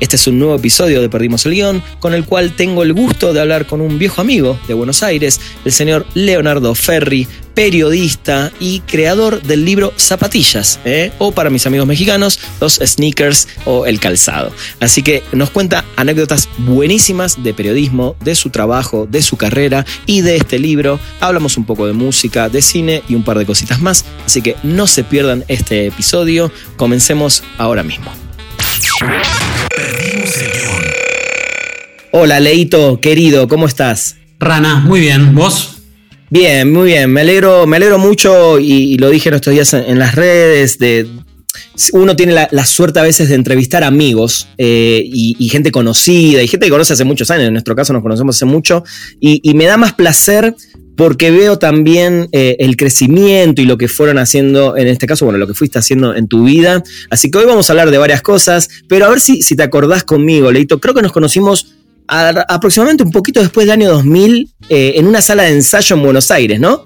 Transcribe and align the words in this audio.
Este 0.00 0.16
es 0.16 0.26
un 0.26 0.38
nuevo 0.38 0.54
episodio 0.54 1.02
de 1.02 1.10
Perdimos 1.10 1.44
el 1.44 1.52
Guión, 1.52 1.82
con 1.98 2.14
el 2.14 2.24
cual 2.24 2.56
tengo 2.56 2.82
el 2.82 2.94
gusto 2.94 3.34
de 3.34 3.40
hablar 3.40 3.66
con 3.66 3.82
un 3.82 3.98
viejo 3.98 4.22
amigo 4.22 4.58
de 4.66 4.72
Buenos 4.72 5.02
Aires, 5.02 5.38
el 5.66 5.72
señor 5.72 6.06
Leonardo 6.14 6.74
Ferri, 6.74 7.28
periodista 7.54 8.50
y 8.58 8.80
creador 8.80 9.42
del 9.42 9.66
libro 9.66 9.92
Zapatillas, 9.98 10.80
¿eh? 10.86 11.12
o 11.18 11.32
para 11.32 11.50
mis 11.50 11.66
amigos 11.66 11.86
mexicanos, 11.86 12.40
los 12.62 12.76
sneakers 12.76 13.46
o 13.66 13.84
el 13.84 14.00
calzado. 14.00 14.52
Así 14.80 15.02
que 15.02 15.22
nos 15.32 15.50
cuenta 15.50 15.84
anécdotas 15.96 16.48
buenísimas 16.56 17.42
de 17.42 17.52
periodismo, 17.52 18.16
de 18.24 18.34
su 18.36 18.48
trabajo, 18.48 19.06
de 19.06 19.20
su 19.20 19.36
carrera 19.36 19.84
y 20.06 20.22
de 20.22 20.36
este 20.36 20.58
libro. 20.58 20.98
Hablamos 21.20 21.58
un 21.58 21.66
poco 21.66 21.86
de 21.86 21.92
música, 21.92 22.48
de 22.48 22.62
cine 22.62 23.02
y 23.06 23.16
un 23.16 23.22
par 23.22 23.38
de 23.38 23.44
cositas 23.44 23.82
más. 23.82 24.06
Así 24.24 24.40
que 24.40 24.56
no 24.62 24.86
se 24.86 25.04
pierdan 25.04 25.44
este 25.48 25.88
episodio. 25.88 26.50
Comencemos 26.78 27.42
ahora 27.58 27.82
mismo. 27.82 28.10
Hola, 32.12 32.40
Leito, 32.40 33.00
querido, 33.00 33.48
¿cómo 33.48 33.66
estás? 33.66 34.16
Rana, 34.38 34.76
muy 34.80 35.00
bien, 35.00 35.34
¿vos? 35.34 35.80
Bien, 36.30 36.72
muy 36.72 36.86
bien. 36.86 37.12
Me 37.12 37.22
alegro, 37.22 37.66
me 37.66 37.76
alegro 37.76 37.98
mucho 37.98 38.58
y, 38.58 38.96
lo 38.98 39.10
dije 39.10 39.28
en 39.28 39.34
estos 39.36 39.52
días 39.52 39.74
en, 39.74 39.98
las 39.98 40.14
redes. 40.14 40.78
De, 40.78 41.08
uno 41.92 42.16
tiene 42.16 42.32
la, 42.32 42.64
suerte 42.64 43.00
a 43.00 43.02
veces 43.02 43.28
de 43.28 43.34
entrevistar 43.34 43.84
amigos 43.84 44.48
eh, 44.58 45.02
y, 45.04 45.48
gente 45.48 45.72
conocida 45.72 46.42
y 46.42 46.48
gente 46.48 46.66
que 46.66 46.70
conoce 46.70 46.92
hace 46.92 47.04
muchos 47.04 47.30
años. 47.30 47.48
En 47.48 47.52
nuestro 47.52 47.74
caso 47.74 47.92
nos 47.92 48.02
conocemos 48.02 48.36
hace 48.36 48.44
mucho 48.44 48.84
y, 49.20 49.54
me 49.54 49.64
da 49.64 49.76
más 49.76 49.92
placer 49.92 50.54
porque 51.00 51.30
veo 51.30 51.58
también 51.58 52.28
eh, 52.30 52.56
el 52.58 52.76
crecimiento 52.76 53.62
y 53.62 53.64
lo 53.64 53.78
que 53.78 53.88
fueron 53.88 54.18
haciendo, 54.18 54.76
en 54.76 54.86
este 54.86 55.06
caso, 55.06 55.24
bueno, 55.24 55.38
lo 55.38 55.46
que 55.46 55.54
fuiste 55.54 55.78
haciendo 55.78 56.14
en 56.14 56.28
tu 56.28 56.44
vida. 56.44 56.82
Así 57.08 57.30
que 57.30 57.38
hoy 57.38 57.46
vamos 57.46 57.70
a 57.70 57.72
hablar 57.72 57.90
de 57.90 57.96
varias 57.96 58.20
cosas, 58.20 58.68
pero 58.86 59.06
a 59.06 59.08
ver 59.08 59.18
si, 59.18 59.40
si 59.40 59.56
te 59.56 59.62
acordás 59.62 60.04
conmigo, 60.04 60.52
Leito. 60.52 60.78
Creo 60.78 60.92
que 60.92 61.00
nos 61.00 61.12
conocimos 61.12 61.72
aproximadamente 62.06 63.02
un 63.02 63.12
poquito 63.12 63.40
después 63.40 63.66
del 63.66 63.80
año 63.80 63.88
2000 63.88 64.50
eh, 64.68 64.92
en 64.96 65.06
una 65.06 65.22
sala 65.22 65.44
de 65.44 65.52
ensayo 65.52 65.96
en 65.96 66.02
Buenos 66.02 66.30
Aires, 66.30 66.60
¿no? 66.60 66.84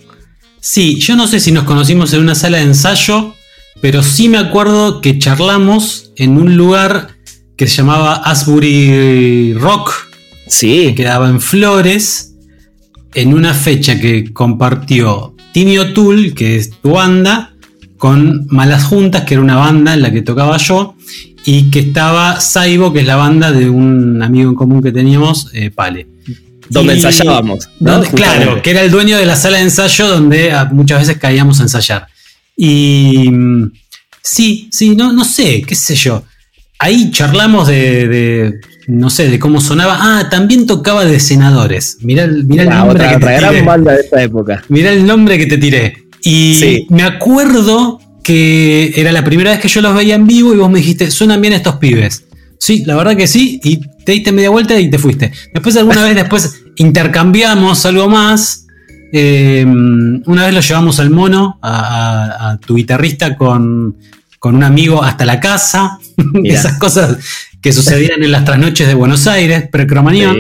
Sí, 0.61 1.01
yo 1.01 1.17
no 1.17 1.27
sé 1.27 1.41
si 1.41 1.51
nos 1.51 1.65
conocimos 1.65 2.13
en 2.13 2.21
una 2.21 2.37
sala 2.37 2.59
de 2.59 2.65
ensayo, 2.67 3.35
pero 3.81 4.05
sí 4.05 4.29
me 4.29 4.39
acuerdo 4.39 5.01
que 5.01 5.19
charlamos 5.19 6.13
en 6.15 6.39
un 6.39 6.57
lugar 6.57 7.17
que 7.57 7.67
se 7.67 7.79
llamaba 7.79 8.15
Asbury 8.15 9.55
Rock. 9.55 9.93
Sí. 10.47 10.85
Que 10.91 10.95
quedaba 10.95 11.29
en 11.29 11.41
Flores, 11.41 12.34
en 13.15 13.35
una 13.35 13.55
fecha 13.55 13.99
que 13.99 14.33
compartió 14.33 15.35
Timmy 15.53 15.79
O'Toole, 15.79 16.35
que 16.35 16.57
es 16.57 16.71
tu 16.71 16.91
banda, 16.91 17.55
con 17.97 18.47
Malas 18.49 18.85
Juntas, 18.85 19.23
que 19.23 19.35
era 19.35 19.43
una 19.43 19.57
banda 19.57 19.95
en 19.95 20.03
la 20.03 20.13
que 20.13 20.23
tocaba 20.23 20.57
yo, 20.57 20.95
y 21.45 21.71
que 21.71 21.81
estaba 21.81 22.41
Saibo, 22.41 22.93
que 22.93 23.01
es 23.01 23.07
la 23.07 23.17
banda 23.17 23.53
de 23.53 23.69
un 23.69 24.23
amigo 24.23 24.51
en 24.51 24.57
común 24.57 24.83
que 24.83 24.93
teníamos, 24.93 25.51
eh, 25.55 25.71
Pale. 25.71 26.07
Donde 26.69 26.95
ensayábamos. 26.95 27.69
claro, 28.15 28.63
que 28.63 28.71
era 28.71 28.83
el 28.83 28.91
dueño 28.91 29.17
de 29.19 29.27
la 29.27 29.37
sala 29.37 29.59
de 29.59 29.65
ensayo 29.65 30.09
donde 30.09 30.53
ah, 30.53 30.69
muchas 30.73 31.01
veces 31.01 31.19
caíamos 31.19 31.61
a 31.61 31.65
ensayar. 31.65 32.07
Y 32.57 33.29
mm, 33.31 33.73
sí, 34.23 34.69
sí, 34.73 34.97
no, 34.97 35.13
no 35.13 35.25
sé, 35.25 35.63
qué 35.63 35.75
sé 35.75 35.95
yo. 35.95 36.25
Ahí 36.79 37.11
charlamos 37.11 37.69
de, 37.69 38.61
no 38.87 39.11
sé, 39.11 39.29
de 39.29 39.39
cómo 39.39 39.61
sonaba. 39.61 39.99
Ah, 40.01 40.29
también 40.31 40.67
tocaba 40.67 41.05
de 41.05 41.21
senadores. 41.21 41.99
Mirá, 42.01 42.25
el 42.25 42.47
nombre 42.47 43.09
que 43.09 43.19
te 43.19 43.39
tiré. 43.39 43.63
banda 43.63 43.93
de 43.93 44.01
esa 44.01 44.23
época. 44.23 44.63
Mirá 44.69 44.93
el 44.93 45.07
nombre 45.07 45.39
que 45.39 45.47
te 45.47 45.59
tiré. 45.59 46.05
Y 46.23 46.87
me 46.91 47.03
acuerdo 47.03 48.01
que 48.23 48.93
era 48.97 49.13
la 49.13 49.23
primera 49.23 49.51
vez 49.51 49.61
que 49.61 49.69
yo 49.69 49.83
los 49.83 49.95
veía 49.95 50.15
en 50.15 50.27
vivo 50.27 50.55
y 50.55 50.57
vos 50.57 50.71
me 50.71 50.79
dijiste, 50.79 51.11
suenan 51.11 51.41
bien 51.41 51.53
estos 51.53 51.77
pibes. 51.77 52.25
Sí, 52.59 52.85
la 52.87 52.97
verdad 52.97 53.15
que 53.17 53.27
sí, 53.27 53.61
y 53.63 53.81
te 54.05 54.13
diste 54.13 54.33
media 54.33 54.49
vuelta 54.49 54.79
y 54.81 54.89
te 54.89 54.99
fuiste. 54.99 55.31
Después 55.53 55.77
alguna 55.77 56.03
vez 56.03 56.15
después 56.15 56.63
intercambiamos 56.77 57.85
algo 57.85 58.09
más. 58.09 58.67
Eh, 59.13 59.65
una 59.67 60.47
vez 60.47 60.55
lo 60.55 60.61
llevamos 60.61 60.99
al 60.99 61.11
mono, 61.11 61.59
a, 61.63 62.59
tu 62.67 62.75
guitarrista 62.77 63.37
con, 63.37 63.97
un 64.43 64.63
amigo 64.63 65.03
hasta 65.03 65.27
la 65.27 65.41
casa. 65.41 65.99
Esas 66.45 66.79
cosas 66.79 67.19
que 67.65 67.73
sucedían 67.73 68.23
en 68.23 68.31
las 68.31 68.45
trasnoches 68.45 68.87
de 68.87 68.95
Buenos 68.95 69.27
Aires, 69.27 69.65
precromañón. 69.73 70.37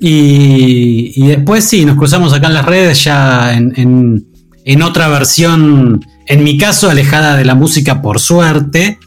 Y, 0.00 1.12
y, 1.14 1.26
después 1.28 1.62
sí, 1.64 1.84
nos 1.84 1.96
cruzamos 1.96 2.32
acá 2.32 2.48
en 2.48 2.54
las 2.54 2.64
redes 2.64 3.04
ya 3.04 3.54
en, 3.54 4.24
en 4.64 4.82
otra 4.82 5.08
versión 5.08 6.00
en 6.30 6.44
mi 6.44 6.56
caso, 6.56 6.88
alejada 6.88 7.36
de 7.36 7.44
la 7.44 7.56
música 7.56 8.00
por 8.00 8.20
suerte, 8.20 8.98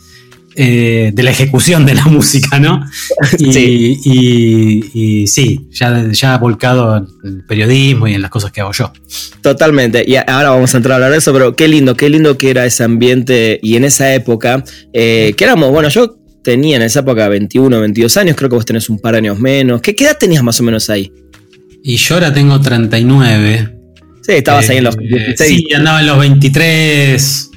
eh, 0.58 1.12
de 1.14 1.24
la 1.24 1.32
ejecución 1.32 1.86
de 1.86 1.94
la 1.96 2.04
música, 2.08 2.60
¿no? 2.60 2.86
Y 3.40 3.54
sí, 3.54 3.98
y, 4.94 5.28
sí 5.28 5.68
ya, 5.72 6.12
ya 6.12 6.38
volcado 6.38 6.98
en 6.98 7.08
el 7.24 7.46
periodismo 7.46 8.08
y 8.10 8.14
en 8.14 8.22
las 8.22 8.30
cosas 8.30 8.52
que 8.52 8.60
hago 8.60 8.74
yo. 8.74 8.92
Totalmente, 9.42 10.04
y 10.06 10.18
ahora 10.18 10.50
vamos 10.50 10.74
a 10.74 10.78
entrar 10.78 10.92
a 10.92 10.96
hablar 10.96 11.12
de 11.12 11.20
eso, 11.20 11.32
pero 11.32 11.56
qué 11.56 11.70
lindo, 11.70 11.96
qué 11.96 12.10
lindo 12.10 12.38
que 12.38 12.50
era 12.50 12.66
ese 12.66 12.84
ambiente 12.84 13.58
y 13.64 13.78
en 13.78 13.86
esa 13.86 14.14
época, 14.14 14.64
eh, 14.92 15.34
que 15.38 15.44
éramos, 15.46 15.72
bueno, 15.72 15.88
yo 15.88 16.18
tenía 16.44 16.76
en 16.76 16.84
esa 16.84 17.00
época 17.00 17.28
21, 17.28 17.80
22 17.80 18.18
años, 18.18 18.36
creo 18.36 18.50
que 18.50 18.56
vos 18.56 18.66
tenés 18.66 18.90
un 18.90 19.00
par 19.00 19.14
de 19.14 19.20
años 19.20 19.40
menos. 19.40 19.82
¿Qué, 19.82 19.96
qué 19.96 20.04
edad 20.04 20.18
tenías 20.18 20.44
más 20.44 20.60
o 20.60 20.64
menos 20.64 20.90
ahí? 20.90 21.12
Y 21.84 21.98
yo 21.98 22.16
ahora 22.16 22.34
tengo 22.34 22.60
39. 22.62 23.80
Sí, 24.22 24.32
estabas 24.32 24.70
ahí 24.70 24.78
en 24.78 24.84
los 24.86 24.98
16. 24.98 25.42
Eh, 25.42 25.46
sí, 25.46 25.74
andaba 25.74 26.00
en 26.00 26.08
los 26.08 26.18
23. 26.20 27.50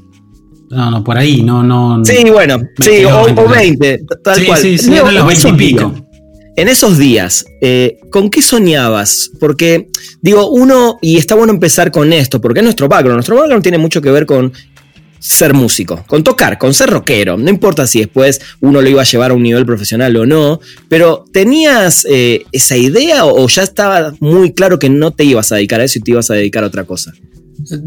No, 0.70 0.90
no, 0.90 1.04
por 1.04 1.16
ahí, 1.16 1.42
no, 1.42 1.62
no. 1.62 2.04
Sí, 2.04 2.24
bueno, 2.30 2.58
sí, 2.80 3.04
o, 3.04 3.48
20, 3.48 4.00
tal 4.24 4.44
cual. 4.44 4.60
Sí, 4.60 4.78
sí, 4.78 4.92
en 4.92 5.14
los 5.14 5.26
20 5.26 5.48
y 5.48 5.52
pico. 5.52 5.94
en 6.56 6.68
esos 6.68 6.98
días, 6.98 7.44
eh, 7.60 7.98
¿con 8.10 8.30
qué 8.30 8.42
soñabas? 8.42 9.30
Porque, 9.38 9.88
digo, 10.22 10.50
uno, 10.50 10.98
y 11.00 11.18
está 11.18 11.36
bueno 11.36 11.52
empezar 11.52 11.92
con 11.92 12.12
esto, 12.12 12.40
porque 12.40 12.60
es 12.60 12.64
nuestro 12.64 12.88
background. 12.88 13.18
Nuestro 13.18 13.36
background 13.36 13.62
tiene 13.62 13.78
mucho 13.78 14.02
que 14.02 14.10
ver 14.10 14.26
con 14.26 14.52
ser 15.18 15.54
músico, 15.54 16.04
con 16.06 16.22
tocar, 16.22 16.58
con 16.58 16.74
ser 16.74 16.90
rockero. 16.90 17.36
No 17.36 17.50
importa 17.50 17.86
si 17.86 18.00
después 18.00 18.40
uno 18.60 18.80
lo 18.80 18.88
iba 18.88 19.02
a 19.02 19.04
llevar 19.04 19.30
a 19.30 19.34
un 19.34 19.42
nivel 19.42 19.66
profesional 19.66 20.16
o 20.16 20.26
no, 20.26 20.60
pero 20.88 21.24
¿tenías 21.32 22.06
eh, 22.08 22.44
esa 22.52 22.76
idea 22.76 23.24
o 23.24 23.46
ya 23.48 23.62
estaba 23.62 24.14
muy 24.20 24.52
claro 24.52 24.78
que 24.78 24.88
no 24.88 25.10
te 25.10 25.24
ibas 25.24 25.52
a 25.52 25.56
dedicar 25.56 25.80
a 25.80 25.84
eso 25.84 25.98
y 25.98 26.02
te 26.02 26.10
ibas 26.12 26.30
a 26.30 26.34
dedicar 26.34 26.64
a 26.64 26.68
otra 26.68 26.84
cosa? 26.84 27.12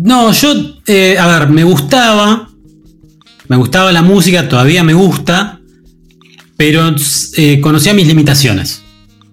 No, 0.02 0.32
yo, 0.34 0.54
eh, 0.88 1.18
a 1.18 1.28
ver, 1.40 1.50
me 1.50 1.64
gustaba, 1.64 2.50
me 3.48 3.56
gustaba 3.56 3.92
la 3.92 4.02
música, 4.02 4.50
todavía 4.50 4.84
me 4.84 4.94
gusta, 4.94 5.62
pero 6.58 6.94
eh, 7.38 7.62
conocía 7.62 7.94
mis 7.94 8.08
limitaciones. 8.08 8.82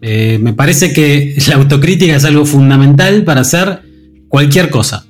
me 0.01 0.53
parece 0.53 0.93
que 0.93 1.37
la 1.49 1.57
autocrítica 1.57 2.15
es 2.15 2.25
algo 2.25 2.45
fundamental 2.45 3.25
para 3.25 3.41
hacer 3.41 3.83
cualquier 4.29 4.71
cosa. 4.71 5.06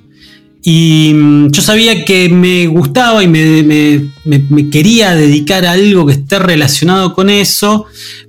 Y 0.69 1.13
mm, 1.13 1.51
yo 1.51 1.61
sabía 1.61 2.03
que 2.03 2.27
me 2.27 2.67
gustaba 2.67 3.23
y 3.23 3.27
me, 3.29 4.69
quería 4.69 5.15
dedicar 5.15 5.65
a 5.65 5.71
algo 5.71 6.05
que 6.05 6.11
esté 6.11 6.39
relacionado 6.39 7.13
con 7.13 7.29
eso, 7.29 7.85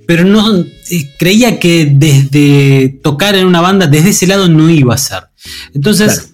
pero 0.07 0.23
no 0.23 0.57
eh, 0.57 0.65
creía 1.19 1.59
que 1.59 1.91
desde 1.91 2.97
tocar 3.03 3.35
en 3.35 3.45
una 3.45 3.59
banda, 3.59 3.87
desde 3.87 4.11
ese 4.11 4.25
lado 4.25 4.47
no 4.47 4.69
iba 4.69 4.95
a 4.95 4.97
ser. 4.97 5.23
Entonces, 5.73 6.31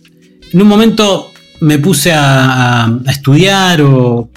en 0.53 0.61
un 0.61 0.67
momento 0.67 1.31
me 1.61 1.79
puse 1.79 2.13
a, 2.13 2.99
estudiar 3.07 3.81
o 3.81 4.29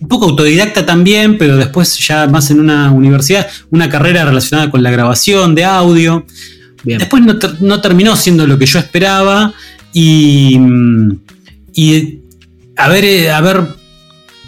un 0.00 0.08
poco 0.08 0.24
autodidacta 0.24 0.84
también, 0.84 1.38
pero 1.38 1.56
después 1.56 1.96
ya 1.96 2.26
más 2.26 2.50
en 2.50 2.58
una 2.58 2.90
universidad, 2.90 3.46
una 3.70 3.88
carrera 3.88 4.24
relacionada 4.24 4.68
con 4.68 4.82
la 4.82 4.90
grabación 4.90 5.54
de 5.54 5.64
audio. 5.64 6.26
Después 6.82 7.22
no, 7.22 7.38
no, 7.60 7.80
terminó 7.80 8.16
siendo 8.16 8.48
lo 8.48 8.58
que 8.58 8.66
yo 8.66 8.80
esperaba 8.80 9.54
y, 9.92 10.58
y 11.74 12.20
haber, 12.76 13.30
haber, 13.30 13.64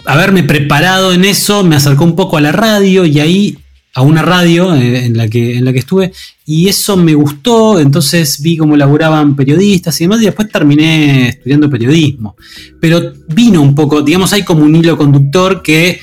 haberme 0.05 0.43
preparado 0.43 1.13
en 1.13 1.25
eso 1.25 1.65
me 1.65 1.77
acercó 1.77 2.05
un 2.05 2.17
poco 2.17 2.37
a 2.37 2.41
la 2.41 2.53
radio 2.53 3.05
y 3.05 3.21
ahí 3.21 3.59
a 3.95 4.03
una 4.03 4.23
radio 4.23 4.75
eh, 4.75 5.07
en 5.07 5.17
la, 5.17 5.29
que, 5.29 5.57
en 5.57 5.65
la 5.65 5.73
que 5.73 5.81
estuve 5.81 6.13
y 6.47 6.69
eso 6.69 6.97
me 6.97 7.15
gustó, 7.15 7.79
entonces 7.79 8.43
vi 8.43 8.57
cómo 8.57 8.77
laburaban 8.77 9.37
periodistas 9.37 10.01
y 10.01 10.05
demás 10.05 10.21
y 10.21 10.25
después 10.25 10.49
terminé 10.49 11.29
estudiando 11.29 11.71
periodismo. 11.71 12.35
Pero 12.81 13.13
vino 13.29 13.63
un 13.63 13.73
poco, 13.73 14.03
digamos, 14.03 14.33
hay 14.33 14.43
como 14.43 14.65
un 14.65 14.75
hilo 14.75 14.97
conductor 14.97 15.63
que, 15.63 16.01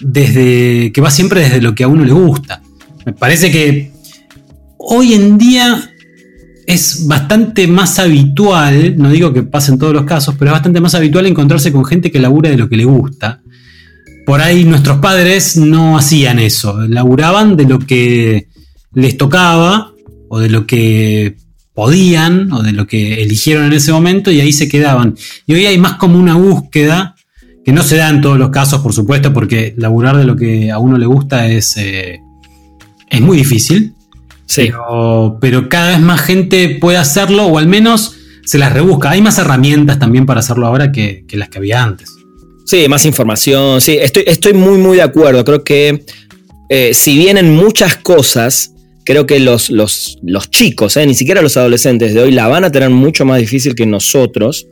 desde, 0.00 0.90
que 0.90 1.00
va 1.02 1.10
siempre 1.10 1.40
desde 1.40 1.60
lo 1.60 1.74
que 1.74 1.84
a 1.84 1.88
uno 1.88 2.02
le 2.02 2.12
gusta. 2.12 2.62
Me 3.04 3.12
parece 3.12 3.50
que 3.50 3.92
hoy 4.78 5.12
en 5.12 5.36
día 5.36 5.89
es 6.72 7.06
bastante 7.06 7.66
más 7.66 7.98
habitual, 7.98 8.96
no 8.96 9.10
digo 9.10 9.32
que 9.32 9.42
pase 9.42 9.72
en 9.72 9.78
todos 9.78 9.92
los 9.92 10.04
casos, 10.04 10.36
pero 10.38 10.50
es 10.50 10.52
bastante 10.52 10.80
más 10.80 10.94
habitual 10.94 11.26
encontrarse 11.26 11.72
con 11.72 11.84
gente 11.84 12.10
que 12.10 12.20
labura 12.20 12.50
de 12.50 12.56
lo 12.56 12.68
que 12.68 12.76
le 12.76 12.84
gusta. 12.84 13.40
Por 14.24 14.40
ahí 14.40 14.64
nuestros 14.64 14.98
padres 14.98 15.56
no 15.56 15.98
hacían 15.98 16.38
eso, 16.38 16.80
laburaban 16.86 17.56
de 17.56 17.64
lo 17.64 17.78
que 17.80 18.48
les 18.94 19.16
tocaba 19.16 19.92
o 20.28 20.38
de 20.38 20.48
lo 20.48 20.66
que 20.66 21.36
podían 21.74 22.52
o 22.52 22.62
de 22.62 22.72
lo 22.72 22.86
que 22.86 23.22
eligieron 23.22 23.64
en 23.64 23.72
ese 23.72 23.90
momento 23.92 24.30
y 24.30 24.40
ahí 24.40 24.52
se 24.52 24.68
quedaban. 24.68 25.16
Y 25.46 25.54
hoy 25.54 25.66
hay 25.66 25.78
más 25.78 25.94
como 25.94 26.18
una 26.18 26.36
búsqueda, 26.36 27.16
que 27.64 27.72
no 27.72 27.82
se 27.82 27.96
da 27.96 28.08
en 28.08 28.20
todos 28.20 28.38
los 28.38 28.50
casos, 28.50 28.80
por 28.80 28.92
supuesto, 28.92 29.32
porque 29.32 29.74
laburar 29.76 30.16
de 30.16 30.24
lo 30.24 30.36
que 30.36 30.70
a 30.70 30.78
uno 30.78 30.98
le 30.98 31.06
gusta 31.06 31.48
es, 31.48 31.76
eh, 31.76 32.20
es 33.08 33.20
muy 33.20 33.36
difícil. 33.38 33.94
Pero, 34.56 35.38
pero, 35.40 35.68
cada 35.68 35.90
vez 35.90 36.00
más 36.00 36.20
gente 36.20 36.78
puede 36.80 36.98
hacerlo 36.98 37.46
o 37.46 37.58
al 37.58 37.66
menos 37.66 38.16
se 38.44 38.58
las 38.58 38.72
rebusca. 38.72 39.10
Hay 39.10 39.22
más 39.22 39.38
herramientas 39.38 39.98
también 39.98 40.26
para 40.26 40.40
hacerlo 40.40 40.66
ahora 40.66 40.90
que, 40.92 41.24
las 41.32 41.48
que 41.48 41.58
había 41.58 41.82
antes. 41.82 42.10
Sí, 42.66 42.88
más 42.88 43.04
información. 43.04 43.80
Sí, 43.80 43.96
estoy, 44.00 44.24
estoy 44.26 44.54
muy, 44.54 44.78
muy 44.78 44.96
de 44.96 45.02
acuerdo. 45.02 45.44
Creo 45.44 45.64
que 45.64 46.04
eh, 46.68 46.94
si 46.94 47.16
vienen 47.18 47.54
muchas 47.54 47.96
cosas, 47.96 48.72
creo 49.04 49.26
que 49.26 49.40
los, 49.40 49.70
los, 49.70 50.18
los 50.22 50.50
chicos, 50.50 50.96
eh, 50.96 51.06
ni 51.06 51.14
siquiera 51.14 51.42
los 51.42 51.56
adolescentes 51.56 52.14
de 52.14 52.22
hoy, 52.22 52.32
la 52.32 52.48
van 52.48 52.64
a 52.64 52.72
tener 52.72 52.90
mucho 52.90 53.24
más 53.24 53.38
difícil 53.38 53.74
que 53.74 53.86
nosotros. 53.86 54.66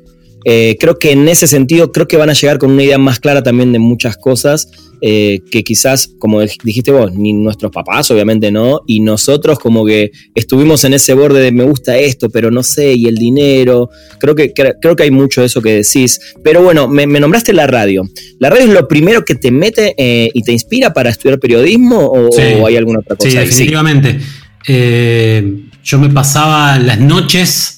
Eh, 0.45 0.77
creo 0.79 0.99
que 0.99 1.13
en 1.13 1.29
ese 1.29 1.47
sentido, 1.47 1.93
creo 1.93 2.07
que 2.07 2.17
van 2.17 2.31
a 2.31 2.33
llegar 2.33 2.59
con 2.59 2.71
una 2.71 2.83
idea 2.83 2.99
más 2.99 3.19
clara 3.19 3.43
también 3.43 3.73
de 3.73 3.79
muchas 3.79 4.17
cosas 4.17 4.69
eh, 5.01 5.41
que 5.51 5.63
quizás, 5.63 6.11
como 6.19 6.41
dijiste 6.41 6.91
vos, 6.91 7.13
ni 7.13 7.33
nuestros 7.33 7.71
papás 7.71 8.11
obviamente 8.11 8.51
no, 8.51 8.81
y 8.87 9.01
nosotros 9.01 9.59
como 9.59 9.85
que 9.85 10.11
estuvimos 10.35 10.85
en 10.85 10.95
ese 10.95 11.15
borde 11.15 11.41
de 11.41 11.53
me 11.53 11.65
gusta 11.65 11.99
esto, 11.99 12.31
pero 12.31 12.51
no 12.51 12.63
sé, 12.63 12.95
y 12.95 13.07
el 13.07 13.17
dinero, 13.17 13.91
creo 14.19 14.35
que, 14.35 14.53
creo 14.53 14.97
que 14.97 15.03
hay 15.03 15.11
mucho 15.11 15.41
de 15.41 15.49
eso 15.49 15.61
que 15.61 15.83
decís, 15.83 16.21
pero 16.43 16.63
bueno, 16.63 16.89
me, 16.89 17.07
nombraste 17.07 17.53
la 17.53 17.67
radio. 17.67 18.09
¿La 18.39 18.51
radio 18.51 18.65
es 18.65 18.71
lo 18.71 18.89
primero 18.89 19.25
que 19.25 19.35
te 19.35 19.51
mete 19.51 19.95
y 19.97 20.43
te 20.43 20.53
inspira 20.53 20.93
para 20.93 21.11
estudiar 21.11 21.39
periodismo 21.39 21.99
o, 21.99 22.67
hay 22.67 22.77
alguna 22.77 23.01
otra 23.01 23.17
cosa? 23.17 23.31
Sí, 23.31 23.37
definitivamente. 23.37 24.19
Eh, 24.67 25.63
yo 25.83 25.99
me 25.99 26.11
pasaba 26.11 26.79
las 26.79 27.01
noches 27.01 27.78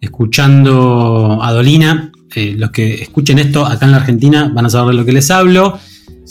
escuchando 0.00 1.38
a 1.42 1.52
Dolina. 1.52 2.12
Eh, 2.34 2.54
los 2.56 2.70
que 2.70 3.02
escuchen 3.02 3.38
esto 3.38 3.66
acá 3.66 3.86
en 3.86 3.92
la 3.92 3.98
Argentina 3.98 4.50
van 4.54 4.66
a 4.66 4.70
saber 4.70 4.94
de 4.94 5.00
lo 5.00 5.04
que 5.04 5.12
les 5.12 5.30
hablo. 5.30 5.78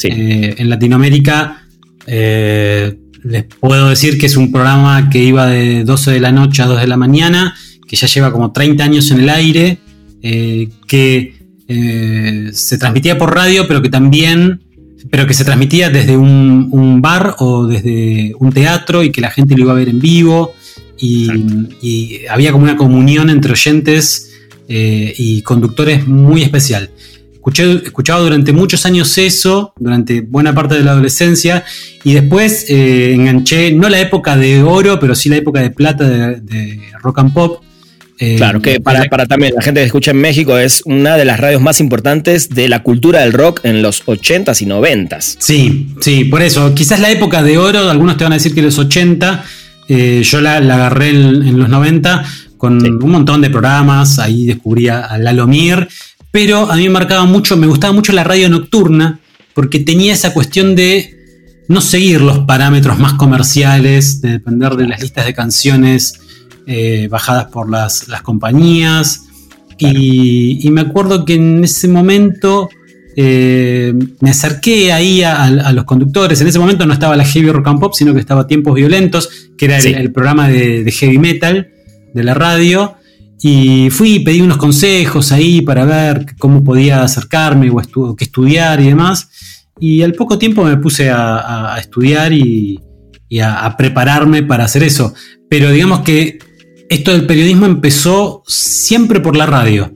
Eh, 0.04 0.56
en 0.57 0.69
Latinoamérica 0.69 1.66
les 2.06 3.44
puedo 3.60 3.89
decir 3.89 4.18
que 4.18 4.25
es 4.25 4.38
un 4.38 4.51
programa 4.51 5.10
que 5.10 5.24
iba 5.24 5.45
de 5.48 5.83
12 5.83 6.12
de 6.12 6.19
la 6.21 6.31
noche 6.31 6.63
a 6.63 6.66
2 6.66 6.80
de 6.80 6.88
la 6.88 6.98
mañana, 6.98 7.54
que 7.88 7.95
ya 7.95 8.07
lleva 8.07 8.31
como 8.31 8.51
30 8.51 8.83
años 8.83 9.12
en 9.12 9.19
el 9.19 9.30
aire, 9.30 9.77
que 10.88 11.33
se 12.54 12.77
transmitía 12.80 13.18
por 13.18 13.36
radio, 13.36 13.68
pero 13.68 13.81
que 13.81 13.89
también 13.89 14.62
pero 15.10 15.25
que 15.25 15.33
se 15.33 15.45
transmitía 15.45 15.89
desde 15.89 16.18
un, 16.18 17.01
bar 17.01 17.36
o 17.39 17.65
desde 17.65 18.33
un 18.39 18.51
teatro 18.51 19.04
y 19.04 19.12
que 19.12 19.22
la 19.22 19.31
gente 19.31 19.56
lo 19.56 19.62
iba 19.62 19.72
a 19.72 19.75
ver 19.75 19.89
en 19.89 20.00
vivo 20.00 20.54
y, 21.00 22.25
había 22.30 22.51
como 22.51 22.63
una 22.63 22.75
comunión 22.75 23.30
entre 23.30 23.54
oyentes 23.54 24.31
eh, 24.68 25.13
y 25.18 25.42
conductores 25.42 26.07
muy 26.07 26.44
especial. 26.44 26.90
Escuché, 27.34 27.72
escuchaba 27.86 28.19
durante 28.19 28.51
muchos 28.51 28.86
años 28.86 29.18
eso, 29.18 29.74
durante 29.80 30.22
buena 30.22 30.54
parte 30.54 30.75
de 30.75 30.84
la 30.84 30.92
adolescencia, 30.92 31.63
y 32.04 32.13
después 32.13 32.66
eh, 32.69 33.13
enganché, 33.13 33.72
no 33.72 33.88
la 33.90 34.00
época 34.00 34.36
de 34.36 34.62
oro, 34.62 35.00
pero 35.00 35.16
sí 35.16 35.30
la 35.30 35.38
época 35.38 35.62
de 35.62 35.72
plata 35.72 36.06
de 36.07 36.81
rock 37.01 37.19
and 37.19 37.34
pop, 37.34 37.63
eh, 38.22 38.36
claro, 38.36 38.62
que 38.62 38.81
para, 38.81 39.07
también 39.28 39.54
la 39.56 39.62
gente 39.62 39.80
que 39.80 39.86
escucha 39.86 40.12
en 40.12 40.18
México 40.18 40.57
es 40.57 40.81
una 40.86 41.16
de 41.16 41.24
las 41.24 41.40
radios 41.40 41.62
más 41.62 41.80
importantes 41.80 42.50
de 42.50 42.68
la 42.68 42.84
cultura 42.84 43.22
del 43.22 43.31
rock 43.31 43.62
en 43.63 43.81
los 43.81 44.06
80s 44.06 44.62
y 44.62 44.66
90s. 44.66 45.38
Sí, 45.40 45.96
sí, 46.01 46.25
por 46.25 46.42
eso. 46.42 46.75
Quizás 46.75 47.00
la 47.00 47.10
época 47.12 47.42
de 47.44 47.57
oro, 47.57 47.90
algunos 47.90 48.18
te 48.18 48.25
van 48.25 48.34
a 48.34 48.36
decir 48.36 48.54
que 48.54 48.62
los 48.62 48.78
80, 48.78 49.46
eh, 49.89 50.21
yo 50.24 50.39
la, 50.39 50.57
agarré 50.57 51.09
en, 51.09 51.57
los 51.57 51.68
90 51.68 52.24
con 52.57 52.86
un 52.86 53.12
montón 53.12 53.41
de 53.41 53.50
programas, 53.50 54.19
ahí 54.19 54.45
descubría 54.45 55.00
a 55.00 55.18
Lalo 55.18 55.47
Mir, 55.47 55.88
pero 56.30 56.71
a 56.71 56.75
mí 56.75 56.83
me 56.83 56.91
marcaba 56.91 57.25
mucho, 57.25 57.57
me 57.57 57.65
gustaba 57.65 57.91
mucho 57.91 58.13
la 58.13 58.24
radio 58.24 58.50
nocturna, 58.50 59.19
porque 59.56 59.80
tenía 59.80 60.13
esa 60.13 60.31
cuestión 60.31 60.75
de 60.75 61.18
no 61.68 61.81
seguir 61.81 62.21
los 62.21 62.39
parámetros 62.39 63.00
más 63.00 63.13
comerciales, 63.13 64.21
de 64.21 64.33
depender 64.33 64.75
de 64.75 64.88
las 64.88 65.01
listas 65.01 65.25
de 65.25 65.33
canciones 65.33 66.19
eh, 66.68 67.07
bajadas 67.09 67.45
por 67.45 67.68
las, 67.68 68.06
compañías. 68.21 69.24
Y, 69.80 70.69
me 70.71 70.81
acuerdo 70.81 71.25
que 71.25 71.33
en 71.36 71.63
ese 71.63 71.88
momento 71.88 72.69
eh, 73.21 73.94
me 74.21 74.30
acerqué 74.30 74.94
ahí 74.94 75.24
a, 75.24 75.74
los 75.74 75.83
conductores. 75.83 76.39
En 76.39 76.48
ese 76.48 76.57
momento 76.57 76.86
no 76.86 76.94
estaba 76.94 77.18
la 77.18 77.25
Heavy 77.25 77.51
Rock 77.51 77.68
and 77.68 77.80
Pop, 77.81 77.94
sino 77.94 78.13
que 78.13 78.21
estaba 78.21 78.48
Tiempos 78.48 78.75
Violentos, 78.75 79.50
que 79.57 79.66
era 79.66 79.77
el, 79.77 80.13
programa 80.13 80.48
de, 80.48 80.89
heavy 80.89 81.18
metal 81.18 81.69
de 82.13 82.24
la 82.24 82.33
radio. 82.33 82.95
Y 83.42 83.89
fui 83.89 84.16
y 84.16 84.19
pedí 84.19 84.39
unos 84.39 84.56
consejos 84.56 85.33
ahí 85.33 85.62
para 85.62 85.83
ver 85.83 86.27
cómo 86.38 86.63
podía 86.63 87.04
acercarme 87.04 87.69
o 87.69 88.16
qué 88.16 88.24
estudiar 88.24 88.80
y 88.80 88.88
demás. 88.88 89.27
Y 89.81 90.01
al 90.01 90.13
poco 90.13 90.39
tiempo 90.39 90.63
me 90.63 90.77
puse 90.77 91.10
a, 91.10 91.75
estudiar 91.77 92.31
y, 92.31 92.80
a, 93.42 93.65
a, 93.65 93.75
prepararme 93.75 94.44
para 94.44 94.63
hacer 94.63 94.83
eso. 94.83 95.13
Pero 95.50 95.72
digamos 95.72 96.01
que 96.01 96.39
esto 96.89 97.12
del 97.12 97.25
periodismo 97.25 97.65
empezó 97.65 98.44
siempre 98.48 99.19
por 99.19 99.36
la 99.36 99.45
radio. 99.45 99.94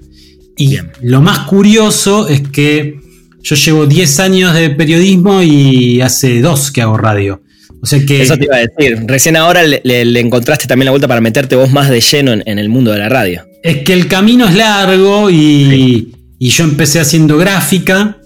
Y 0.57 0.77
lo 1.01 1.21
más 1.21 1.39
curioso 1.47 2.27
es 2.27 2.41
que 2.49 3.01
yo 3.43 3.55
llevo 3.55 3.85
10 3.85 4.19
años 4.21 4.53
de 4.53 4.69
periodismo 4.69 5.41
y 5.41 6.01
hace 6.01 6.41
dos 6.41 6.71
que 6.71 6.81
hago 6.81 6.97
radio. 6.97 7.41
O 7.81 7.85
sea 7.85 8.03
que. 8.05 8.21
Eso 8.21 8.37
te 8.37 8.45
iba 8.45 8.55
a 8.55 8.59
decir. 8.59 9.03
Recién 9.05 9.35
ahora 9.35 9.61
le, 9.63 10.19
encontraste 10.19 10.67
también 10.67 10.85
la 10.85 10.91
vuelta 10.91 11.07
para 11.07 11.19
meterte 11.19 11.57
vos 11.57 11.71
más 11.71 11.89
de 11.89 11.99
lleno 11.99 12.31
en, 12.33 12.57
el 12.57 12.69
mundo 12.69 12.91
de 12.91 12.99
la 12.99 13.09
radio. 13.09 13.45
Es 13.61 13.83
que 13.83 13.93
el 13.93 14.07
camino 14.07 14.47
es 14.47 14.55
largo 14.55 15.29
y, 15.29 16.13
y 16.39 16.49
yo 16.49 16.63
empecé 16.63 17.01
haciendo 17.01 17.37
gráfica, 17.37 18.17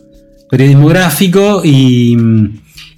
periodismo 0.51 0.87
gráfico 0.87 1.61
y, 1.65 2.15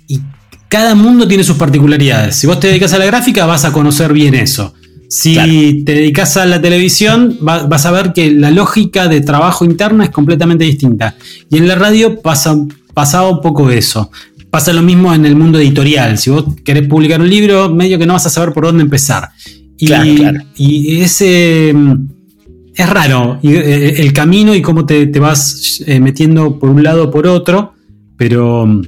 y 0.07 0.19
cada 0.67 0.95
mundo 0.95 1.25
tiene 1.25 1.45
sus 1.45 1.55
particularidades. 1.55 2.35
Si 2.35 2.47
vos 2.47 2.59
te 2.59 2.67
dedicas 2.67 2.91
a 2.91 2.99
la 2.99 3.05
gráfica, 3.05 3.45
vas 3.45 3.63
a 3.63 3.71
conocer 3.71 4.11
bien 4.11 4.35
eso. 4.35 4.73
Si 5.09 5.83
te 5.83 5.93
dedicas 5.93 6.37
a 6.37 6.45
la 6.45 6.61
televisión, 6.61 7.37
vas 7.41 7.85
a 7.85 7.91
ver 7.91 8.13
que 8.13 8.31
la 8.31 8.51
lógica 8.51 9.07
de 9.07 9.21
trabajo 9.21 9.65
interna 9.65 10.03
es 10.03 10.11
completamente 10.11 10.65
distinta. 10.65 11.15
Y 11.49 11.57
en 11.57 11.67
la 11.67 11.75
radio 11.75 12.21
pasa, 12.21 12.55
pasaba 12.93 13.29
un 13.29 13.41
poco 13.41 13.71
eso. 13.71 14.11
Pasa 14.51 14.71
lo 14.71 14.83
mismo 14.83 15.13
en 15.13 15.25
el 15.25 15.35
mundo 15.35 15.59
editorial. 15.59 16.17
Si 16.17 16.29
vos 16.29 16.45
querés 16.63 16.87
publicar 16.87 17.19
un 17.21 17.29
libro, 17.29 17.73
medio 17.73 17.97
que 17.97 18.05
no 18.05 18.13
vas 18.13 18.27
a 18.27 18.29
saber 18.29 18.53
por 18.53 18.65
dónde 18.65 18.83
empezar. 18.83 19.29
Y, 19.77 19.91
y 20.57 21.01
ese 21.01 21.73
es 22.79 22.89
raro 22.89 23.39
eh, 23.43 23.49
eh, 23.49 23.95
el 23.97 24.13
camino 24.13 24.55
y 24.55 24.61
cómo 24.61 24.85
te, 24.85 25.07
vas 25.19 25.83
eh, 25.85 25.99
metiendo 25.99 26.57
por 26.57 26.69
un 26.69 26.81
lado 26.81 27.05
o 27.05 27.11
por 27.11 27.27
otro, 27.27 27.73
pero 28.15 28.65
mm, 28.65 28.83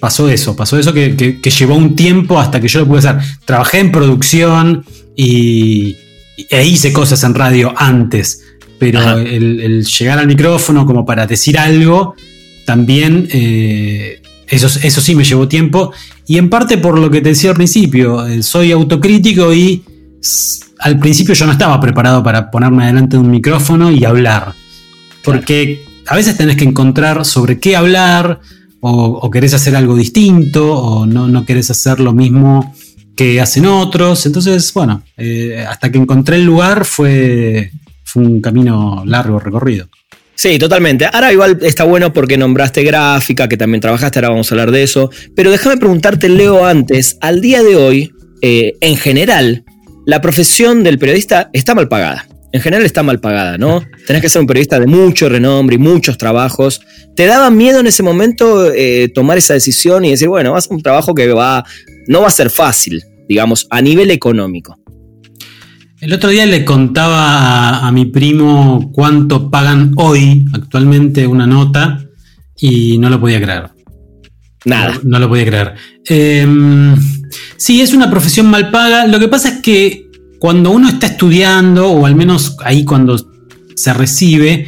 pasó 0.00 0.28
eso, 0.30 0.56
pasó 0.56 0.78
eso 0.78 0.94
que, 0.94 1.16
que, 1.16 1.50
llevó 1.50 1.76
un 1.76 1.94
tiempo 1.94 2.40
hasta 2.40 2.60
que 2.60 2.68
yo 2.68 2.80
lo 2.80 2.86
pude 2.86 3.00
hacer. 3.00 3.16
Trabajé 3.44 3.80
en 3.80 3.92
producción, 3.92 4.84
y, 5.20 5.96
e 6.48 6.64
hice 6.64 6.92
cosas 6.92 7.22
en 7.24 7.34
radio 7.34 7.74
antes, 7.76 8.42
pero 8.78 9.18
el, 9.18 9.84
llegar 9.84 10.18
al 10.18 10.26
micrófono 10.26 10.86
como 10.86 11.04
para 11.04 11.26
decir 11.26 11.58
algo, 11.58 12.14
también 12.64 13.28
eh, 13.30 14.22
eso, 14.48 14.68
eso 14.82 15.00
sí 15.02 15.14
me 15.14 15.24
llevó 15.24 15.46
tiempo. 15.46 15.92
Y 16.26 16.38
en 16.38 16.48
parte 16.48 16.78
por 16.78 16.98
lo 16.98 17.10
que 17.10 17.20
te 17.20 17.30
decía 17.30 17.50
al 17.50 17.56
principio, 17.56 18.26
eh, 18.26 18.42
soy 18.42 18.72
autocrítico 18.72 19.52
y 19.52 19.82
al 20.78 20.98
principio 20.98 21.34
yo 21.34 21.44
no 21.44 21.52
estaba 21.52 21.78
preparado 21.78 22.22
para 22.22 22.50
ponerme 22.50 22.86
delante 22.86 23.16
de 23.16 23.22
un 23.22 23.30
micrófono 23.30 23.90
y 23.90 24.04
hablar. 24.06 24.54
Porque 25.22 25.84
a 26.06 26.16
veces 26.16 26.38
tenés 26.38 26.56
que 26.56 26.64
encontrar 26.64 27.26
sobre 27.26 27.60
qué 27.60 27.76
hablar, 27.76 28.40
o, 28.80 29.30
querés 29.30 29.52
hacer 29.52 29.76
algo 29.76 29.94
distinto, 29.96 30.74
o 30.74 31.04
no, 31.04 31.28
no 31.28 31.44
querés 31.44 31.70
hacer 31.70 32.00
lo 32.00 32.14
mismo 32.14 32.74
que 33.20 33.38
hacen 33.38 33.66
otros. 33.66 34.24
Entonces, 34.24 34.72
bueno, 34.72 35.02
eh, 35.18 35.62
hasta 35.68 35.92
que 35.92 35.98
encontré 35.98 36.36
el 36.36 36.46
lugar 36.46 36.86
fue, 36.86 37.70
fue 38.02 38.22
un 38.22 38.40
camino 38.40 39.02
largo 39.04 39.38
recorrido. 39.38 39.90
Sí, 40.34 40.58
totalmente. 40.58 41.04
Ahora 41.04 41.30
igual 41.30 41.58
está 41.60 41.84
bueno 41.84 42.14
porque 42.14 42.38
nombraste 42.38 42.82
gráfica, 42.82 43.46
que 43.46 43.58
también 43.58 43.82
trabajaste, 43.82 44.20
ahora 44.20 44.30
vamos 44.30 44.50
a 44.50 44.54
hablar 44.54 44.70
de 44.70 44.84
eso. 44.84 45.10
Pero 45.36 45.50
déjame 45.50 45.76
preguntarte, 45.76 46.30
Leo, 46.30 46.64
antes, 46.64 47.18
al 47.20 47.42
día 47.42 47.62
de 47.62 47.76
hoy, 47.76 48.10
eh, 48.40 48.78
en 48.80 48.96
general, 48.96 49.66
la 50.06 50.22
profesión 50.22 50.82
del 50.82 50.98
periodista 50.98 51.50
está 51.52 51.74
mal 51.74 51.88
pagada. 51.88 52.26
En 52.52 52.62
general 52.62 52.86
está 52.86 53.02
mal 53.02 53.20
pagada, 53.20 53.58
¿no? 53.58 53.84
Tenés 54.06 54.22
que 54.22 54.30
ser 54.30 54.40
un 54.40 54.46
periodista 54.46 54.80
de 54.80 54.86
mucho 54.86 55.28
renombre 55.28 55.76
y 55.76 55.78
muchos 55.78 56.16
trabajos. 56.16 56.80
¿Te 57.14 57.26
daba 57.26 57.50
miedo 57.50 57.80
en 57.80 57.86
ese 57.86 58.02
momento 58.02 58.72
eh, 58.72 59.12
tomar 59.14 59.36
esa 59.36 59.52
decisión 59.52 60.06
y 60.06 60.12
decir, 60.12 60.28
bueno, 60.28 60.52
vas 60.52 60.70
a 60.70 60.74
un 60.74 60.80
trabajo 60.80 61.14
que 61.14 61.28
va, 61.28 61.66
no 62.06 62.22
va 62.22 62.28
a 62.28 62.30
ser 62.30 62.48
fácil? 62.48 63.04
Digamos, 63.30 63.68
a 63.70 63.80
nivel 63.80 64.10
económico. 64.10 64.76
El 66.00 66.12
otro 66.12 66.30
día 66.30 66.46
le 66.46 66.64
contaba 66.64 67.86
a, 67.86 67.92
mi 67.92 68.06
primo 68.06 68.90
cuánto 68.92 69.48
pagan 69.52 69.92
hoy 69.98 70.44
actualmente 70.52 71.28
una 71.28 71.46
nota 71.46 72.04
y 72.56 72.98
no 72.98 73.08
lo 73.08 73.20
podía 73.20 73.40
creer. 73.40 73.70
Nada. 74.64 74.98
No, 75.04 75.20
lo 75.20 75.28
podía 75.28 75.46
creer. 75.46 75.74
Em, 76.06 76.96
sí, 77.56 77.80
es 77.80 77.94
una 77.94 78.10
profesión 78.10 78.46
mal 78.50 78.72
paga. 78.72 79.06
Lo 79.06 79.20
que 79.20 79.28
pasa 79.28 79.48
es 79.50 79.62
que 79.62 80.10
cuando 80.40 80.72
uno 80.72 80.88
está 80.88 81.06
estudiando, 81.06 81.88
o 81.88 82.06
al 82.06 82.16
menos 82.16 82.56
ahí 82.64 82.84
cuando 82.84 83.16
se 83.76 83.94
recibe, 83.94 84.66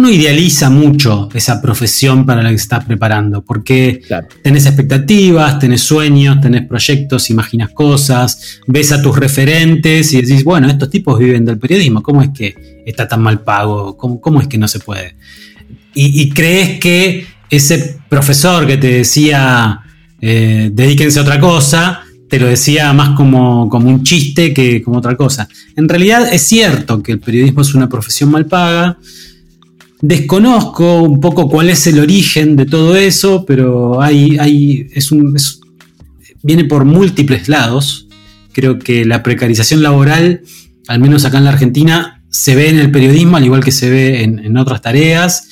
uno 0.00 0.08
idealiza 0.08 0.70
mucho 0.70 1.28
esa 1.34 1.60
profesión 1.60 2.24
para 2.24 2.42
la 2.42 2.50
que 2.50 2.56
se 2.56 2.62
está 2.62 2.80
preparando, 2.80 3.42
porque 3.42 4.00
tenés 4.42 4.64
expectativas, 4.64 5.58
tenés 5.58 5.82
sueños, 5.82 6.40
tenés 6.40 6.66
proyectos, 6.66 7.28
imaginas 7.28 7.68
cosas, 7.74 8.60
ves 8.66 8.92
a 8.92 9.02
tus 9.02 9.14
referentes 9.18 10.14
y 10.14 10.22
decís, 10.22 10.42
bueno, 10.42 10.68
estos 10.68 10.88
tipos 10.88 11.18
viven 11.18 11.44
del 11.44 11.58
periodismo, 11.58 12.02
¿cómo 12.02 12.22
es 12.22 12.30
que 12.30 12.82
está 12.86 13.06
tan 13.06 13.20
mal 13.20 13.42
pago? 13.42 13.94
¿Cómo, 13.98 14.40
es 14.40 14.48
que 14.48 14.56
no 14.56 14.68
se 14.68 14.78
puede? 14.78 15.16
Y, 15.94 16.30
crees 16.30 16.80
que 16.80 17.26
ese 17.50 17.98
profesor 18.08 18.66
que 18.66 18.78
te 18.78 18.90
decía, 18.92 19.80
eh, 20.18 20.70
dedíquense 20.72 21.18
a 21.18 21.22
otra 21.22 21.38
cosa, 21.38 22.00
te 22.26 22.40
lo 22.40 22.46
decía 22.46 22.90
más 22.94 23.10
como, 23.10 23.68
como 23.68 23.90
un 23.90 24.02
chiste 24.02 24.54
que 24.54 24.80
como 24.80 24.96
otra 24.96 25.14
cosa. 25.14 25.46
En 25.76 25.90
realidad 25.90 26.32
es 26.32 26.40
cierto 26.40 27.02
que 27.02 27.12
el 27.12 27.20
periodismo 27.20 27.60
es 27.60 27.74
una 27.74 27.88
profesión 27.88 28.30
mal 28.30 28.46
paga, 28.46 28.96
Desconozco 30.02 31.02
un 31.02 31.20
poco 31.20 31.48
cuál 31.48 31.68
es 31.68 31.86
el 31.86 31.98
origen 31.98 32.56
de 32.56 32.64
todo 32.64 32.96
eso, 32.96 33.44
pero 33.44 34.00
hay, 34.00 34.38
hay, 34.38 34.86
es 34.94 35.12
un, 35.12 35.36
viene 36.42 36.64
por 36.64 36.84
múltiples 36.86 37.48
lados. 37.48 38.08
Creo 38.52 38.78
que 38.78 39.04
la 39.04 39.22
precarización 39.22 39.82
laboral, 39.82 40.40
al 40.88 41.00
menos 41.00 41.24
acá 41.24 41.38
en 41.38 41.44
la 41.44 41.50
Argentina, 41.50 42.22
se 42.30 42.54
ve 42.54 42.70
en 42.70 42.78
el 42.78 42.90
periodismo, 42.90 43.36
al 43.36 43.44
igual 43.44 43.62
que 43.62 43.72
se 43.72 43.90
ve 43.90 44.22
en, 44.22 44.56
otras 44.56 44.80
tareas. 44.80 45.48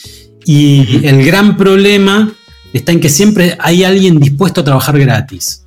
Y 0.46 1.04
el 1.04 1.24
gran 1.26 1.58
problema 1.58 2.32
está 2.72 2.92
en 2.92 3.00
que 3.00 3.10
siempre 3.10 3.56
hay 3.60 3.84
alguien 3.84 4.18
dispuesto 4.18 4.62
a 4.62 4.64
trabajar 4.64 4.98
gratis. 4.98 5.66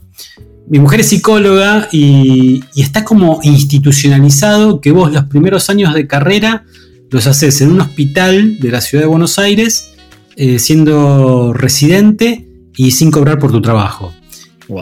Mi 0.68 0.80
mujer 0.80 1.02
es 1.02 1.10
psicóloga 1.10 1.88
y, 1.92 2.64
y, 2.74 2.82
está 2.82 3.04
como 3.04 3.42
institucionalizado 3.44 4.82
que 4.82 4.92
vos 4.92 5.12
los 5.12 5.26
primeros 5.26 5.70
años 5.70 5.94
de 5.94 6.08
carrera 6.08 6.64
los 7.12 7.28
haces 7.28 7.62
en 7.62 7.72
un 7.72 7.82
hospital 7.82 8.58
de 8.60 8.72
la 8.72 8.82
ciudad 8.82 9.04
de 9.04 9.08
Buenos 9.08 9.38
Aires, 9.38 9.92
eh, 10.38 10.58
siendo 10.58 11.54
residente 11.54 12.48
y 12.76 12.92
sin 12.92 13.12
cobrar 13.12 13.38
por 13.38 13.52
tu 13.52 13.62
trabajo. 13.62 14.14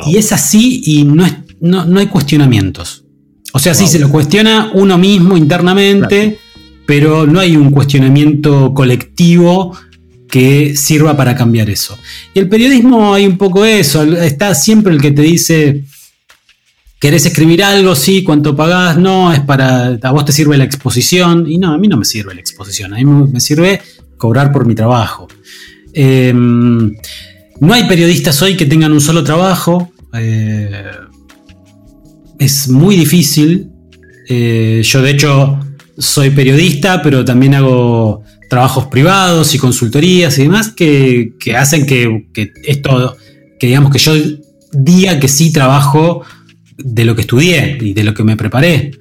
Y 0.06 0.18
es 0.18 0.32
así 0.32 0.82
y 0.86 1.04
no, 1.04 1.26
es, 1.26 1.34
no, 1.60 2.00
hay 2.00 2.06
cuestionamientos. 2.08 3.04
O 3.52 3.60
sea, 3.60 3.74
sí 3.74 3.88
se 3.88 3.98
lo 3.98 4.10
cuestiona 4.10 4.72
uno 4.76 5.00
mismo 5.00 5.36
internamente, 5.36 6.38
pero 6.86 7.26
no 7.26 7.40
hay 7.40 7.58
un 7.58 7.72
cuestionamiento 7.72 8.76
colectivo 8.76 9.76
que 10.30 10.76
sirva 10.76 11.18
para 11.18 11.36
cambiar 11.36 11.72
eso. 11.72 11.98
Y 12.36 12.40
el 12.40 12.48
periodismo 12.48 13.16
hay 13.16 13.26
un 13.26 13.40
poco 13.40 13.66
eso, 13.66 14.04
está 14.04 14.54
siempre 14.54 14.94
el 14.94 15.02
que 15.02 15.10
te 15.10 15.24
dice, 15.24 15.86
¿Querés 17.00 17.26
escribir 17.26 17.64
algo? 17.64 17.96
Sí, 17.96 18.24
¿cuánto 18.24 18.58
pagás? 18.58 18.98
No, 18.98 19.32
es 19.32 19.40
para. 19.40 19.98
A 20.02 20.12
vos 20.12 20.26
te 20.26 20.34
sirve 20.34 20.58
la 20.58 20.66
exposición. 20.66 21.50
Y 21.50 21.58
no, 21.58 21.74
a 21.74 21.78
mí 21.78 21.88
no 21.88 21.96
me 21.96 22.04
sirve 22.04 22.34
la 22.36 22.42
exposición. 22.42 22.94
A 22.94 22.98
mí 22.98 23.06
me 23.06 23.40
sirve 23.40 23.82
cobrar 24.18 24.52
por 24.52 24.66
mi 24.68 24.76
trabajo. 24.76 25.30
Em, 25.94 26.94
no 27.62 27.74
hay 27.74 27.88
periodistas 27.88 28.42
hoy 28.42 28.58
que 28.58 28.66
tengan 28.66 28.92
un 28.92 29.00
solo 29.00 29.24
trabajo. 29.24 29.94
Eh, 30.14 30.92
es 32.38 32.68
muy 32.68 32.98
difícil. 32.98 33.70
Eh, 34.28 34.82
yo, 34.84 35.02
de 35.02 35.12
hecho, 35.12 35.58
soy 35.98 36.32
periodista, 36.32 37.02
pero 37.02 37.24
también 37.24 37.56
hago 37.56 38.24
trabajos 38.50 38.88
privados 38.88 39.56
y 39.56 39.58
consultorías 39.58 40.38
y 40.38 40.44
demás 40.44 40.74
que, 40.76 41.34
hacen 41.58 41.86
que, 41.86 42.28
que 42.34 42.52
esto, 42.66 43.16
que 43.58 43.68
digamos 43.68 43.92
que 43.92 44.00
yo 44.00 44.14
diga 44.74 45.20
que 45.20 45.28
sí 45.28 45.54
trabajo 45.54 46.24
de 46.84 47.06
lo 47.06 47.16
que 47.16 47.22
estudié 47.22 47.78
y 47.80 47.94
de 47.94 48.04
lo 48.04 48.14
que 48.14 48.24
me 48.24 48.38
preparé. 48.38 48.92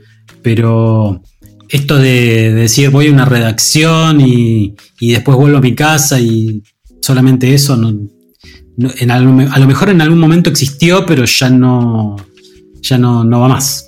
Pero 0.42 1.22
esto 1.68 1.96
de, 1.98 2.52
decir 2.52 2.90
voy 2.90 3.08
a 3.08 3.12
una 3.12 3.24
redacción 3.24 4.20
y, 4.20 4.74
después 5.00 5.36
vuelvo 5.36 5.58
a 5.58 5.62
mi 5.62 5.74
casa 5.74 6.20
y 6.20 6.62
solamente 7.00 7.54
eso, 7.54 7.74
a 7.74 7.78
lo 7.78 9.66
mejor 9.66 9.90
en 9.90 10.00
algún 10.00 10.18
momento 10.18 10.50
existió, 10.50 11.04
pero 11.06 11.24
ya 11.24 11.50
no, 11.50 12.16
ya 12.82 12.98
no, 12.98 13.24
no 13.24 13.40
va 13.40 13.48
más. 13.48 13.87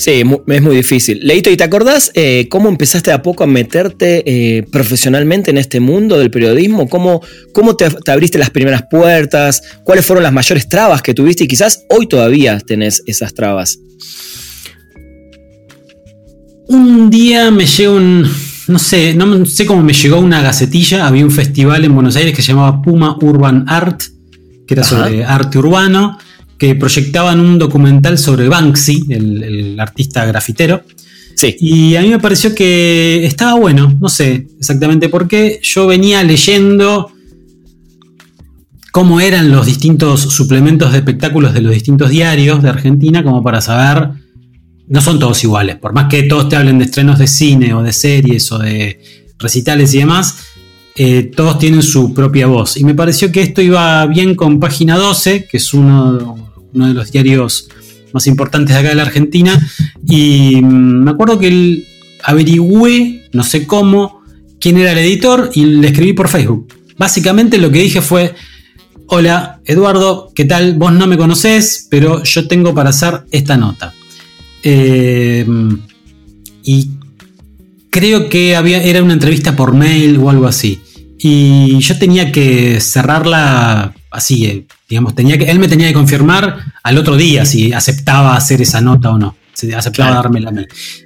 Sí, 0.00 0.22
es 0.46 0.62
muy 0.62 0.76
difícil. 0.76 1.20
Leito, 1.22 1.50
¿y 1.50 1.58
te 1.58 1.64
acordás 1.64 2.10
eh, 2.14 2.48
cómo 2.50 2.70
empezaste 2.70 3.12
a 3.12 3.20
poco 3.20 3.44
a 3.44 3.46
meterte 3.46 4.22
eh, 4.24 4.62
profesionalmente 4.72 5.50
en 5.50 5.58
este 5.58 5.78
mundo 5.78 6.18
del 6.18 6.30
periodismo? 6.30 6.88
¿Cómo, 6.88 7.20
cómo 7.52 7.76
te, 7.76 7.86
abriste 8.10 8.38
las 8.38 8.48
primeras 8.48 8.84
puertas? 8.90 9.60
¿Cuáles 9.84 10.06
fueron 10.06 10.22
las 10.22 10.32
mayores 10.32 10.70
trabas 10.70 11.02
que 11.02 11.12
tuviste? 11.12 11.44
Y 11.44 11.48
quizás 11.48 11.84
hoy 11.90 12.06
todavía 12.06 12.58
tenés 12.60 13.02
esas 13.04 13.34
trabas. 13.34 13.78
Un 16.68 17.10
día 17.10 17.50
me 17.50 17.66
llegó 17.66 17.96
un. 17.96 18.26
No 18.68 18.78
sé, 18.78 19.12
no 19.12 19.44
sé 19.44 19.66
cómo 19.66 19.82
me 19.82 19.92
llegó 19.92 20.18
una 20.18 20.40
gacetilla. 20.40 21.06
Había 21.06 21.26
un 21.26 21.30
festival 21.30 21.84
en 21.84 21.94
Buenos 21.94 22.16
Aires 22.16 22.34
que 22.34 22.40
se 22.40 22.52
llamaba 22.52 22.80
Puma 22.80 23.18
Urban 23.20 23.66
Art, 23.68 24.00
que 24.66 24.72
era 24.72 24.82
sobre 24.82 25.26
arte 25.26 25.58
urbano 25.58 26.16
que 26.60 26.74
proyectaban 26.74 27.40
un 27.40 27.58
documental 27.58 28.18
sobre 28.18 28.46
Banksy, 28.46 29.06
el, 29.08 29.80
artista 29.80 30.26
grafitero. 30.26 30.82
Sí. 31.34 31.56
Y 31.58 31.96
a 31.96 32.02
mí 32.02 32.10
me 32.10 32.18
pareció 32.18 32.54
que 32.54 33.24
estaba 33.24 33.58
bueno, 33.58 33.96
no 33.98 34.10
sé 34.10 34.46
exactamente 34.58 35.08
por 35.08 35.26
qué. 35.26 35.58
Yo 35.62 35.86
venía 35.86 36.22
leyendo 36.22 37.10
cómo 38.92 39.20
eran 39.22 39.50
los 39.50 39.64
distintos 39.64 40.20
suplementos 40.20 40.92
de 40.92 40.98
espectáculos 40.98 41.54
de 41.54 41.62
los 41.62 41.72
distintos 41.72 42.10
diarios 42.10 42.62
de 42.62 42.68
Argentina, 42.68 43.24
como 43.24 43.42
para 43.42 43.62
saber, 43.62 44.10
no 44.86 45.00
son 45.00 45.18
todos 45.18 45.42
iguales, 45.42 45.76
por 45.76 45.94
más 45.94 46.10
que 46.10 46.24
todos 46.24 46.50
te 46.50 46.56
hablen 46.56 46.78
de 46.78 46.84
estrenos 46.84 47.18
de 47.18 47.26
cine 47.26 47.72
o 47.72 47.82
de 47.82 47.94
series 47.94 48.52
o 48.52 48.58
de 48.58 49.00
recitales 49.38 49.94
y 49.94 49.98
demás, 49.98 50.36
eh, 50.94 51.30
todos 51.34 51.58
tienen 51.58 51.82
su 51.82 52.12
propia 52.12 52.48
voz. 52.48 52.76
Y 52.76 52.84
me 52.84 52.94
pareció 52.94 53.32
que 53.32 53.40
esto 53.40 53.62
iba 53.62 54.04
bien 54.04 54.34
con 54.34 54.60
Página 54.60 54.98
12, 54.98 55.46
que 55.46 55.56
es 55.56 55.72
uno, 55.72 56.49
uno 56.74 56.88
de 56.88 56.94
los 56.94 57.12
diarios 57.12 57.68
más 58.12 58.26
importantes 58.26 58.74
de 58.74 58.80
acá 58.80 58.88
de 58.90 58.94
la 58.94 59.02
Argentina. 59.02 59.58
Y 60.06 60.60
mm, 60.62 61.04
me 61.04 61.10
acuerdo 61.10 61.38
que 61.38 61.48
él 61.48 61.86
averigüé, 62.24 63.28
no 63.32 63.42
sé 63.44 63.66
cómo, 63.66 64.22
quién 64.60 64.76
era 64.76 64.92
el 64.92 64.98
editor 64.98 65.50
y 65.54 65.64
le 65.64 65.88
escribí 65.88 66.12
por 66.12 66.28
Facebook. 66.28 66.74
Básicamente 66.98 67.58
lo 67.58 67.70
que 67.70 67.80
dije 67.80 68.02
fue, 68.02 68.34
hola 69.06 69.60
Eduardo, 69.64 70.32
¿qué 70.34 70.44
tal? 70.44 70.74
Vos 70.74 70.92
no 70.92 71.06
me 71.06 71.16
conocés, 71.16 71.86
pero 71.90 72.22
yo 72.22 72.46
tengo 72.46 72.74
para 72.74 72.90
hacer 72.90 73.22
esta 73.30 73.56
nota. 73.56 73.94
Eh, 74.62 75.46
y 76.62 76.90
creo 77.88 78.28
que 78.28 78.54
había, 78.54 78.82
era 78.82 79.02
una 79.02 79.14
entrevista 79.14 79.56
por 79.56 79.74
mail 79.74 80.18
o 80.18 80.30
algo 80.30 80.46
así. 80.46 80.80
Y 81.18 81.78
yo 81.80 81.98
tenía 81.98 82.32
que 82.32 82.80
cerrarla 82.80 83.94
así, 84.10 84.46
eh, 84.46 84.66
digamos, 84.90 85.14
tenía 85.14 85.38
que, 85.38 85.44
él 85.44 85.58
me 85.60 85.68
tenía 85.68 85.86
que 85.88 85.94
confirmar 85.94 86.58
al 86.82 86.98
otro 86.98 87.16
día 87.16 87.46
si 87.46 87.72
aceptaba 87.72 88.36
hacer 88.36 88.60
esa 88.60 88.80
nota 88.80 89.10
o 89.10 89.18
no, 89.18 89.36
si 89.54 89.72
aceptaba 89.72 90.16
darme 90.16 90.40
la 90.40 90.52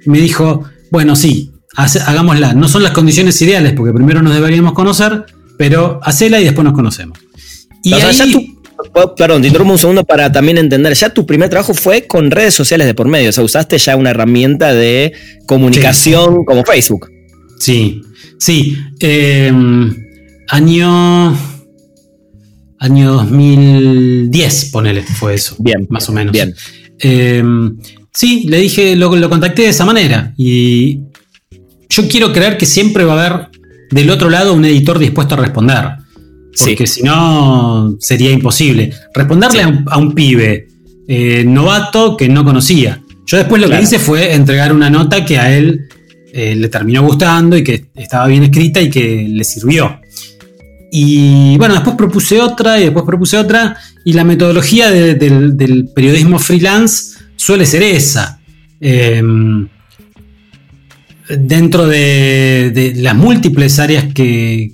Y 0.05 0.09
me 0.09 0.19
dijo, 0.19 0.65
bueno, 0.91 1.15
sí, 1.15 1.51
hagámosla. 1.75 2.53
No 2.53 2.67
son 2.67 2.83
las 2.83 2.91
condiciones 2.93 3.39
ideales 3.41 3.73
porque 3.73 3.93
primero 3.93 4.21
nos 4.21 4.33
deberíamos 4.33 4.73
conocer, 4.73 5.25
pero 5.57 5.99
hacela 6.03 6.39
y 6.39 6.45
después 6.45 6.65
nos 6.65 6.73
conocemos. 6.73 7.19
Y 7.83 7.93
ahí, 7.93 8.55
perdón, 9.15 9.41
te 9.41 9.47
interrumpo 9.47 9.73
un 9.73 9.79
segundo 9.79 10.03
para 10.03 10.31
también 10.31 10.57
entender. 10.57 10.93
Ya 10.95 11.09
tu 11.09 11.25
primer 11.25 11.49
trabajo 11.49 11.73
fue 11.73 12.07
con 12.07 12.31
redes 12.31 12.53
sociales 12.53 12.87
de 12.87 12.93
por 12.93 13.07
medio. 13.07 13.29
O 13.29 13.31
sea, 13.31 13.43
usaste 13.43 13.77
ya 13.77 13.95
una 13.95 14.09
herramienta 14.11 14.73
de 14.73 15.13
comunicación 15.45 16.43
como 16.45 16.63
Facebook. 16.63 17.11
Sí, 17.59 18.01
sí. 18.39 18.77
Em, 18.99 19.95
año. 20.49 21.54
Año 22.79 23.13
2010, 23.13 24.65
ponele, 24.71 25.03
fue 25.03 25.35
eso. 25.35 25.55
Bien. 25.59 25.87
Más 25.89 26.09
o 26.09 26.13
menos. 26.13 26.33
Bien. 26.33 26.53
Em, 26.99 27.77
sí, 28.13 28.45
le 28.47 28.59
dije, 28.59 28.95
lo, 28.95 29.15
lo 29.15 29.29
contacté 29.29 29.63
de 29.63 29.69
esa 29.69 29.85
manera. 29.85 30.33
Y 30.37 30.99
yo 31.89 32.07
quiero 32.07 32.33
creer 32.33 32.57
que 32.57 32.65
siempre 32.65 33.03
va 33.03 33.13
a 33.13 33.25
haber 33.25 33.49
del 33.91 34.09
otro 34.09 34.29
lado 34.29 34.53
un 34.53 34.65
editor 34.65 34.99
dispuesto 34.99 35.35
a 35.35 35.37
responder. 35.37 36.05
Porque 36.57 36.87
si 36.87 37.03
no, 37.03 37.97
sería 37.99 38.31
imposible. 38.31 38.91
Responderle 39.13 39.61
a, 39.61 39.97
un, 39.97 40.13
pibe 40.13 40.67
eh, 41.07 41.43
novato 41.45 42.15
que 42.15 42.29
no 42.29 42.45
conocía. 42.45 43.01
Yo 43.25 43.37
después 43.37 43.61
lo 43.61 43.69
que 43.69 43.81
hice 43.81 43.99
fue 43.99 44.33
entregar 44.33 44.71
una 44.71 44.89
nota 44.89 45.25
que 45.25 45.37
a 45.37 45.55
él 45.55 45.87
eh, 46.33 46.55
le 46.55 46.69
terminó 46.69 47.03
gustando 47.03 47.57
y 47.57 47.63
que 47.63 47.85
estaba 47.95 48.27
bien 48.27 48.43
escrita 48.43 48.81
y 48.81 48.89
que 48.89 49.27
le 49.27 49.43
sirvió. 49.43 49.99
Y 50.97 51.57
bueno, 51.57 51.73
después 51.73 51.97
propuse 51.97 52.39
otra 52.39 52.79
y 52.79 52.85
después 52.85 53.03
propuse 53.05 53.37
otra. 53.37 53.75
Y 54.05 54.13
la 54.13 54.23
metodología 54.23 54.89
del 54.89 55.89
periodismo 55.93 56.39
freelance 56.39 57.17
suele 57.35 57.65
ser 57.65 57.83
esa. 57.83 58.39
Em, 58.79 59.67
dentro 61.37 61.85
de, 61.85 62.93
las 62.95 63.13
múltiples 63.13 63.77
áreas 63.77 64.05
que, 64.13 64.71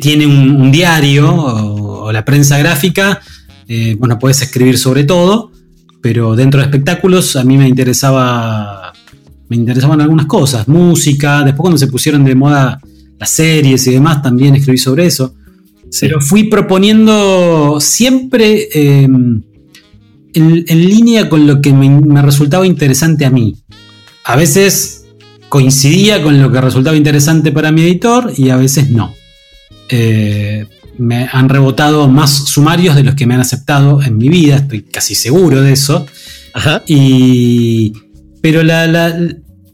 tiene 0.00 0.26
un, 0.26 0.72
diario 0.72 1.32
o, 1.32 2.10
la 2.10 2.24
prensa 2.24 2.58
gráfica, 2.58 3.20
eh, 3.68 3.94
bueno, 4.00 4.18
puedes 4.18 4.42
escribir 4.42 4.78
sobre 4.78 5.04
todo, 5.04 5.52
pero 6.00 6.34
dentro 6.34 6.58
de 6.58 6.66
espectáculos 6.66 7.36
a 7.36 7.44
mí 7.44 7.56
me 7.56 7.68
interesaba 7.68 8.92
me 9.48 9.54
interesaban 9.54 10.00
algunas 10.00 10.26
cosas, 10.26 10.66
música, 10.66 11.44
después 11.44 11.60
cuando 11.60 11.78
se 11.78 11.86
pusieron 11.86 12.24
de 12.24 12.34
moda 12.34 12.80
las 13.20 13.30
series 13.30 13.86
y 13.86 13.92
demás, 13.92 14.22
también 14.22 14.56
escribí 14.56 14.78
sobre 14.78 15.06
eso. 15.06 15.36
Pero 16.00 16.20
fui 16.20 16.44
proponiendo 16.44 17.78
siempre 17.80 18.68
em, 18.72 19.42
en, 20.34 20.88
línea 20.88 21.28
con 21.28 21.46
lo 21.46 21.60
que 21.60 21.72
me, 21.72 22.22
resultaba 22.22 22.66
interesante 22.66 23.24
a 23.24 23.30
mí. 23.30 23.56
A 24.24 24.36
veces 24.36 25.04
coincidía 25.48 26.22
con 26.22 26.40
lo 26.40 26.50
que 26.50 26.60
resultaba 26.60 26.96
interesante 26.96 27.52
para 27.52 27.72
mi 27.72 27.82
editor 27.82 28.32
y 28.36 28.50
a 28.50 28.56
veces 28.56 28.90
no. 28.90 29.14
Eh, 29.90 30.66
me 30.98 31.28
han 31.30 31.48
rebotado 31.48 32.08
más 32.08 32.30
sumarios 32.30 32.96
de 32.96 33.02
los 33.02 33.14
que 33.14 33.26
me 33.26 33.34
han 33.34 33.40
aceptado 33.40 34.02
en 34.02 34.16
mi 34.16 34.28
vida, 34.28 34.56
estoy 34.56 34.82
casi 34.82 35.14
seguro 35.14 35.60
de 35.60 35.72
eso. 35.72 36.06
Y, 36.86 37.92
pero 38.40 38.62
la, 38.62 38.86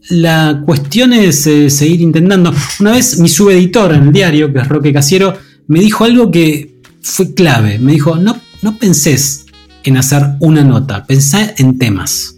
la, 0.09 0.61
cuestión 0.65 1.13
es 1.13 1.45
eh, 1.47 1.69
seguir 1.69 2.01
intentando. 2.01 2.53
Una 2.79 2.91
vez 2.93 3.19
mi 3.19 3.29
subeditor 3.29 3.93
en 3.93 4.03
el 4.03 4.11
diario, 4.11 4.51
que 4.51 4.59
es 4.59 4.67
Roque 4.67 4.93
Casiero, 4.93 5.37
me 5.69 5.79
dijo 5.79 6.03
algo 6.03 6.29
que 6.31 6.81
fue 7.01 7.33
clave. 7.33 7.79
Me 7.79 7.93
dijo, 7.93 8.17
no, 8.17 8.41
no 8.61 8.77
pensés 8.77 9.45
en 9.83 9.97
hacer 9.97 10.23
una 10.39 10.63
nota, 10.63 11.05
pensá 11.05 11.53
en 11.57 11.77
temas. 11.77 12.35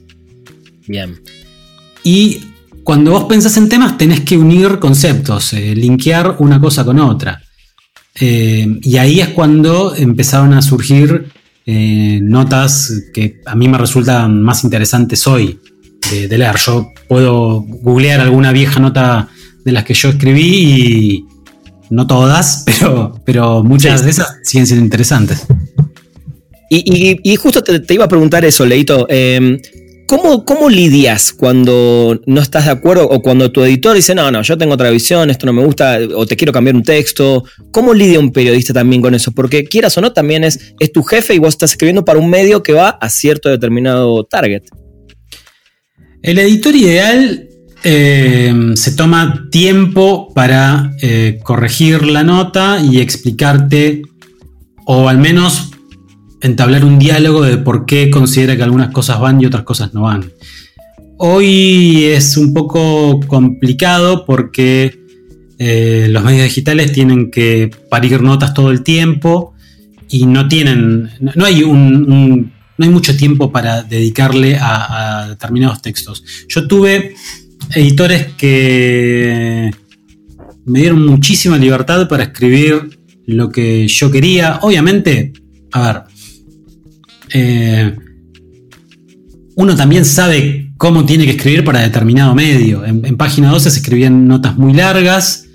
Bien. 0.85 1.19
Y 2.03 2.41
cuando 2.83 3.11
vos 3.11 3.23
pensás 3.23 3.55
en 3.57 3.69
temas, 3.69 3.97
tenés 3.97 4.21
que 4.21 4.37
unir 4.37 4.79
conceptos, 4.79 5.53
eh, 5.53 5.73
linkear 5.75 6.35
una 6.39 6.59
cosa 6.59 6.83
con 6.83 6.99
otra. 6.99 7.41
Eh, 8.19 8.67
y 8.81 8.97
ahí 8.97 9.21
es 9.21 9.29
cuando 9.29 9.95
empezaron 9.95 10.53
a 10.53 10.61
surgir 10.61 11.29
eh, 11.65 12.19
notas 12.21 12.91
que 13.13 13.39
a 13.45 13.55
mí 13.55 13.69
me 13.69 13.77
resultan 13.77 14.41
más 14.41 14.65
interesantes 14.65 15.25
hoy 15.25 15.57
de, 16.11 16.37
leer. 16.37 16.57
Yo 16.57 16.91
puedo 17.07 17.61
googlear 17.61 18.19
alguna 18.19 18.51
vieja 18.51 18.81
nota 18.81 19.29
de 19.63 19.71
las 19.71 19.85
que 19.85 19.93
yo 19.93 20.09
escribí 20.09 20.41
y 20.43 21.30
no 21.91 22.07
todas, 22.07 22.63
pero, 22.79 23.21
pero 23.23 23.63
muchas 23.63 24.03
de 24.03 24.09
esas 24.09 24.37
siguen 24.43 24.65
siendo 24.65 24.83
interesantes. 24.83 25.45
Y, 26.73 27.35
justo 27.35 27.61
te, 27.61 27.93
iba 27.93 28.05
a 28.05 28.07
preguntar 28.07 28.45
eso, 28.45 28.65
Leito. 28.65 29.05
Em, 29.09 29.59
¿cómo, 30.07 30.45
¿Cómo 30.45 30.69
lidias 30.69 31.33
cuando 31.33 32.21
no 32.25 32.39
estás 32.39 32.63
de 32.63 32.71
acuerdo 32.71 33.09
o 33.09 33.21
cuando 33.21 33.51
tu 33.51 33.61
editor 33.65 33.93
dice, 33.93 34.15
no, 34.15 34.31
no, 34.31 34.41
yo 34.41 34.57
tengo 34.57 34.75
otra 34.75 34.89
visión, 34.89 35.29
esto 35.29 35.45
no 35.45 35.51
me 35.51 35.65
gusta, 35.65 35.99
o 36.15 36.25
te 36.25 36.37
quiero 36.37 36.53
cambiar 36.53 36.77
un 36.77 36.83
texto? 36.83 37.43
¿Cómo 37.71 37.93
lidia 37.93 38.21
un 38.21 38.31
periodista 38.31 38.73
también 38.73 39.01
con 39.01 39.13
eso? 39.13 39.33
Porque 39.33 39.65
quieras 39.65 39.97
o 39.97 40.01
no, 40.01 40.13
también 40.13 40.45
es, 40.45 40.73
es 40.79 40.93
tu 40.93 41.03
jefe 41.03 41.33
y 41.33 41.39
vos 41.39 41.49
estás 41.49 41.71
escribiendo 41.71 42.05
para 42.05 42.19
un 42.19 42.29
medio 42.29 42.63
que 42.63 42.71
va 42.71 42.91
a 42.91 43.09
cierto 43.09 43.49
determinado 43.49 44.23
target. 44.23 44.63
El 46.21 46.39
editor 46.39 46.73
ideal 46.73 47.49
em, 47.83 48.75
se 48.75 48.91
toma 48.93 49.47
tiempo 49.51 50.33
para 50.33 50.91
eh, 51.01 51.39
corregir 51.43 52.05
la 52.05 52.23
nota 52.23 52.79
y 52.79 52.99
explicarte, 52.99 54.01
o 54.85 55.09
al 55.09 55.17
menos 55.17 55.71
entablar 56.41 56.83
un 56.85 56.99
diálogo 56.99 57.41
de 57.43 57.57
por 57.57 57.85
qué 57.85 58.09
considera 58.09 58.55
que 58.55 58.63
algunas 58.63 58.91
cosas 58.91 59.19
van 59.19 59.41
y 59.41 59.45
otras 59.45 59.63
cosas 59.63 59.93
no 59.93 60.03
van. 60.03 60.31
Hoy 61.17 62.05
es 62.05 62.35
un 62.35 62.53
poco 62.53 63.19
complicado 63.27 64.25
porque 64.25 64.99
eh, 65.59 66.07
los 66.09 66.23
medios 66.23 66.45
digitales 66.45 66.91
tienen 66.91 67.29
que 67.29 67.69
parir 67.89 68.23
notas 68.23 68.55
todo 68.55 68.71
el 68.71 68.81
tiempo 68.81 69.53
y 70.09 70.25
no 70.25 70.47
tienen, 70.47 71.11
no 71.19 71.45
hay 71.45 71.63
mucho 72.89 73.15
tiempo 73.15 73.51
para 73.51 73.83
dedicarle 73.83 74.57
a, 74.59 75.27
determinados 75.29 75.81
textos. 75.81 76.23
Yo 76.49 76.67
tuve 76.67 77.13
editores 77.73 78.33
que 78.37 79.71
me 80.65 80.79
dieron 80.79 81.05
muchísima 81.05 81.57
libertad 81.57 82.07
para 82.07 82.23
escribir 82.23 82.99
lo 83.25 83.49
que 83.49 83.87
yo 83.87 84.11
quería. 84.11 84.59
Obviamente, 84.61 85.33
a 85.71 85.81
ver, 85.81 86.03
eh, 87.33 87.95
uno 89.55 89.75
también 89.75 90.05
sabe 90.05 90.71
cómo 90.77 91.05
tiene 91.05 91.25
que 91.25 91.31
escribir 91.31 91.63
para 91.63 91.81
determinado 91.81 92.33
medio. 92.33 92.85
En, 92.85 93.15
página 93.17 93.51
12 93.51 93.69
se 93.69 93.79
escribían 93.79 94.27
notas 94.27 94.57
muy 94.57 94.73
largas 94.73 95.45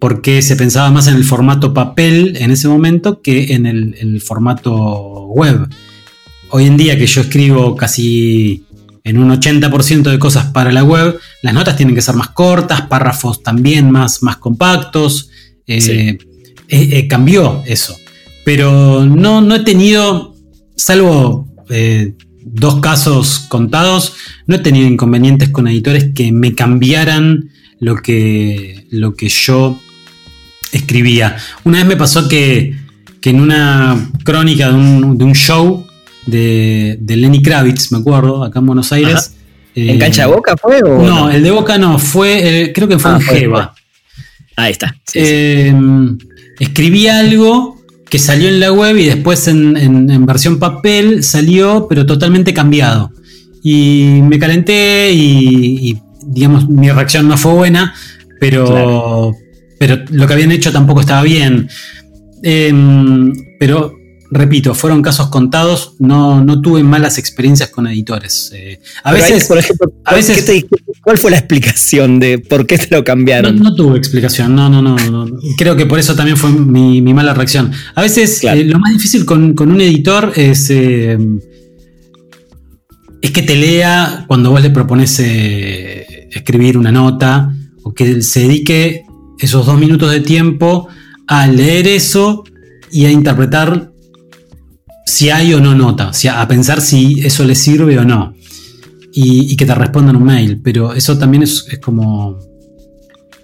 porque 0.00 0.42
se 0.42 0.56
pensaba 0.56 0.90
más 0.90 1.06
en 1.06 1.14
el 1.14 1.24
formato 1.24 1.72
papel 1.72 2.36
en 2.40 2.50
ese 2.50 2.68
momento 2.68 3.22
que 3.22 3.54
en 3.54 3.66
el, 3.66 4.20
formato 4.20 5.26
web. 5.26 5.68
Hoy 6.50 6.64
en 6.64 6.76
día 6.76 6.98
que 6.98 7.06
yo 7.06 7.20
escribo 7.22 7.76
casi 7.76 8.64
en 9.06 9.18
un 9.18 9.30
80% 9.30 10.10
de 10.10 10.18
cosas 10.18 10.46
para 10.46 10.72
la 10.72 10.82
web, 10.82 11.18
las 11.42 11.54
notas 11.54 11.76
tienen 11.76 11.94
que 11.94 12.02
ser 12.02 12.16
más 12.16 12.30
cortas, 12.30 12.82
párrafos 12.82 13.42
también 13.42 13.90
más, 13.90 14.22
más 14.22 14.38
compactos. 14.38 15.30
Eh, 15.66 16.18
eh, 16.68 17.08
cambió 17.08 17.62
eso. 17.66 17.96
Pero 18.44 19.06
no, 19.06 19.40
no 19.40 19.54
he 19.54 19.60
tenido 19.60 20.34
salvo 20.76 21.48
eh, 21.70 22.14
dos 22.44 22.80
casos 22.80 23.46
contados, 23.48 24.14
no 24.46 24.56
he 24.56 24.58
tenido 24.58 24.88
inconvenientes 24.88 25.50
con 25.50 25.68
editores 25.68 26.10
que 26.14 26.32
me 26.32 26.54
cambiaran 26.54 27.50
lo 27.78 27.96
que, 27.96 28.86
lo 28.90 29.14
que 29.14 29.28
yo 29.28 29.80
escribía. 30.72 31.36
Una 31.64 31.78
vez 31.78 31.86
me 31.86 31.96
pasó 31.96 32.28
que, 32.28 32.74
en 33.22 33.40
una 33.40 34.10
crónica 34.22 34.68
de 34.68 34.74
un, 34.74 35.32
show 35.34 35.85
de, 36.26 36.98
Lenny 37.06 37.42
Kravitz, 37.42 37.92
me 37.92 37.98
acuerdo, 37.98 38.44
acá 38.44 38.58
en 38.58 38.66
Buenos 38.66 38.92
Aires. 38.92 39.32
¿En 39.74 39.98
Cancha 39.98 40.26
de 40.26 40.32
Boca 40.32 40.56
fue? 40.56 40.80
no, 40.80 41.30
el 41.30 41.42
de 41.42 41.50
Boca 41.50 41.78
no, 41.78 41.98
fue, 41.98 42.72
creo 42.74 42.88
que 42.88 42.98
fue 42.98 43.10
ah, 43.10 43.14
en 43.16 43.20
Jeva. 43.20 43.74
Ahí 44.56 44.72
está. 44.72 44.96
Eh, 45.14 45.74
escribí 46.58 47.08
algo 47.08 47.76
que 48.08 48.18
salió 48.18 48.48
en 48.48 48.60
la 48.60 48.72
web 48.72 48.96
y 48.96 49.04
después 49.04 49.46
en, 49.48 50.26
versión 50.26 50.58
papel 50.58 51.22
salió, 51.22 51.86
pero 51.88 52.06
totalmente 52.06 52.54
cambiado. 52.54 53.10
Y 53.62 54.20
me 54.22 54.38
calenté 54.38 55.10
y, 55.12 55.98
digamos, 56.26 56.68
mi 56.68 56.90
reacción 56.90 57.28
no 57.28 57.36
fue 57.36 57.52
buena, 57.52 57.94
pero, 58.40 59.34
pero 59.78 60.04
lo 60.10 60.26
que 60.26 60.32
habían 60.32 60.52
hecho 60.52 60.72
tampoco 60.72 61.00
estaba 61.00 61.22
bien. 61.22 61.68
Em, 62.42 63.32
pero 63.58 63.92
repito, 64.30 64.74
fueron 64.74 65.02
casos 65.02 65.28
contados, 65.28 65.94
no, 65.98 66.44
no 66.44 66.60
tuve 66.60 66.82
malas 66.82 67.18
experiencias 67.18 67.70
con 67.70 67.86
editores. 67.86 68.50
Eh, 68.54 68.80
a 69.04 69.12
veces, 69.12 69.46
por 69.46 69.58
ejemplo, 69.58 69.92
a 70.04 70.14
veces 70.14 70.64
¿cuál 71.02 71.18
fue 71.18 71.30
la 71.30 71.38
explicación 71.38 72.18
de 72.18 72.38
por 72.38 72.66
qué 72.66 72.78
te 72.78 72.94
lo 72.94 73.04
cambiaron? 73.04 73.58
No, 73.58 73.74
tuve 73.74 73.98
explicación, 73.98 74.54
no, 74.54 74.68
no, 74.68 74.82
no, 74.82 74.96
Creo 75.56 75.76
que 75.76 75.86
por 75.86 75.98
eso 75.98 76.14
también 76.14 76.36
fue 76.36 76.50
mi, 76.50 77.00
mala 77.14 77.34
reacción. 77.34 77.72
A 77.94 78.02
veces 78.02 78.42
eh, 78.44 78.64
lo 78.64 78.78
más 78.78 78.92
difícil 78.92 79.24
con, 79.24 79.54
un 79.58 79.80
editor 79.80 80.32
es, 80.36 80.70
eh, 80.70 81.18
es 83.22 83.30
que 83.30 83.42
te 83.42 83.56
lea 83.56 84.24
cuando 84.26 84.50
vos 84.50 84.62
le 84.62 84.70
propones 84.70 85.18
escribir 85.20 86.76
una 86.76 86.92
nota 86.92 87.54
o 87.82 87.94
que 87.94 88.22
se 88.22 88.40
dedique 88.40 89.04
esos 89.38 89.66
dos 89.66 89.78
minutos 89.78 90.10
de 90.10 90.20
tiempo 90.20 90.88
a 91.26 91.46
leer 91.46 91.86
eso 91.88 92.44
y 92.90 93.04
a 93.06 93.10
interpretar 93.10 93.92
si 95.06 95.30
hay 95.30 95.54
o 95.54 95.60
no 95.60 95.74
nota, 95.74 96.10
a 96.32 96.48
pensar 96.48 96.80
si 96.80 97.20
eso 97.20 97.44
le 97.44 97.54
sirve 97.54 97.98
o 97.98 98.04
no. 98.04 98.34
Y, 99.18 99.56
que 99.56 99.64
te 99.64 99.74
respondan 99.74 100.16
un 100.16 100.24
mail. 100.24 100.60
Pero 100.62 100.92
eso 100.92 101.16
también 101.16 101.44
es, 101.44 101.66
como. 101.80 102.38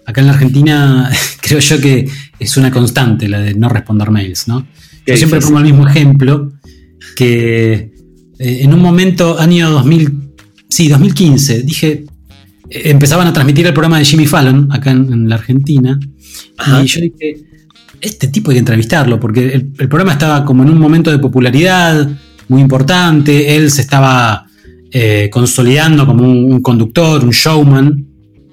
Acá 0.04 0.20
en 0.20 0.26
la 0.26 0.34
Argentina, 0.34 1.10
creo 1.40 1.60
yo 1.60 1.80
que 1.80 2.06
es 2.38 2.56
una 2.56 2.70
constante 2.70 3.28
la 3.28 3.38
de 3.38 3.54
no 3.54 3.68
responder 3.70 4.10
mails, 4.10 4.48
¿no? 4.48 4.66
Yo 5.06 5.16
siempre 5.16 5.40
pongo 5.40 5.58
el 5.58 5.64
mismo 5.64 5.88
ejemplo, 5.88 6.52
que 7.16 7.92
eh, 8.38 8.58
en 8.62 8.74
un 8.74 8.80
momento, 8.80 9.38
año 9.38 9.70
2000, 9.70 10.34
sí, 10.68 10.88
2015, 10.88 11.62
dije, 11.62 12.04
eh, 12.68 12.82
empezaban 12.90 13.26
a 13.26 13.32
transmitir 13.32 13.66
el 13.66 13.72
programa 13.72 13.98
de 13.98 14.04
Jimmy 14.04 14.26
Fallon 14.26 14.70
acá 14.70 14.90
en, 14.90 15.28
la 15.28 15.36
Argentina, 15.36 15.98
y 16.82 16.86
yo 16.86 17.00
dije, 17.00 17.51
este 18.02 18.28
tipo 18.28 18.50
hay 18.50 18.56
que 18.56 18.60
entrevistarlo, 18.60 19.18
porque 19.18 19.54
el, 19.54 19.66
programa 19.88 20.12
estaba 20.12 20.44
como 20.44 20.64
en 20.64 20.70
un 20.70 20.78
momento 20.78 21.10
de 21.10 21.18
popularidad 21.18 22.08
muy 22.48 22.60
importante, 22.60 23.56
él 23.56 23.70
se 23.70 23.80
estaba 23.80 24.46
eh, 24.90 25.30
consolidando 25.32 26.04
como 26.04 26.24
un, 26.24 26.60
conductor, 26.60 27.24
un 27.24 27.30
showman. 27.30 28.06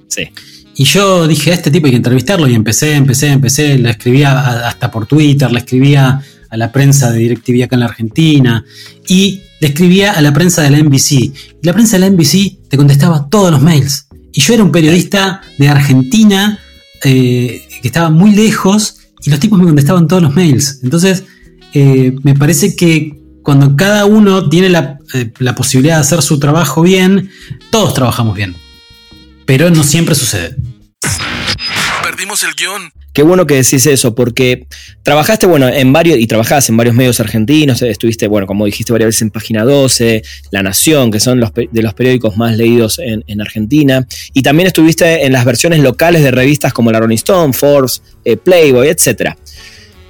Sí. 0.08 0.30
Y 0.76 0.84
yo 0.86 1.28
dije, 1.28 1.52
a 1.52 1.56
este 1.56 1.72
tipo 1.72 1.88
hay 1.88 1.92
que 1.92 1.98
entrevistarlo 1.98 2.48
y 2.48 2.54
empecé, 2.54 2.94
empecé, 2.94 3.28
empecé, 3.32 3.78
le 3.78 3.90
escribía 3.90 4.68
hasta 4.68 4.90
por 4.92 5.08
Twitter, 5.08 5.52
le 5.52 5.60
escribía 5.60 6.22
a 6.50 6.58
la 6.58 6.72
prensa 6.72 7.12
de 7.12 7.20
DirecTV 7.20 7.64
acá 7.64 7.76
en 7.76 7.80
la 7.82 7.88
Argentina. 7.88 8.64
Y 9.08 9.42
le 9.60 9.68
escribía 9.68 10.14
a 10.14 10.22
la 10.22 10.32
prensa 10.32 10.62
de 10.62 10.70
la 10.70 10.78
NBC. 10.78 11.12
Y 11.12 11.34
la 11.64 11.74
prensa 11.74 11.98
de 11.98 12.02
la 12.02 12.10
NBC 12.12 12.70
te 12.70 12.78
contestaba 12.78 13.28
todos 13.30 13.52
los 13.52 13.62
mails. 13.62 14.08
Y 14.32 14.42
yo 14.42 14.54
era 14.54 14.64
un 14.64 14.72
periodista 14.72 15.42
de 15.58 15.68
Argentina 15.68 16.60
eh, 17.04 17.62
que 17.82 17.88
estaba 17.88 18.10
muy 18.10 18.32
lejos 18.32 18.99
y 19.24 19.30
los 19.30 19.40
tipos 19.40 19.60
me 19.60 19.66
contestaban 19.66 20.08
todos 20.08 20.22
los 20.22 20.36
mails. 20.36 20.80
Entonces, 20.84 21.24
eh, 21.74 22.16
me 22.24 22.36
parece 22.36 22.76
que 22.76 23.20
cuando 23.44 23.76
cada 23.76 24.06
uno 24.06 24.50
tiene 24.50 24.70
la, 24.70 25.00
eh, 25.14 25.32
la, 25.40 25.56
posibilidad 25.56 25.96
de 25.96 26.02
hacer 26.02 26.22
su 26.22 26.40
trabajo 26.40 26.82
bien, 26.82 27.30
todos 27.72 27.94
trabajamos 27.94 28.36
bien. 28.36 28.56
Pero 29.46 29.70
no 29.70 29.84
siempre 29.84 30.16
sucede. 30.16 30.56
Qué 33.12 33.24
bueno 33.24 33.48
que 33.48 33.56
decís 33.56 33.86
eso, 33.88 34.14
porque 34.14 34.68
trabajaste, 35.04 35.48
bueno, 35.48 35.68
en 35.68 35.92
varios, 35.92 36.20
y 36.20 36.28
trabajás 36.28 36.70
en 36.70 36.78
varios 36.78 36.96
medios 36.96 37.20
argentinos, 37.20 37.82
estuviste, 37.82 38.28
bueno, 38.28 38.46
como 38.46 38.66
dijiste 38.66 38.94
varias 38.94 39.08
veces 39.08 39.24
en 39.24 39.32
Página 39.32 39.64
12, 39.64 40.22
La 40.52 40.62
Nación, 40.62 41.12
que 41.12 41.20
son 41.20 41.40
los, 41.40 41.52
de 41.54 41.82
los 41.82 41.94
periódicos 41.96 42.38
más 42.38 42.56
leídos 42.56 43.00
en, 43.00 43.42
Argentina, 43.42 44.06
y 44.34 44.42
también 44.42 44.68
estuviste 44.68 45.26
en 45.26 45.34
las 45.34 45.44
versiones 45.44 45.80
locales 45.80 46.22
de 46.24 46.32
revistas 46.32 46.72
como 46.72 46.92
la 46.92 47.00
Rolling 47.00 47.16
Stone, 47.16 47.54
Forbes, 47.54 48.02
eh, 48.24 48.38
Playboy, 48.38 48.90
etc. 48.90 49.34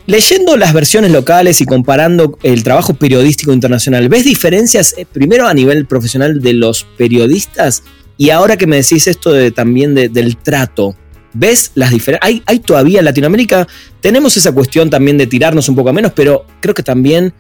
Leyendo 0.06 0.58
las 0.58 0.74
versiones 0.74 1.12
locales 1.12 1.62
y 1.62 1.66
comparando 1.66 2.38
el 2.44 2.64
trabajo 2.64 2.96
periodístico 2.96 3.54
internacional, 3.54 4.10
¿ves 4.10 4.26
diferencias 4.26 4.94
eh, 4.98 5.06
primero 5.06 5.48
a 5.48 5.54
nivel 5.54 5.86
profesional 5.86 6.42
de 6.42 6.54
los 6.54 6.86
periodistas? 6.98 7.84
Y 8.18 8.32
ahora 8.32 8.58
que 8.58 8.68
me 8.68 8.76
decís 8.76 9.08
esto 9.08 9.32
de, 9.32 9.52
también 9.52 9.96
del 9.96 10.36
trato, 10.38 10.96
¿Ves 11.34 11.72
las 11.76 11.92
diferencias? 11.92 12.42
Hay, 12.46 12.60
todavía 12.60 13.00
en 13.00 13.06
Latinoamérica, 13.06 13.68
tenemos 14.02 14.36
esa 14.38 14.52
cuestión 14.52 14.90
también 14.90 15.18
de 15.18 15.28
tirarnos 15.28 15.70
un 15.70 15.76
poco 15.76 15.94
menos, 15.94 16.12
pero 16.16 16.46
creo 16.60 16.74
que 16.74 16.84
también 16.84 17.34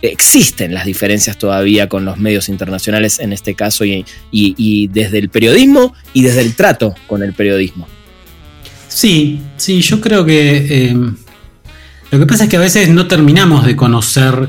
existen 0.00 0.72
las 0.72 0.84
diferencias 0.84 1.36
todavía 1.38 1.88
con 1.88 2.04
los 2.04 2.18
medios 2.18 2.48
internacionales 2.48 3.18
en 3.18 3.32
este 3.32 3.54
caso 3.54 3.84
y, 3.84 4.04
desde 4.92 5.18
el 5.18 5.28
periodismo 5.28 5.94
y 6.12 6.22
desde 6.22 6.42
el 6.42 6.54
trato 6.54 6.94
con 7.06 7.22
el 7.22 7.34
periodismo. 7.34 7.86
Sí, 8.88 9.40
sí, 9.56 9.82
yo 9.82 10.00
creo 10.00 10.24
que 10.24 10.88
eh, 10.90 10.96
lo 12.10 12.18
que 12.18 12.26
pasa 12.26 12.44
es 12.44 12.50
que 12.50 12.56
a 12.56 12.60
veces 12.60 12.88
no 12.88 13.06
terminamos 13.06 13.66
de 13.66 13.76
conocer 13.76 14.48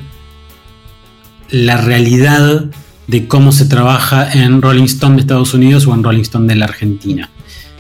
la 1.50 1.78
realidad 1.78 2.66
de 3.08 3.28
cómo 3.28 3.52
se 3.52 3.66
trabaja 3.66 4.32
en 4.32 4.62
Rolling 4.62 4.84
Stone 4.84 5.16
de 5.16 5.22
Estados 5.22 5.54
Unidos 5.54 5.88
o 5.88 5.94
en 5.94 6.04
Rolling 6.04 6.22
Stone 6.22 6.48
de 6.48 6.56
la 6.56 6.66
Argentina. 6.66 7.30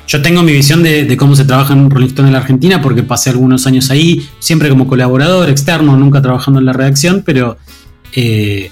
Yo 0.10 0.24
tengo 0.24 0.42
mi 0.42 0.54
visión 0.54 0.82
de, 0.82 1.16
cómo 1.18 1.36
se 1.36 1.46
trabaja 1.46 1.74
en 1.74 1.88
Rolling 1.88 2.08
Stone 2.08 2.30
en 2.30 2.34
la 2.34 2.40
Argentina 2.40 2.82
porque 2.82 3.04
pasé 3.04 3.30
algunos 3.30 3.68
años 3.68 3.92
ahí, 3.92 4.28
siempre 4.40 4.68
como 4.68 4.88
colaborador 4.88 5.52
externo, 5.52 5.96
nunca 5.98 6.20
trabajando 6.20 6.60
en 6.60 6.66
la 6.66 6.74
redacción, 6.74 7.22
pero 7.24 7.58
eh, 8.16 8.72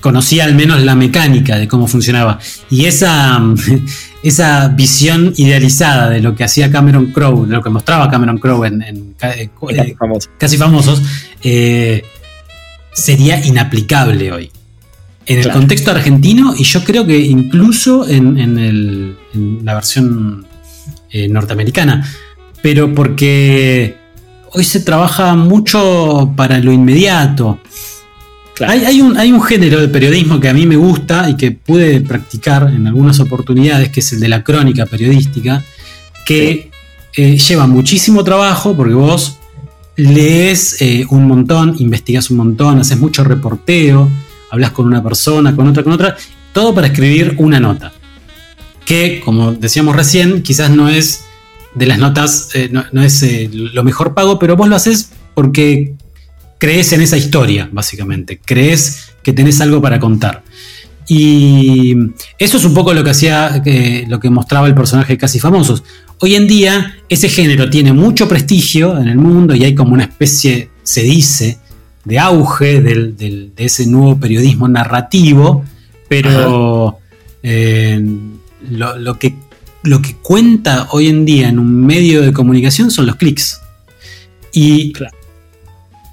conocía 0.00 0.42
al 0.42 0.56
menos 0.56 0.82
la 0.82 0.96
mecánica 0.96 1.56
de 1.56 1.68
cómo 1.68 1.86
funcionaba. 1.86 2.40
Y 2.68 2.86
esa, 2.86 3.40
esa 4.24 4.66
visión 4.70 5.32
idealizada 5.36 6.10
de 6.10 6.20
lo 6.20 6.34
que 6.34 6.42
hacía 6.42 6.68
Cameron 6.68 7.12
Crowe, 7.12 7.46
de 7.46 7.54
lo 7.54 7.62
que 7.62 7.70
mostraba 7.70 8.10
Cameron 8.10 8.38
Crowe 8.38 8.66
en, 8.66 8.82
eh, 8.82 8.96
eh, 9.22 9.94
casi, 10.36 10.56
famosos, 10.56 11.00
sería 12.92 13.46
inaplicable 13.46 14.32
hoy. 14.32 14.50
En 15.26 15.38
el 15.38 15.52
contexto 15.52 15.92
argentino 15.92 16.54
y 16.58 16.64
yo 16.64 16.82
creo 16.82 17.06
que 17.06 17.16
incluso 17.20 18.08
en, 18.08 19.16
la 19.34 19.74
versión 19.74 20.46
eh, 21.10 21.28
norteamericana. 21.28 22.06
Pero 22.62 22.94
porque 22.94 23.96
hoy 24.52 24.64
se 24.64 24.80
trabaja 24.80 25.34
mucho 25.34 26.32
para 26.36 26.58
lo 26.58 26.72
inmediato. 26.72 27.60
Hay, 28.66 29.00
un, 29.00 29.16
hay, 29.16 29.32
un, 29.32 29.40
género 29.40 29.80
de 29.80 29.88
periodismo 29.88 30.38
que 30.38 30.50
a 30.50 30.52
mí 30.52 30.66
me 30.66 30.76
gusta 30.76 31.30
y 31.30 31.36
que 31.36 31.50
pude 31.50 32.02
practicar 32.02 32.70
en 32.74 32.86
algunas 32.86 33.18
oportunidades, 33.18 33.88
que 33.88 34.00
es 34.00 34.12
el 34.12 34.20
de 34.20 34.28
la 34.28 34.44
crónica 34.44 34.84
periodística, 34.84 35.64
que 36.26 36.70
eh, 37.16 37.38
lleva 37.38 37.66
muchísimo 37.66 38.22
trabajo 38.22 38.76
porque 38.76 38.92
vos 38.92 39.38
lees 39.96 40.80
eh, 40.82 41.06
un 41.10 41.26
montón, 41.26 41.74
investigas 41.78 42.30
un 42.30 42.36
montón, 42.36 42.78
haces 42.80 42.98
mucho 42.98 43.24
reporteo, 43.24 44.10
hablas 44.50 44.72
con 44.72 44.86
una 44.86 45.02
persona, 45.02 45.56
con 45.56 45.68
otra, 45.68 45.82
con 45.82 45.92
otra, 45.92 46.16
todo 46.52 46.74
para 46.74 46.88
escribir 46.88 47.36
una 47.38 47.60
nota. 47.60 47.92
Que, 48.90 49.20
como 49.24 49.52
decíamos 49.52 49.94
recién, 49.94 50.42
quizás 50.42 50.68
no 50.68 50.88
es 50.88 51.20
de 51.76 51.86
las 51.86 52.00
notas, 52.00 52.48
eh, 52.54 52.70
no, 52.72 53.02
es 53.04 53.22
eh, 53.22 53.48
lo 53.52 53.84
mejor 53.84 54.14
pago, 54.14 54.40
pero 54.40 54.56
vos 54.56 54.66
lo 54.66 54.74
haces 54.74 55.12
porque 55.32 55.94
crees 56.58 56.92
en 56.92 57.00
esa 57.00 57.16
historia, 57.16 57.68
básicamente. 57.70 58.40
Crees 58.44 59.12
que 59.22 59.32
tenés 59.32 59.60
algo 59.60 59.80
para 59.80 60.00
contar. 60.00 60.42
Y 61.06 61.94
eso 62.36 62.56
es 62.56 62.64
un 62.64 62.74
poco 62.74 62.92
lo 62.92 63.04
que 63.04 63.10
hacía, 63.10 63.62
eh, 63.64 64.06
lo 64.08 64.18
que 64.18 64.28
mostraba 64.28 64.66
el 64.66 64.74
personaje 64.74 65.12
de 65.12 65.18
Casi 65.18 65.38
Famosos. 65.38 65.84
Hoy 66.18 66.34
en 66.34 66.48
día, 66.48 66.96
ese 67.08 67.28
género 67.28 67.70
tiene 67.70 67.92
mucho 67.92 68.26
prestigio 68.26 68.98
en 68.98 69.06
el 69.06 69.18
mundo 69.18 69.54
y 69.54 69.62
hay 69.62 69.76
como 69.76 69.94
una 69.94 70.02
especie, 70.02 70.68
se 70.82 71.04
dice, 71.04 71.58
de 72.04 72.18
auge 72.18 72.80
de 72.80 73.52
ese 73.56 73.86
nuevo 73.86 74.18
periodismo 74.18 74.66
narrativo, 74.66 75.64
pero 76.08 76.98
eh, 77.40 78.04
lo, 78.68 79.18
que, 79.18 79.36
lo 79.82 80.02
que 80.02 80.16
cuenta 80.16 80.88
hoy 80.90 81.08
en 81.08 81.24
día 81.24 81.48
en 81.48 81.58
un 81.58 81.84
medio 81.84 82.22
de 82.22 82.32
comunicación 82.32 82.90
son 82.90 83.06
los 83.06 83.16
clics. 83.16 83.60
Y 84.52 84.92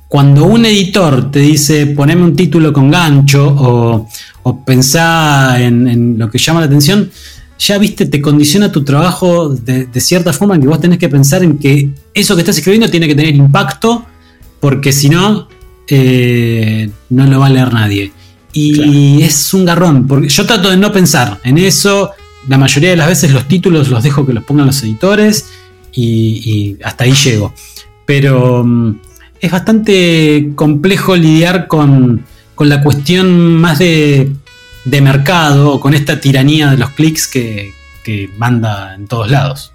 cuando 0.07 0.45
un 0.45 0.65
editor 0.65 1.31
te 1.31 1.39
dice 1.39 1.87
poneme 1.87 2.23
un 2.23 2.35
título 2.35 2.71
con 2.71 2.89
gancho 2.89 3.47
o, 3.47 4.09
o 4.43 4.65
pensá 4.65 5.61
en, 5.61 6.17
lo 6.17 6.29
que 6.29 6.37
llama 6.37 6.61
la 6.61 6.67
atención, 6.67 7.09
ya 7.59 7.77
viste, 7.77 8.05
te 8.05 8.21
condiciona 8.21 8.71
tu 8.71 8.83
trabajo 8.83 9.49
de, 9.49 9.85
de, 9.85 9.99
cierta 9.99 10.31
forma 10.31 10.55
en 10.55 10.61
que 10.61 10.67
vos 10.67 10.79
tenés 10.79 10.99
que 10.99 11.09
pensar 11.09 11.43
en 11.43 11.57
que 11.57 11.89
eso 12.13 12.35
que 12.35 12.41
estás 12.41 12.57
escribiendo 12.57 12.89
tiene 12.89 13.07
que 13.07 13.15
tener 13.15 13.35
impacto, 13.35 14.05
porque 14.59 14.93
si 14.93 15.09
no, 15.09 15.47
eh, 15.87 16.89
no 17.09 17.25
lo 17.25 17.39
va 17.39 17.47
a 17.47 17.49
leer 17.49 17.73
nadie. 17.73 18.11
Y 18.53 19.21
es 19.21 19.53
un 19.53 19.65
garrón, 19.65 20.07
porque 20.07 20.29
yo 20.29 20.45
trato 20.45 20.69
de 20.69 20.77
no 20.77 20.91
pensar 20.91 21.39
en 21.43 21.57
eso. 21.57 22.11
La 22.47 22.57
mayoría 22.57 22.91
de 22.91 22.95
las 22.95 23.07
veces 23.07 23.31
los 23.31 23.47
títulos 23.47 23.89
los 23.89 24.03
dejo 24.03 24.25
que 24.25 24.33
los 24.33 24.43
pongan 24.43 24.67
los 24.67 24.81
editores 24.83 25.49
y, 25.93 26.77
hasta 26.83 27.03
ahí 27.03 27.13
llego. 27.13 27.53
Pero 28.05 28.63
mm, 28.63 28.99
es 29.41 29.51
bastante 29.51 30.51
complejo 30.55 31.15
lidiar 31.15 31.67
con, 31.67 32.23
la 32.59 32.81
cuestión 32.81 33.55
más 33.55 33.79
de, 33.79 34.31
de 34.85 35.01
mercado, 35.01 35.79
con 35.79 35.93
esta 35.93 36.19
tiranía 36.19 36.71
de 36.71 36.77
los 36.77 36.91
clics 36.91 37.27
que, 37.27 37.73
que 38.03 38.29
manda 38.37 38.95
en 38.95 39.07
todos 39.07 39.29
lados. 39.29 39.73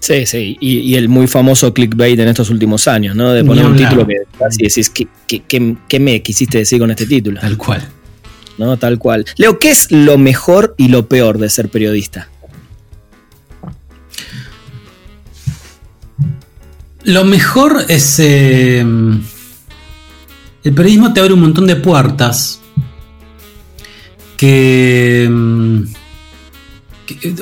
Sí, 0.00 0.26
sí, 0.26 0.56
y, 0.60 0.94
el 0.94 1.08
muy 1.08 1.26
famoso 1.26 1.74
clickbait 1.74 2.18
en 2.20 2.28
estos 2.28 2.50
últimos 2.50 2.86
años, 2.86 3.16
¿no? 3.16 3.32
De 3.32 3.44
poner 3.44 3.66
un 3.66 3.76
título 3.76 4.06
que 4.06 4.14
así 4.46 4.62
decís, 4.62 4.90
¿qué, 4.90 5.98
me 5.98 6.22
quisiste 6.22 6.58
decir 6.58 6.78
con 6.78 6.90
este 6.90 7.04
título? 7.04 7.40
Tal 7.40 7.56
cual. 7.56 7.82
¿No? 8.58 8.76
Tal 8.76 8.98
cual. 8.98 9.24
Leo, 9.36 9.58
¿qué 9.58 9.70
es 9.70 9.90
lo 9.90 10.18
mejor 10.18 10.74
y 10.76 10.88
lo 10.88 11.08
peor 11.08 11.38
de 11.38 11.48
ser 11.48 11.68
periodista? 11.68 12.28
Lo 17.04 17.24
mejor 17.24 17.86
es... 17.88 18.18
Eh, 18.18 18.80
el 20.64 20.74
periodismo 20.74 21.12
te 21.12 21.20
abre 21.20 21.32
un 21.32 21.40
montón 21.40 21.66
de 21.66 21.76
puertas 21.76 22.60
que 24.36 25.28
mm, 25.30 25.82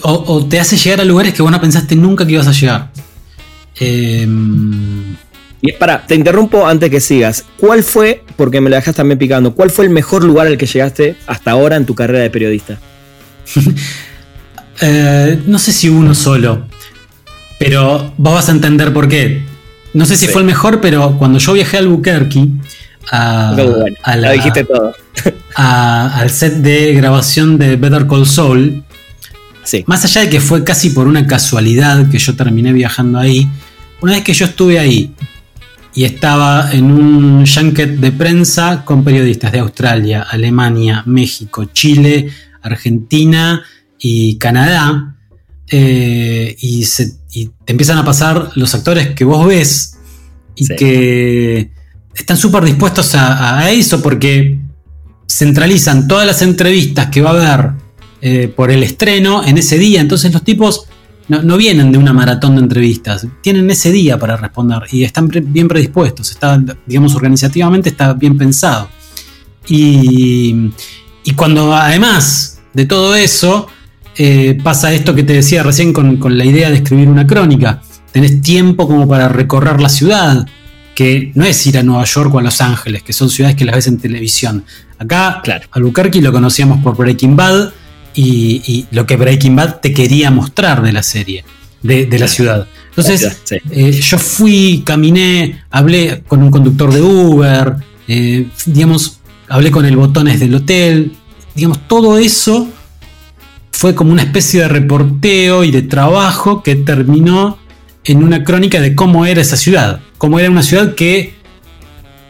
o, 0.03 0.47
te 0.47 0.61
hace 0.61 0.77
llegar 0.77 1.01
a 1.01 1.05
lugares 1.05 1.35
que 1.35 1.43
vos 1.43 1.51
no 1.51 1.61
pensaste 1.61 1.97
nunca 1.97 2.27
que 2.27 2.33
ibas 2.33 2.47
a 2.47 2.53
llegar. 2.53 2.93
Em, 3.79 5.06
y 5.61 5.73
para, 5.73 6.07
te 6.07 6.15
interrumpo 6.15 6.67
antes 6.67 6.91
que 6.91 7.01
sigas. 7.01 7.45
¿Cuál 7.59 7.83
fue, 7.83 8.23
porque 8.37 8.61
me 8.61 8.71
lo 8.71 8.77
dejas 8.77 8.95
también 8.95 9.19
picando, 9.19 9.55
cuál 9.55 9.71
fue 9.71 9.87
el 9.87 9.91
mejor 9.91 10.25
lugar 10.25 10.47
al 10.47 10.59
que 10.59 10.67
llegaste 10.67 11.17
hasta 11.27 11.51
ahora 11.51 11.77
en 11.77 11.87
tu 11.87 11.95
carrera 11.95 12.21
de 12.21 12.31
periodista? 12.31 12.79
Eh, 14.83 15.41
no 15.47 15.59
sé 15.59 15.73
si 15.73 15.89
uno 15.89 16.15
solo, 16.15 16.67
pero 17.59 18.13
vos 18.19 18.35
vas 18.35 18.51
a 18.51 18.53
entender 18.53 18.93
por 18.93 19.09
qué. 19.09 19.43
No 19.95 20.05
sé 20.05 20.19
si 20.19 20.27
fue 20.27 20.43
el 20.43 20.47
mejor, 20.47 20.83
pero 20.83 21.17
cuando 21.19 21.39
yo 21.39 21.55
viajé 21.55 21.79
a 21.79 21.81
Albuquerque, 21.81 22.47
a, 23.11 23.57
a 24.03 24.31
dijiste 24.33 24.65
todo. 24.65 24.95
al 25.55 26.29
set 26.29 26.57
de 26.57 26.93
grabación 26.93 27.57
de 27.57 27.77
Better 27.77 28.07
Call 28.07 28.27
Saul, 28.27 28.85
más 29.87 30.05
allá 30.05 30.21
de 30.21 30.29
que 30.29 30.41
fue 30.41 30.63
casi 30.63 30.91
por 30.91 31.07
una 31.07 31.27
casualidad 31.27 32.11
que 32.11 32.19
yo 32.19 32.37
terminé 32.37 32.75
viajando 32.75 33.19
ahí, 33.19 33.49
una 34.03 34.13
vez 34.13 34.25
que 34.25 34.35
yo 34.35 34.45
estuve 34.45 34.79
ahí 34.79 35.13
y 35.97 36.05
estaba 36.05 36.73
en 36.73 36.91
un 36.91 37.47
junket 37.47 37.99
de 37.99 38.13
prensa 38.13 38.85
con 38.85 39.03
periodistas 39.03 39.51
de 39.51 39.61
Australia, 39.61 40.27
Alemania, 40.31 41.03
México, 41.07 41.65
Chile, 41.73 42.29
Argentina 42.61 43.65
y 43.99 44.37
Canadá, 44.37 45.17
eh, 45.69 46.55
y, 46.61 46.85
te 47.65 47.73
empiezan 47.73 47.97
a 47.97 48.05
pasar 48.05 48.51
los 48.57 48.75
actores 48.75 49.15
que 49.15 49.25
vos 49.25 49.47
ves 49.47 49.97
y 50.55 50.69
que 50.69 51.71
están 52.15 52.37
súper 52.37 52.65
dispuestos 52.65 53.15
a, 53.15 53.71
eso 53.71 54.03
porque 54.03 54.59
centralizan 55.27 56.07
todas 56.07 56.27
las 56.27 56.43
entrevistas 56.43 57.09
que 57.09 57.23
va 57.23 57.31
a 57.31 57.33
haber 57.33 57.71
eh, 58.21 58.49
por 58.49 58.71
el 58.71 58.83
estreno 58.83 59.47
en 59.47 59.57
ese 59.59 59.79
día. 59.79 60.03
Entonces 60.03 60.33
los 60.33 60.45
tipos 60.45 60.89
no, 61.29 61.57
vienen 61.57 61.91
de 61.93 61.99
una 61.99 62.13
maratón 62.13 62.57
de 62.57 62.63
entrevistas, 62.63 63.27
tienen 63.43 63.69
ese 63.71 63.91
día 63.91 64.19
para 64.19 64.37
responder 64.37 64.83
y 64.91 65.05
están 65.05 65.29
bien 65.29 65.69
predispuestos, 65.69 66.31
está, 66.31 66.63
digamos, 66.87 67.15
organizativamente 67.15 67.89
está 67.89 68.13
bien 68.15 68.37
pensado. 68.39 68.89
Y, 69.69 70.71
cuando 71.35 71.75
además 71.75 72.61
de 72.73 72.87
todo 72.87 73.17
eso 73.17 73.67
eh, 74.17 74.57
pasa 74.63 74.93
esto 74.93 75.15
que 75.15 75.25
te 75.25 75.33
decía 75.33 75.65
recién 75.65 75.93
con, 75.93 76.19
con 76.19 76.39
la 76.39 76.45
idea 76.45 76.71
de 76.71 76.77
escribir 76.77 77.09
una 77.09 77.27
crónica, 77.27 77.83
tenés 78.13 78.41
tiempo 78.41 78.87
como 78.87 79.09
para 79.09 79.29
recorrer 79.29 79.81
la 79.81 79.89
ciudad, 79.89 80.47
que 80.95 81.33
no 81.35 81.45
es 81.45 81.67
ir 81.67 81.77
a 81.77 81.83
Nueva 81.83 82.05
York 82.05 82.33
o 82.33 82.39
a 82.39 82.43
Los 82.43 82.61
Ángeles, 82.61 83.03
que 83.03 83.13
son 83.13 83.29
ciudades 83.29 83.57
que 83.57 83.67
las 83.67 83.75
ves 83.75 83.89
en 83.89 83.99
televisión. 83.99 84.65
Acá, 84.99 85.41
claro. 85.45 85.67
Albuquerque 85.73 86.23
lo 86.23 86.33
conocíamos 86.33 86.83
por 86.83 86.97
Breaking 86.97 87.37
Bad, 87.37 87.73
y, 88.17 88.87
lo 88.91 89.07
que 89.07 89.17
Breaking 89.17 89.55
Bad 89.55 89.81
te 89.81 89.93
quería 89.93 90.31
mostrar 90.31 90.83
de 90.83 90.93
la 90.93 91.03
serie, 91.03 91.45
de, 91.83 92.19
la 92.19 92.29
ciudad. 92.29 92.67
Entonces, 92.91 93.43
eh, 93.71 93.93
yo 93.93 94.19
fui, 94.19 94.83
caminé, 94.85 95.65
hablé 95.71 96.23
con 96.27 96.43
un 96.43 96.51
conductor 96.51 96.93
de 96.93 97.03
Uber, 97.03 97.77
eh, 98.09 98.47
digamos, 98.65 99.21
hablé 99.49 99.71
con 99.71 99.85
el 99.85 99.97
botones 99.97 100.41
del 100.41 100.55
hotel, 100.55 101.13
digamos, 101.55 101.87
todo 101.87 102.17
eso 102.19 102.69
fue 103.71 103.95
como 103.95 104.13
una 104.13 104.23
especie 104.23 104.61
de 104.63 104.69
reporteo 104.69 105.63
y 105.63 105.71
de 105.71 105.83
trabajo 105.83 106.63
que 106.63 106.77
terminó 106.77 107.59
en 108.05 108.23
una 108.23 108.45
crónica 108.45 108.81
de 108.81 108.95
cómo 108.95 109.27
era 109.27 109.43
esa 109.43 109.57
ciudad, 109.57 110.01
cómo 110.17 110.39
era 110.39 110.51
una 110.51 110.63
ciudad 110.63 110.95
que, 110.95 111.35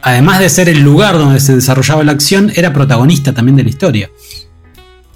además 0.02 0.40
de 0.40 0.48
ser 0.48 0.68
el 0.68 0.80
lugar 0.80 1.16
donde 1.16 1.38
se 1.38 1.54
desarrollaba 1.54 2.02
la 2.02 2.12
acción, 2.12 2.50
era 2.56 2.72
protagonista 2.72 3.32
también 3.32 3.54
de 3.54 3.62
la 3.62 3.68
historia. 3.68 4.10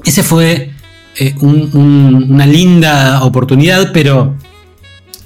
Ese 0.04 0.22
fue 0.22 0.70
eh, 1.16 1.34
una 1.40 2.46
linda 2.46 3.22
oportunidad, 3.24 3.92
pero 3.92 4.36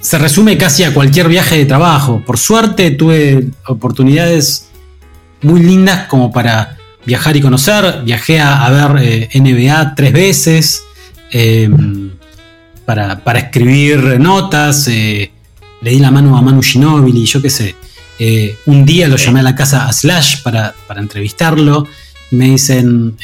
se 0.01 0.17
resume 0.17 0.57
casi 0.57 0.83
a 0.83 0.93
cualquier 0.93 1.29
viaje 1.29 1.57
de 1.57 1.65
trabajo. 1.65 2.21
Por 2.25 2.37
suerte 2.37 2.91
tuve 2.91 3.47
oportunidades 3.67 4.67
muy 5.41 5.61
lindas 5.61 6.07
como 6.07 6.31
para 6.31 6.77
viajar 7.05 7.37
y 7.37 7.41
conocer. 7.41 8.01
Viajé 8.03 8.39
a, 8.39 8.69
ver 8.69 9.03
eh, 9.03 9.29
NBA 9.39 9.95
tres 9.95 10.11
veces 10.11 10.83
em, 11.31 12.11
para, 12.85 13.21
escribir 13.35 14.19
notas. 14.19 14.87
Eh, 14.87 15.31
le 15.81 15.91
di 15.91 15.99
la 15.99 16.11
mano 16.11 16.35
a 16.35 16.41
Manu 16.41 16.61
Ginóbili, 16.63 17.25
yo 17.25 17.41
qué 17.41 17.49
sé. 17.49 17.75
un 18.65 18.85
día 18.85 19.07
lo 19.07 19.17
llamé 19.17 19.41
a 19.41 19.43
la 19.43 19.55
casa 19.55 19.87
a 19.87 19.93
Slash 19.93 20.41
para, 20.41 20.73
para 20.87 20.99
entrevistarlo 20.99 21.85
y 22.31 22.35
me 22.37 22.45
dicen, 22.45 23.17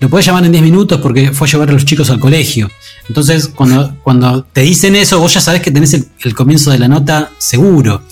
lo 0.00 0.08
puedes 0.08 0.26
llamar 0.26 0.44
en 0.44 0.52
10 0.52 0.62
minutos 0.64 1.00
porque 1.00 1.32
fue 1.32 1.48
a 1.48 1.50
llevar 1.50 1.70
a 1.70 1.72
los 1.72 1.84
chicos 1.84 2.10
al 2.10 2.20
colegio. 2.20 2.70
Entonces, 3.08 3.48
cuando, 3.48 3.96
cuando 4.02 4.44
te 4.44 4.60
dicen 4.60 4.94
eso, 4.96 5.18
vos 5.18 5.34
ya 5.34 5.40
sabes 5.40 5.60
que 5.60 5.70
tenés 5.70 5.94
el, 5.94 6.34
comienzo 6.34 6.70
de 6.70 6.78
la 6.78 6.88
nota 6.88 7.30
seguro. 7.38 8.02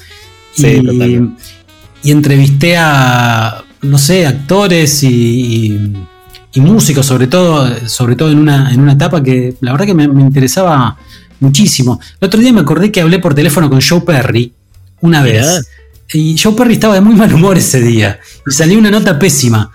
Sí, 0.52 0.66
y, 0.66 2.08
y, 2.08 2.10
entrevisté 2.10 2.76
a, 2.76 3.62
no 3.82 3.98
sé, 3.98 4.26
actores 4.26 5.02
y, 5.02 5.78
músicos, 6.56 7.04
sobre 7.04 7.26
todo, 7.26 7.70
sobre 7.86 8.16
todo 8.16 8.30
en 8.30 8.38
una, 8.38 8.72
en 8.72 8.80
una 8.80 8.92
etapa 8.92 9.22
que 9.22 9.56
la 9.60 9.72
verdad 9.72 9.84
que 9.84 9.92
me, 9.92 10.04
interesaba 10.04 10.96
muchísimo. 11.38 12.00
El 12.18 12.28
otro 12.28 12.40
día 12.40 12.50
me 12.50 12.62
acordé 12.62 12.90
que 12.90 13.02
hablé 13.02 13.18
por 13.18 13.34
teléfono 13.34 13.68
con 13.68 13.80
Joe 13.82 14.00
Perry 14.00 14.54
una 15.02 15.22
vez. 15.22 15.68
Y 16.14 16.38
Joe 16.38 16.54
Perry 16.54 16.74
estaba 16.74 16.94
de 16.94 17.02
muy 17.02 17.14
mal 17.14 17.30
humor 17.34 17.58
ese 17.58 17.82
día. 17.82 18.18
Y 18.46 18.52
salió 18.54 18.78
una 18.78 18.90
nota 18.90 19.18
pésima. 19.18 19.70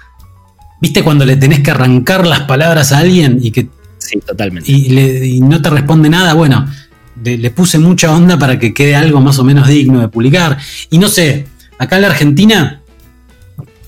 ¿Viste 0.81 1.03
cuando 1.03 1.25
le 1.25 1.37
tenés 1.37 1.59
que 1.59 1.69
arrancar 1.69 2.25
las 2.25 2.41
palabras 2.41 2.91
a 2.91 2.97
alguien 2.97 3.39
y 3.41 3.51
que. 3.51 3.69
Sí, 3.99 4.19
totalmente. 4.25 4.71
Y, 4.71 5.39
no 5.41 5.61
te 5.61 5.69
responde 5.69 6.09
nada? 6.09 6.33
Bueno, 6.33 6.67
le, 7.23 7.51
puse 7.51 7.77
mucha 7.77 8.13
onda 8.13 8.39
para 8.39 8.57
que 8.57 8.73
quede 8.73 8.95
algo 8.95 9.21
más 9.21 9.37
o 9.37 9.43
menos 9.43 9.67
digno 9.67 10.01
de 10.01 10.07
publicar. 10.07 10.57
Y 10.89 10.97
no 10.97 11.07
sé, 11.07 11.45
acá 11.77 11.97
en 11.97 12.01
la 12.01 12.07
Argentina, 12.07 12.81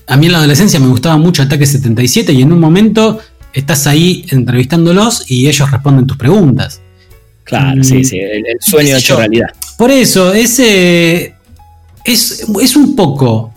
a 0.06 0.16
mí 0.16 0.26
en 0.26 0.32
la 0.32 0.38
adolescencia 0.38 0.78
me 0.78 0.86
gustaba 0.86 1.16
mucho 1.16 1.42
Ataque 1.42 1.66
77 1.66 2.32
y 2.32 2.42
en 2.42 2.52
un 2.52 2.60
momento 2.60 3.18
estás 3.52 3.88
ahí 3.88 4.24
entrevistándolos 4.28 5.28
y 5.28 5.48
ellos 5.48 5.68
responden 5.72 6.06
tus 6.06 6.16
preguntas. 6.16 6.80
Claro, 7.42 7.82
sí, 7.82 8.04
sí, 8.04 8.18
el, 8.18 8.44
sueño 8.60 8.96
hecho 8.96 9.16
realidad. 9.16 9.48
Por 9.76 9.90
eso, 9.90 10.32
ese 10.32 11.34
es, 12.04 12.46
es 12.62 12.76
un 12.76 12.94
poco 12.94 13.53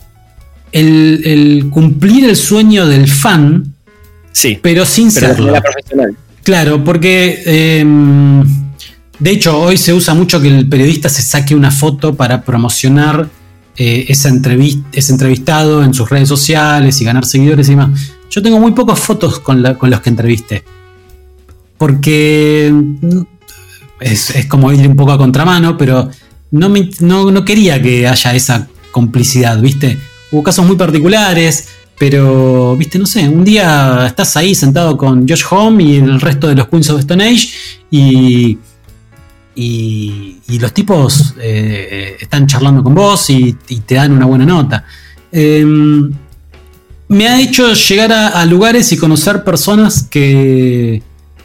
el, 0.72 1.68
cumplir 1.70 2.24
el 2.24 2.36
sueño 2.36 2.86
del 2.86 3.08
fan, 3.08 3.74
sí, 4.32 4.58
pero 4.60 4.84
sin 4.84 5.10
ser 5.10 5.34
profesional. 5.34 6.16
Claro, 6.42 6.82
porque 6.82 7.42
em, 7.44 8.42
de 9.18 9.30
hecho 9.30 9.58
hoy 9.58 9.76
se 9.76 9.92
usa 9.92 10.14
mucho 10.14 10.40
que 10.40 10.48
el 10.48 10.68
periodista 10.68 11.08
se 11.08 11.22
saque 11.22 11.54
una 11.54 11.70
foto 11.70 12.14
para 12.14 12.42
promocionar 12.42 13.28
eh, 13.76 14.06
esa 14.08 14.28
entrevista, 14.28 14.88
ese 14.92 15.12
entrevistado 15.12 15.84
en 15.84 15.94
sus 15.94 16.08
redes 16.08 16.28
sociales 16.28 17.00
y 17.00 17.04
ganar 17.04 17.24
seguidores 17.24 17.68
y 17.68 17.72
demás. 17.72 18.12
Yo 18.30 18.42
tengo 18.42 18.58
muy 18.58 18.72
pocas 18.72 18.98
fotos 18.98 19.40
con, 19.40 19.62
los 19.62 20.00
que 20.00 20.10
entrevisté. 20.10 20.64
Porque 21.76 22.72
mm, 22.72 23.20
es, 24.00 24.32
como 24.48 24.72
ir 24.72 24.88
un 24.88 24.96
poco 24.96 25.12
a 25.12 25.18
contramano, 25.18 25.76
pero 25.76 26.10
no, 26.50 26.72
no, 27.00 27.30
no 27.30 27.44
quería 27.44 27.80
que 27.80 28.08
haya 28.08 28.34
esa 28.34 28.68
complicidad, 28.90 29.60
¿viste? 29.60 29.98
Hubo 30.30 30.42
casos 30.42 30.66
muy 30.66 30.76
particulares, 30.76 31.68
pero, 31.98 32.76
viste, 32.76 32.98
no 32.98 33.06
sé, 33.06 33.28
un 33.28 33.44
día 33.44 34.06
estás 34.06 34.36
ahí 34.36 34.54
sentado 34.54 34.96
con 34.96 35.28
Josh 35.28 35.44
Home 35.50 35.82
y 35.82 35.96
el 35.96 36.20
resto 36.20 36.46
de 36.46 36.54
los 36.54 36.68
Queens 36.68 36.90
of 36.90 37.00
Stone 37.00 37.24
Age 37.24 37.48
y, 37.90 38.58
y, 39.56 40.58
los 40.60 40.72
tipos 40.72 41.34
eh, 41.40 42.16
están 42.20 42.46
charlando 42.46 42.84
con 42.84 42.94
vos 42.94 43.28
y, 43.30 43.52
te 43.84 43.96
dan 43.96 44.12
una 44.12 44.26
buena 44.26 44.46
nota. 44.46 44.84
Em, 45.32 46.10
me 47.08 47.26
ha 47.26 47.40
hecho 47.40 47.72
llegar 47.72 48.12
a, 48.12 48.44
lugares 48.44 48.92
y 48.92 48.96
conocer 48.96 49.42
personas 49.42 50.04
que, 50.04 51.02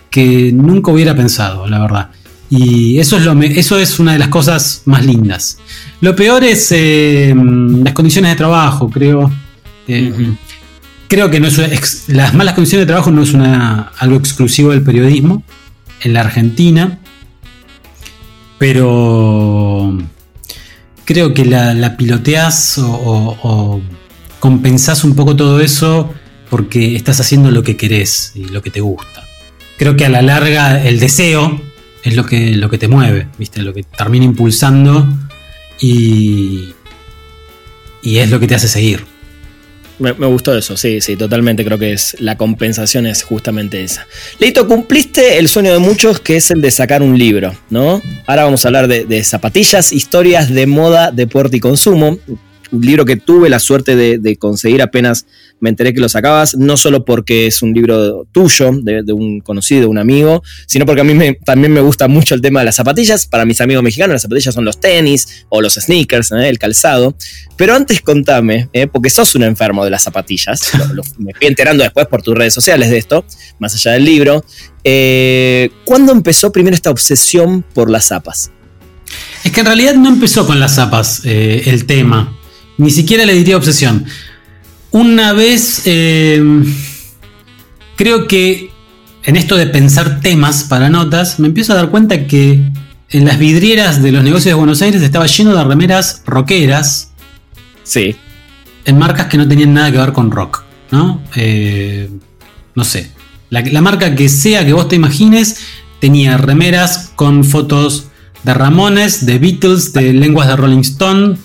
que 0.09 0.51
nunca 0.53 0.91
hubiera 0.91 1.15
pensado, 1.15 1.67
la 1.67 1.79
verdad. 1.79 2.09
Y 2.55 2.99
eso 2.99 3.17
es, 3.17 3.23
lo, 3.23 3.41
eso 3.41 3.79
es 3.79 3.97
una 3.97 4.13
de 4.13 4.19
las 4.19 4.27
cosas 4.27 4.83
más 4.85 5.03
lindas. 5.03 5.57
Lo 6.01 6.15
peor 6.15 6.43
es 6.43 6.71
eh, 6.71 7.33
las 7.35 7.93
condiciones 7.93 8.29
de 8.29 8.35
trabajo, 8.37 8.91
creo. 8.91 9.31
Eh, 9.87 10.35
creo 11.07 11.31
que 11.31 11.39
no 11.39 11.47
es, 11.47 12.09
las 12.09 12.35
malas 12.35 12.53
condiciones 12.53 12.83
de 12.83 12.91
trabajo 12.91 13.09
no 13.09 13.23
es 13.23 13.33
una, 13.33 13.91
algo 13.97 14.17
exclusivo 14.17 14.69
del 14.69 14.83
periodismo 14.83 15.41
en 16.01 16.13
la 16.13 16.19
Argentina. 16.19 16.99
Pero 18.59 19.97
creo 21.05 21.33
que 21.33 21.45
la, 21.45 21.97
piloteas 21.97 22.77
o, 22.77 23.35
o, 23.41 23.81
compensás 24.39 25.03
un 25.03 25.15
poco 25.15 25.35
todo 25.35 25.59
eso 25.59 26.13
porque 26.51 26.95
estás 26.95 27.19
haciendo 27.19 27.49
lo 27.49 27.63
que 27.63 27.77
querés 27.77 28.31
y 28.35 28.45
lo 28.45 28.61
que 28.61 28.69
te 28.69 28.79
gusta. 28.79 29.23
Creo 29.79 29.95
que 29.95 30.05
a 30.05 30.09
la 30.09 30.21
larga 30.21 30.83
el 30.83 30.99
deseo 30.99 31.72
es 32.03 32.15
lo 32.15 32.25
que, 32.25 32.55
lo 32.55 32.69
que 32.69 32.77
te 32.77 32.87
mueve, 32.87 33.27
¿viste? 33.37 33.61
Lo 33.61 33.73
que 33.73 33.83
termina 33.83 34.25
impulsando 34.25 35.07
y, 35.79 36.73
y 38.01 38.17
es 38.17 38.29
lo 38.29 38.39
que 38.39 38.47
te 38.47 38.55
hace 38.55 38.67
seguir. 38.67 39.05
Me, 39.99 40.11
gustó 40.11 40.57
eso, 40.57 40.75
sí, 40.75 40.99
sí, 41.01 41.15
totalmente. 41.15 41.63
Creo 41.63 41.77
que 41.77 41.93
es 41.93 42.17
la 42.19 42.35
compensación 42.35 43.05
es 43.05 43.23
justamente 43.23 43.83
esa. 43.83 44.05
Leito, 44.39 44.67
cumpliste 44.67 45.37
el 45.37 45.47
sueño 45.47 45.71
de 45.71 45.79
muchos 45.79 46.19
que 46.19 46.35
es 46.35 46.51
el 46.51 46.61
de 46.61 46.71
sacar 46.71 47.01
un 47.01 47.17
libro, 47.17 47.55
¿no? 47.69 48.01
Ahora 48.25 48.43
vamos 48.43 48.65
a 48.65 48.67
hablar 48.67 48.87
de, 48.87 49.05
de 49.05 49.23
zapatillas, 49.23 49.93
historias 49.93 50.49
de 50.49 50.67
moda, 50.67 51.11
deporte 51.11 51.57
y 51.57 51.59
consumo 51.59 52.17
un 52.73 52.81
libro 52.81 53.05
que 53.05 53.15
tuve 53.15 53.49
la 53.49 53.59
suerte 53.59 53.95
de, 53.95 54.35
conseguir 54.37 54.81
apenas 54.81 55.25
me 55.59 55.69
enteré 55.69 55.93
que 55.93 56.01
lo 56.01 56.09
sacabas, 56.09 56.55
no 56.55 56.75
solo 56.75 57.05
porque 57.05 57.47
es 57.47 57.61
un 57.61 57.71
libro 57.71 58.27
tuyo, 58.31 58.71
de, 58.81 59.13
un 59.13 59.39
conocido, 59.39 59.89
un 59.89 59.99
amigo, 59.99 60.43
sino 60.65 60.85
porque 60.85 61.01
a 61.01 61.03
mí 61.03 61.37
también 61.45 61.71
me 61.71 61.79
gusta 61.81 62.07
mucho 62.07 62.35
el 62.35 62.41
tema 62.41 62.59
de 62.59 62.65
las 62.65 62.75
zapatillas. 62.75 63.27
Para 63.27 63.45
mis 63.45 63.61
amigos 63.61 63.83
mexicanos, 63.83 64.13
las 64.15 64.23
zapatillas 64.23 64.53
son 64.53 64.65
los 64.65 64.79
tenis 64.79 65.45
o 65.49 65.61
los 65.61 65.75
sneakers, 65.75 66.31
¿eh? 66.31 66.49
el 66.49 66.59
calzado. 66.59 67.15
Pero 67.55 67.75
antes 67.75 68.01
contame, 68.01 68.69
¿eh? 68.73 68.87
porque 68.87 69.09
sos 69.09 69.35
un 69.35 69.43
enfermo 69.43 69.85
de 69.85 69.91
las 69.91 70.03
zapatillas, 70.03 70.71
me 71.17 71.33
fui 71.33 71.47
enterando 71.47 71.83
después 71.83 72.07
por 72.07 72.21
tus 72.23 72.35
redes 72.35 72.53
sociales 72.53 72.89
de 72.89 72.97
esto, 72.97 73.23
más 73.59 73.73
allá 73.75 73.91
del 73.91 74.03
libro. 74.03 74.43
Eh, 74.83 75.69
¿Cuándo 75.85 76.11
empezó 76.11 76.51
primero 76.51 76.75
esta 76.75 76.89
obsesión 76.89 77.63
por 77.73 77.89
las 77.89 78.07
zapas? 78.07 78.51
Es 79.43 79.51
que 79.51 79.59
en 79.59 79.67
realidad 79.67 79.93
no 79.93 80.09
empezó 80.09 80.45
con 80.47 80.59
las 80.59 80.75
zapas 80.75 81.21
el 81.23 81.85
tema. 81.85 82.35
Ni 82.77 82.91
siquiera 82.91 83.25
le 83.25 83.33
diría 83.33 83.57
obsesión. 83.57 84.05
Una 84.91 85.33
vez, 85.33 85.83
em, 85.85 86.65
creo 87.95 88.27
que 88.27 88.71
en 89.23 89.35
esto 89.35 89.55
de 89.55 89.67
pensar 89.67 90.19
temas 90.19 90.63
para 90.65 90.89
notas, 90.89 91.39
me 91.39 91.47
empiezo 91.47 91.73
a 91.73 91.77
dar 91.77 91.89
cuenta 91.89 92.27
que 92.27 92.71
en 93.09 93.25
las 93.25 93.37
vidrieras 93.39 94.01
de 94.01 94.11
los 94.11 94.23
negocios 94.23 94.51
de 94.51 94.53
Buenos 94.55 94.81
Aires 94.81 95.01
estaba 95.01 95.27
lleno 95.27 95.55
de 95.55 95.63
remeras 95.63 96.21
rockeras. 96.25 97.11
Sí. 97.83 98.15
En 98.85 98.97
marcas 98.97 99.27
que 99.27 99.37
no 99.37 99.47
tenían 99.47 99.73
nada 99.73 99.91
que 99.91 99.97
ver 99.97 100.13
con 100.13 100.31
rock. 100.31 100.63
¿no? 100.93 101.21
Eh, 101.35 102.07
no 102.75 102.83
sé. 102.83 103.11
La, 103.49 103.81
marca 103.81 104.15
que 104.15 104.29
sea 104.29 104.65
que 104.65 104.73
vos 104.73 104.87
te 104.87 104.95
imagines 104.95 105.59
tenía 105.99 106.37
remeras 106.37 107.11
con 107.15 107.43
fotos 107.43 108.07
de 108.43 108.53
Ramones, 108.53 109.25
de 109.25 109.39
Beatles, 109.39 109.93
de 109.93 110.13
lenguas 110.13 110.47
de 110.47 110.55
Rolling 110.55 110.81
Stone, 110.81 111.37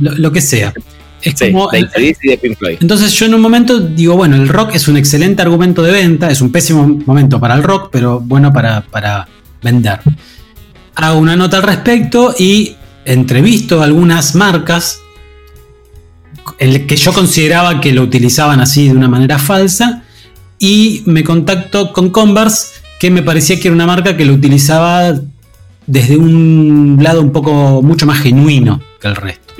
Lo, 0.00 0.32
que 0.32 0.40
sea. 0.40 0.72
Es 1.22 1.34
como, 1.38 1.70
Entonces 1.72 3.12
yo 3.14 3.26
en 3.26 3.34
un 3.34 3.40
momento 3.40 3.78
digo, 3.78 4.16
bueno, 4.16 4.36
el 4.36 4.48
rock 4.48 4.74
es 4.74 4.88
un 4.88 4.96
excelente 4.96 5.42
argumento 5.42 5.82
de 5.82 5.92
venta, 5.92 6.30
es 6.30 6.40
un 6.40 6.50
pésimo 6.50 6.86
momento 7.06 7.38
para 7.38 7.54
el 7.54 7.62
rock, 7.62 7.90
pero 7.92 8.20
bueno 8.20 8.52
para, 8.52 8.82
para 8.82 9.28
vender. 9.62 10.00
Hago 10.94 11.18
una 11.18 11.36
nota 11.36 11.58
al 11.58 11.62
respecto 11.62 12.34
y 12.38 12.76
entrevisto 13.04 13.82
algunas 13.82 14.34
marcas 14.34 15.00
el 16.58 16.86
que 16.86 16.96
yo 16.96 17.12
consideraba 17.12 17.80
que 17.80 17.92
lo 17.92 18.02
utilizaban 18.02 18.60
así 18.60 18.88
de 18.88 18.94
una 18.94 19.08
manera 19.08 19.38
falsa 19.38 20.02
y 20.58 21.02
me 21.06 21.24
contacto 21.24 21.92
con 21.92 22.10
Converse 22.10 22.80
que 23.00 23.10
me 23.10 23.22
parecía 23.22 23.58
que 23.58 23.68
era 23.68 23.74
una 23.74 23.86
marca 23.86 24.16
que 24.16 24.24
lo 24.24 24.32
utilizaba 24.32 25.14
desde 25.86 26.16
un 26.16 26.98
lado 27.00 27.20
un 27.20 27.32
poco 27.32 27.82
mucho 27.82 28.06
más 28.06 28.20
genuino 28.20 28.80
que 29.00 29.08
el 29.08 29.16
resto. 29.16 29.54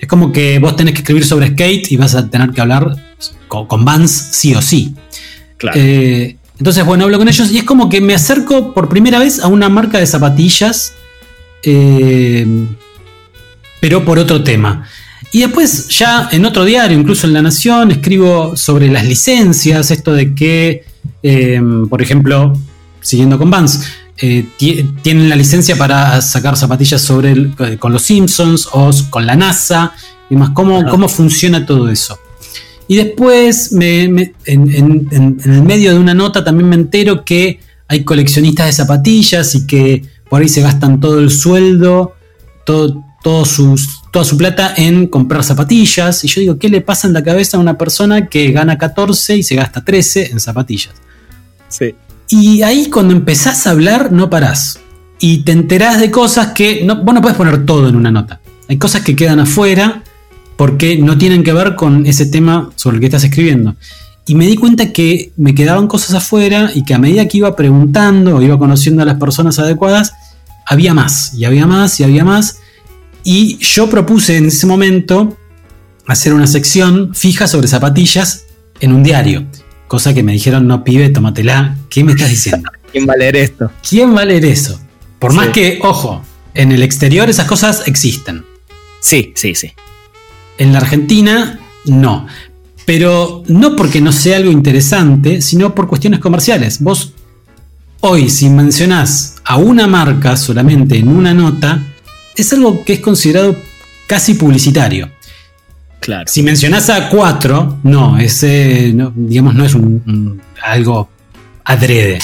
Es 0.00 0.08
como 0.08 0.32
que 0.32 0.58
vos 0.58 0.76
tenés 0.76 0.94
que 0.94 1.00
escribir 1.00 1.24
sobre 1.24 1.48
skate 1.48 1.92
y 1.92 1.96
vas 1.96 2.14
a 2.14 2.28
tener 2.28 2.50
que 2.50 2.60
hablar 2.60 2.96
con, 3.48 3.66
con 3.66 3.84
Vans 3.84 4.10
sí 4.10 4.54
o 4.54 4.62
sí. 4.62 4.94
Eh, 5.74 6.36
entonces, 6.58 6.84
bueno, 6.84 7.04
hablo 7.04 7.18
con 7.18 7.28
ellos 7.28 7.50
y 7.50 7.58
es 7.58 7.64
como 7.64 7.88
que 7.88 8.00
me 8.00 8.14
acerco 8.14 8.74
por 8.74 8.88
primera 8.88 9.18
vez 9.18 9.40
a 9.40 9.48
una 9.48 9.68
marca 9.68 9.98
de 9.98 10.06
zapatillas, 10.06 10.94
eh, 11.62 12.46
pero 13.80 14.04
por 14.04 14.18
otro 14.18 14.42
tema. 14.42 14.86
Y 15.32 15.40
después 15.40 15.88
ya 15.88 16.28
en 16.32 16.44
otro 16.44 16.64
diario, 16.64 16.98
incluso 16.98 17.26
en 17.26 17.34
La 17.34 17.42
Nación, 17.42 17.90
escribo 17.92 18.56
sobre 18.56 18.88
las 18.88 19.06
licencias, 19.06 19.90
esto 19.90 20.12
de 20.12 20.34
que, 20.34 20.84
eh, 21.22 21.60
por 21.88 22.02
ejemplo, 22.02 22.52
siguiendo 23.00 23.38
con 23.38 23.50
Vans, 23.50 23.86
eh, 24.20 24.46
tienen 24.56 25.28
la 25.28 25.36
licencia 25.36 25.76
para 25.76 26.20
sacar 26.20 26.56
zapatillas 26.56 27.00
sobre 27.00 27.32
eh, 27.32 27.78
con 27.78 27.92
los 27.92 28.02
Simpsons 28.02 28.68
o 28.72 28.90
con 29.08 29.24
la 29.24 29.34
NASA 29.34 29.94
y 30.28 30.36
más, 30.36 30.50
cómo, 30.50 30.84
cómo 30.88 31.08
funciona 31.08 31.64
todo 31.64 31.88
eso. 31.88 32.18
Y 32.90 32.96
después, 32.96 33.72
en, 33.72 34.34
el 34.44 35.62
medio 35.62 35.92
de 35.92 35.98
una 35.98 36.12
nota, 36.12 36.42
también 36.42 36.68
me 36.68 36.74
entero 36.74 37.24
que 37.24 37.60
hay 37.86 38.02
coleccionistas 38.02 38.66
de 38.66 38.72
zapatillas 38.72 39.54
y 39.54 39.66
que 39.66 40.02
por 40.28 40.42
ahí 40.42 40.48
se 40.48 40.60
gastan 40.60 40.98
todo 40.98 41.20
el 41.20 41.30
sueldo, 41.30 42.14
todo, 42.64 43.44
sus, 43.44 44.02
toda 44.10 44.24
su 44.24 44.36
plata 44.36 44.74
en 44.76 45.06
comprar 45.06 45.44
zapatillas. 45.44 46.24
Y 46.24 46.28
yo 46.28 46.40
digo, 46.40 46.58
¿qué 46.58 46.68
le 46.68 46.80
pasa 46.80 47.06
en 47.06 47.14
la 47.14 47.22
cabeza 47.22 47.56
a 47.56 47.60
una 47.60 47.78
persona 47.78 48.28
que 48.28 48.50
gana 48.50 48.76
14 48.76 49.36
y 49.36 49.44
se 49.44 49.54
gasta 49.54 49.84
13 49.84 50.32
en 50.32 50.40
zapatillas? 50.40 50.94
Sí. 51.68 51.94
Y 52.30 52.62
ahí 52.62 52.88
cuando 52.88 53.12
empezás 53.12 53.66
a 53.66 53.70
hablar, 53.70 54.12
no 54.12 54.30
parás. 54.30 54.78
Y 55.18 55.38
te 55.38 55.52
enterás 55.52 56.00
de 56.00 56.10
cosas 56.10 56.52
que 56.52 56.84
no, 56.84 57.02
vos 57.02 57.12
no 57.14 57.20
puedes 57.20 57.36
poner 57.36 57.66
todo 57.66 57.88
en 57.88 57.96
una 57.96 58.10
nota. 58.10 58.40
Hay 58.68 58.78
cosas 58.78 59.02
que 59.02 59.16
quedan 59.16 59.40
afuera 59.40 60.04
porque 60.56 60.96
no 60.96 61.18
tienen 61.18 61.42
que 61.42 61.52
ver 61.52 61.74
con 61.74 62.06
ese 62.06 62.26
tema 62.26 62.70
sobre 62.76 62.96
el 62.96 63.00
que 63.00 63.06
estás 63.06 63.24
escribiendo. 63.24 63.74
Y 64.26 64.36
me 64.36 64.46
di 64.46 64.54
cuenta 64.54 64.92
que 64.92 65.32
me 65.36 65.54
quedaban 65.54 65.88
cosas 65.88 66.14
afuera 66.14 66.70
y 66.72 66.84
que 66.84 66.94
a 66.94 66.98
medida 66.98 67.26
que 67.26 67.38
iba 67.38 67.56
preguntando 67.56 68.36
o 68.36 68.42
iba 68.42 68.58
conociendo 68.58 69.02
a 69.02 69.06
las 69.06 69.16
personas 69.16 69.58
adecuadas, 69.58 70.12
había 70.66 70.94
más, 70.94 71.34
y 71.34 71.46
había 71.46 71.66
más, 71.66 71.98
y 71.98 72.04
había 72.04 72.24
más. 72.24 72.58
Y 73.24 73.58
yo 73.58 73.90
propuse 73.90 74.36
en 74.36 74.46
ese 74.46 74.66
momento 74.66 75.36
hacer 76.06 76.32
una 76.32 76.46
sección 76.46 77.12
fija 77.14 77.48
sobre 77.48 77.66
zapatillas 77.66 78.44
en 78.80 78.92
un 78.92 79.02
diario. 79.02 79.46
Cosa 79.90 80.14
que 80.14 80.22
me 80.22 80.30
dijeron, 80.30 80.68
no 80.68 80.84
pibe, 80.84 81.08
tómatela. 81.08 81.76
¿Qué 81.88 82.04
me 82.04 82.12
estás 82.12 82.30
diciendo? 82.30 82.70
¿Quién 82.92 83.08
va 83.08 83.14
a 83.14 83.16
leer 83.16 83.34
esto? 83.34 83.72
¿Quién 83.82 84.14
va 84.14 84.20
a 84.20 84.24
leer 84.24 84.44
eso? 84.44 84.80
Por 85.18 85.32
más 85.32 85.48
que, 85.48 85.80
ojo, 85.82 86.22
en 86.54 86.70
el 86.70 86.84
exterior 86.84 87.28
esas 87.28 87.48
cosas 87.48 87.82
existen. 87.88 88.44
Sí, 89.00 89.32
sí, 89.34 89.56
sí. 89.56 89.72
En 90.58 90.72
la 90.72 90.78
Argentina, 90.78 91.58
no. 91.86 92.28
Pero 92.86 93.42
no 93.48 93.74
porque 93.74 94.00
no 94.00 94.12
sea 94.12 94.36
algo 94.36 94.52
interesante, 94.52 95.42
sino 95.42 95.74
por 95.74 95.88
cuestiones 95.88 96.20
comerciales. 96.20 96.80
Vos 96.80 97.14
hoy, 97.98 98.30
si 98.30 98.48
mencionás 98.48 99.38
a 99.42 99.56
una 99.56 99.88
marca 99.88 100.36
solamente 100.36 100.98
en 100.98 101.08
una 101.08 101.34
nota, 101.34 101.82
es 102.36 102.52
algo 102.52 102.84
que 102.84 102.92
es 102.92 103.00
considerado 103.00 103.56
casi 104.06 104.34
publicitario. 104.34 105.10
Claro. 106.00 106.24
Si 106.26 106.42
mencionás 106.42 106.88
a 106.88 107.08
cuatro, 107.10 107.78
no, 107.82 108.18
ese, 108.18 108.94
digamos, 109.14 109.54
no 109.54 109.64
es 109.64 109.74
un, 109.74 110.40
algo 110.62 111.10
adrede. 111.64 112.18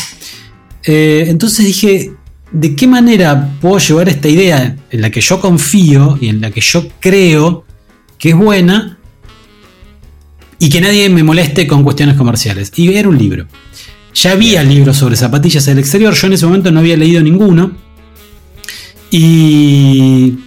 Eh, 0.83 1.27
entonces 1.29 1.67
dije, 1.67 2.12
¿de 2.51 2.75
qué 2.75 2.87
manera 2.87 3.51
puedo 3.61 3.79
llevar 3.79 4.09
esta 4.09 4.29
idea 4.29 4.77
en 4.91 5.01
la 5.01 5.11
que 5.11 5.21
yo 5.21 5.41
confío 5.41 6.19
y 6.21 6.29
en 6.29 6.41
la 6.41 6.51
que 6.51 6.62
yo 6.62 6.89
creo 7.01 7.65
que 8.19 8.31
es 8.31 8.37
buena 8.37 8.99
y 10.59 10.71
que 10.71 10.81
nadie 10.81 11.11
me 11.11 11.23
moleste 11.23 11.67
con 11.67 11.85
cuestiones 11.85 12.17
comerciales? 12.17 12.73
Y 12.77 12.95
era 12.95 13.09
un 13.09 13.19
libro. 13.19 13.47
Ya 14.15 14.33
había 14.33 14.62
libros 14.62 14.97
sobre 14.97 15.17
zapatillas 15.17 15.67
del 15.67 15.79
exterior, 15.79 16.15
yo 16.15 16.27
en 16.29 16.33
ese 16.33 16.47
momento 16.47 16.71
no 16.71 16.81
había 16.81 16.97
leído 16.97 17.21
ninguno. 17.23 17.73
Y 19.11 20.39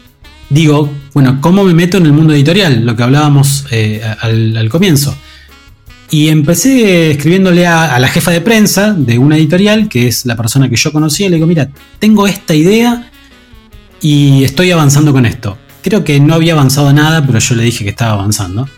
digo, 0.50 0.90
bueno, 1.22 1.42
¿cómo 1.42 1.66
me 1.66 1.74
meto 1.74 1.98
en 1.98 2.06
el 2.06 2.14
mundo 2.14 2.34
editorial? 2.34 2.86
Lo 2.86 2.96
que 2.96 3.04
hablábamos 3.04 3.66
eh, 3.72 4.02
al, 4.22 4.70
comienzo. 4.70 5.14
Y 6.10 6.30
empecé 6.30 7.12
escribiéndole 7.12 7.68
a, 7.68 8.00
la 8.00 8.08
jefa 8.08 8.32
de 8.32 8.40
prensa 8.40 8.94
de 8.94 9.20
una 9.20 9.36
editorial, 9.36 9.90
que 9.90 10.08
es 10.08 10.26
la 10.26 10.38
persona 10.38 10.70
que 10.70 10.78
yo 10.78 10.94
conocía, 10.94 11.28
le 11.28 11.36
digo, 11.36 11.46
mira, 11.46 11.72
tengo 12.00 12.26
esta 12.26 12.56
idea 12.56 13.12
y 14.00 14.46
estoy 14.46 14.72
avanzando 14.72 15.12
con 15.12 15.26
esto. 15.26 15.58
Creo 15.82 16.06
que 16.06 16.22
no 16.22 16.36
había 16.36 16.54
avanzado 16.54 16.94
nada, 16.94 17.26
pero 17.26 17.40
yo 17.40 17.54
le 17.56 17.64
dije 17.64 17.84
que 17.84 17.90
estaba 17.90 18.14
avanzando. 18.14 18.70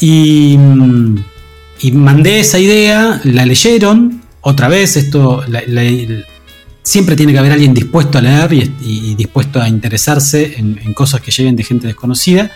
Y, 0.00 0.58
y 1.80 1.92
mandé 1.92 2.40
esa 2.40 2.58
idea, 2.58 3.20
la 3.24 3.44
leyeron, 3.44 4.22
otra 4.40 4.68
vez, 4.68 4.96
esto, 4.96 5.44
siempre 6.86 7.16
tiene 7.16 7.32
que 7.32 7.40
haber 7.40 7.50
alguien 7.50 7.74
dispuesto 7.74 8.18
a 8.18 8.20
leer 8.20 8.52
y, 8.52 9.16
dispuesto 9.16 9.60
a 9.60 9.68
interesarse 9.68 10.54
en, 10.56 10.94
cosas 10.94 11.20
que 11.20 11.32
lleguen 11.32 11.56
de 11.56 11.64
gente 11.64 11.88
desconocida. 11.88 12.52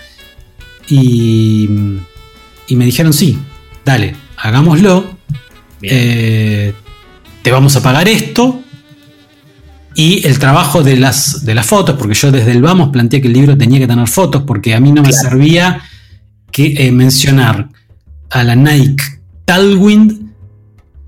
Y, 0.88 1.68
me 1.68 2.84
dijeron, 2.84 3.12
sí, 3.12 3.36
dale, 3.84 4.14
hagámoslo. 4.36 5.18
Eh, 5.82 6.72
te 7.42 7.50
vamos 7.50 7.74
a 7.74 7.82
pagar 7.82 8.08
esto. 8.08 8.62
Y 9.96 10.24
el 10.24 10.38
trabajo 10.38 10.84
de 10.84 10.96
las, 10.96 11.44
de 11.44 11.56
las 11.56 11.66
fotos, 11.66 11.96
porque 11.98 12.14
yo 12.14 12.30
desde 12.30 12.52
el 12.52 12.62
vamos 12.62 12.90
planteé 12.90 13.20
que 13.20 13.26
el 13.26 13.34
libro 13.34 13.58
tenía 13.58 13.80
que 13.80 13.88
tener 13.88 14.06
fotos, 14.06 14.44
porque 14.46 14.76
a 14.76 14.80
mí 14.80 14.92
no 14.92 15.02
me 15.02 15.12
servía 15.12 15.82
que 16.52 16.86
eh, 16.86 16.92
mencionar 16.92 17.68
a 18.30 18.44
la 18.44 18.54
Nike 18.54 19.02
Talwind, 19.44 20.30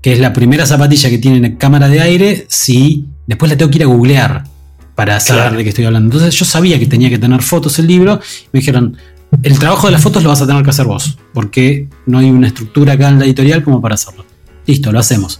que 0.01 0.11
es 0.11 0.19
la 0.19 0.33
primera 0.33 0.65
zapatilla 0.65 1.09
que 1.09 1.19
tiene 1.19 1.57
cámara 1.57 1.87
de 1.87 2.01
aire, 2.01 2.45
si 2.49 3.07
después 3.27 3.51
la 3.51 3.57
tengo 3.57 3.71
que 3.71 3.77
ir 3.77 3.83
a 3.83 3.87
googlear 3.87 4.43
para 4.95 5.19
saber 5.19 5.57
de 5.57 5.63
qué 5.63 5.69
estoy 5.69 5.85
hablando. 5.85 6.15
Entonces 6.15 6.37
yo 6.37 6.45
sabía 6.45 6.77
que 6.79 6.85
tenía 6.85 7.09
que 7.09 7.17
tener 7.17 7.41
fotos 7.41 7.79
el 7.79 7.87
libro. 7.87 8.19
me 8.51 8.59
dijeron, 8.59 8.97
el 9.41 9.57
trabajo 9.57 9.87
de 9.87 9.93
las 9.93 10.01
fotos 10.01 10.23
lo 10.23 10.29
vas 10.29 10.41
a 10.41 10.47
tener 10.47 10.63
que 10.63 10.69
hacer 10.69 10.85
vos, 10.85 11.17
porque 11.33 11.87
no 12.05 12.19
hay 12.19 12.29
una 12.29 12.47
estructura 12.47 12.93
acá 12.93 13.09
en 13.09 13.19
la 13.19 13.25
editorial 13.25 13.63
como 13.63 13.81
para 13.81 13.95
hacerlo. 13.95 14.25
Listo, 14.65 14.91
lo 14.91 14.99
hacemos. 14.99 15.39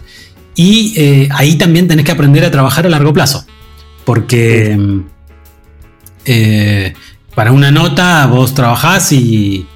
Y 0.56 0.94
eh, 0.96 1.28
ahí 1.32 1.56
también 1.56 1.88
tenés 1.88 2.04
que 2.04 2.12
aprender 2.12 2.44
a 2.44 2.50
trabajar 2.50 2.86
a 2.86 2.88
largo 2.88 3.12
plazo, 3.12 3.44
porque 4.04 4.78
eh, 6.24 6.94
para 7.34 7.52
una 7.52 7.70
nota 7.70 8.26
vos 8.26 8.54
trabajás 8.54 9.12
y 9.12 9.66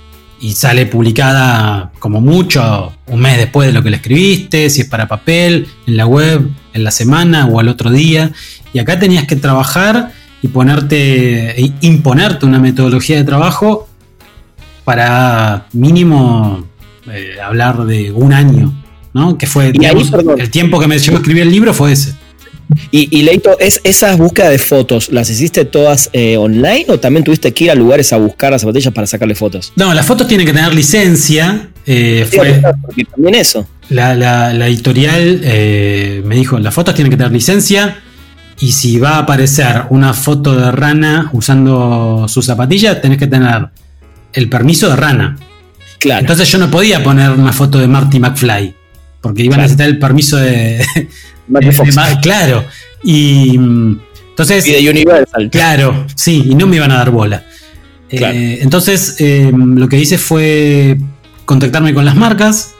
y 0.40 0.52
sale 0.52 0.86
publicada 0.86 1.90
como 1.98 2.20
mucho 2.20 2.92
un 3.06 3.20
mes 3.20 3.38
después 3.38 3.66
de 3.68 3.72
lo 3.72 3.82
que 3.82 3.90
le 3.90 3.96
escribiste, 3.96 4.70
si 4.70 4.82
es 4.82 4.88
para 4.88 5.08
papel, 5.08 5.66
en 5.86 5.96
la 5.96 6.06
web, 6.06 6.48
en 6.78 6.84
la 6.84 6.90
semana 6.90 7.46
o 7.46 7.60
al 7.60 7.68
otro 7.68 7.90
día. 7.90 8.32
Y 8.72 8.78
acá 8.78 8.98
tenías 8.98 9.26
que 9.26 9.36
trabajar 9.36 10.12
y 10.42 10.48
ponerte, 10.48 11.60
e 11.60 11.72
imponerte 11.80 12.46
una 12.46 12.58
metodología 12.58 13.16
de 13.16 13.24
trabajo 13.24 13.88
para 14.84 15.66
mínimo 15.72 16.66
eh, 17.10 17.36
hablar 17.44 17.84
de 17.84 18.12
un 18.12 18.32
año, 18.32 18.72
¿no? 19.12 19.36
Que 19.36 19.46
fue 19.46 19.68
el 19.68 20.50
tiempo 20.50 20.80
que 20.80 20.86
me 20.86 20.98
llevó 20.98 21.16
a 21.16 21.20
escribir 21.20 21.42
el 21.42 21.50
libro 21.50 21.74
fue 21.74 21.92
ese. 21.92 22.14
Y, 22.90 23.22
Leito, 23.22 23.58
¿es, 23.58 23.80
¿esas 23.82 24.18
búsquedas 24.18 24.50
de 24.50 24.58
fotos 24.58 25.08
las 25.10 25.30
hiciste 25.30 25.64
todas 25.64 26.10
eh, 26.12 26.36
online 26.36 26.84
o 26.88 27.00
también 27.00 27.24
tuviste 27.24 27.52
que 27.52 27.64
ir 27.64 27.70
a 27.70 27.74
lugares 27.74 28.12
a 28.12 28.18
buscar 28.18 28.52
las 28.52 28.60
zapatillas 28.60 28.92
para 28.92 29.06
sacarle 29.06 29.34
fotos? 29.34 29.72
No, 29.76 29.94
las 29.94 30.04
fotos 30.04 30.28
tienen 30.28 30.46
que 30.46 30.52
tener 30.52 30.74
licencia. 30.74 31.70
Eh, 31.86 32.26
fue 32.30 32.60
también 33.10 33.34
eso. 33.34 33.66
La, 33.90 34.52
editorial 34.66 35.40
eh, 35.42 36.22
me 36.24 36.36
dijo, 36.36 36.58
las 36.58 36.74
fotos 36.74 36.94
tienen 36.94 37.10
que 37.10 37.16
tener 37.16 37.32
licencia 37.32 37.98
y 38.60 38.72
si 38.72 38.98
va 38.98 39.16
a 39.16 39.18
aparecer 39.18 39.84
una 39.90 40.12
foto 40.12 40.54
de 40.56 40.70
rana 40.72 41.30
usando 41.32 42.26
su 42.28 42.42
zapatilla, 42.42 43.00
tenés 43.00 43.18
que 43.18 43.26
tener 43.26 43.68
el 44.32 44.48
permiso 44.48 44.88
de 44.90 44.96
rana. 44.96 45.36
Claro. 45.98 46.20
Entonces 46.20 46.50
yo 46.50 46.58
no 46.58 46.70
podía 46.70 47.02
poner 47.02 47.30
una 47.30 47.52
foto 47.52 47.78
de 47.78 47.88
Marty 47.88 48.18
McFly, 48.18 48.74
porque 49.20 49.42
iban 49.44 49.60
a 49.60 49.62
necesitar 49.62 49.88
el 49.88 49.98
permiso 49.98 50.36
de, 50.36 50.84
Marty 51.48 51.72
Fox. 51.72 51.96
claro. 52.20 52.64
Y 53.02 53.56
entonces. 53.56 54.66
Y 54.66 54.72
de 54.72 54.90
Universal. 54.90 55.50
Claro, 55.50 56.06
sí, 56.14 56.44
y 56.48 56.54
no 56.54 56.66
me 56.66 56.76
iban 56.76 56.90
a 56.90 56.98
dar 56.98 57.10
bola. 57.10 57.44
Eh, 58.10 58.58
entonces, 58.62 59.16
eh, 59.18 59.52
lo 59.52 59.88
que 59.88 59.98
hice 59.98 60.18
fue 60.18 60.98
contactarme 61.44 61.94
con 61.94 62.04
las 62.04 62.16
marcas. 62.16 62.74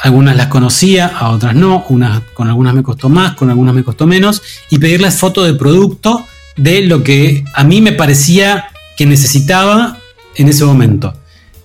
Algunas 0.00 0.36
las 0.36 0.46
conocía, 0.46 1.06
a 1.06 1.30
otras 1.30 1.54
no. 1.54 1.84
Unas, 1.88 2.22
con 2.34 2.48
algunas 2.48 2.74
me 2.74 2.82
costó 2.82 3.08
más, 3.08 3.34
con 3.34 3.50
algunas 3.50 3.74
me 3.74 3.82
costó 3.82 4.06
menos. 4.06 4.42
Y 4.70 4.78
pedirles 4.78 5.16
foto 5.16 5.44
de 5.44 5.54
producto 5.54 6.24
de 6.56 6.82
lo 6.82 7.02
que 7.02 7.44
a 7.54 7.64
mí 7.64 7.80
me 7.80 7.92
parecía 7.92 8.66
que 8.96 9.06
necesitaba 9.06 9.98
en 10.36 10.48
ese 10.48 10.64
momento. 10.64 11.14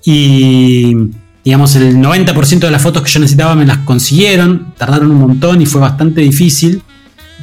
Y 0.03 0.95
digamos, 1.43 1.75
el 1.75 1.97
90% 1.97 2.59
de 2.59 2.71
las 2.71 2.81
fotos 2.81 3.03
que 3.03 3.11
yo 3.11 3.19
necesitaba 3.19 3.55
me 3.55 3.65
las 3.65 3.79
consiguieron, 3.79 4.73
tardaron 4.77 5.11
un 5.11 5.19
montón 5.19 5.61
y 5.61 5.65
fue 5.65 5.81
bastante 5.81 6.21
difícil, 6.21 6.81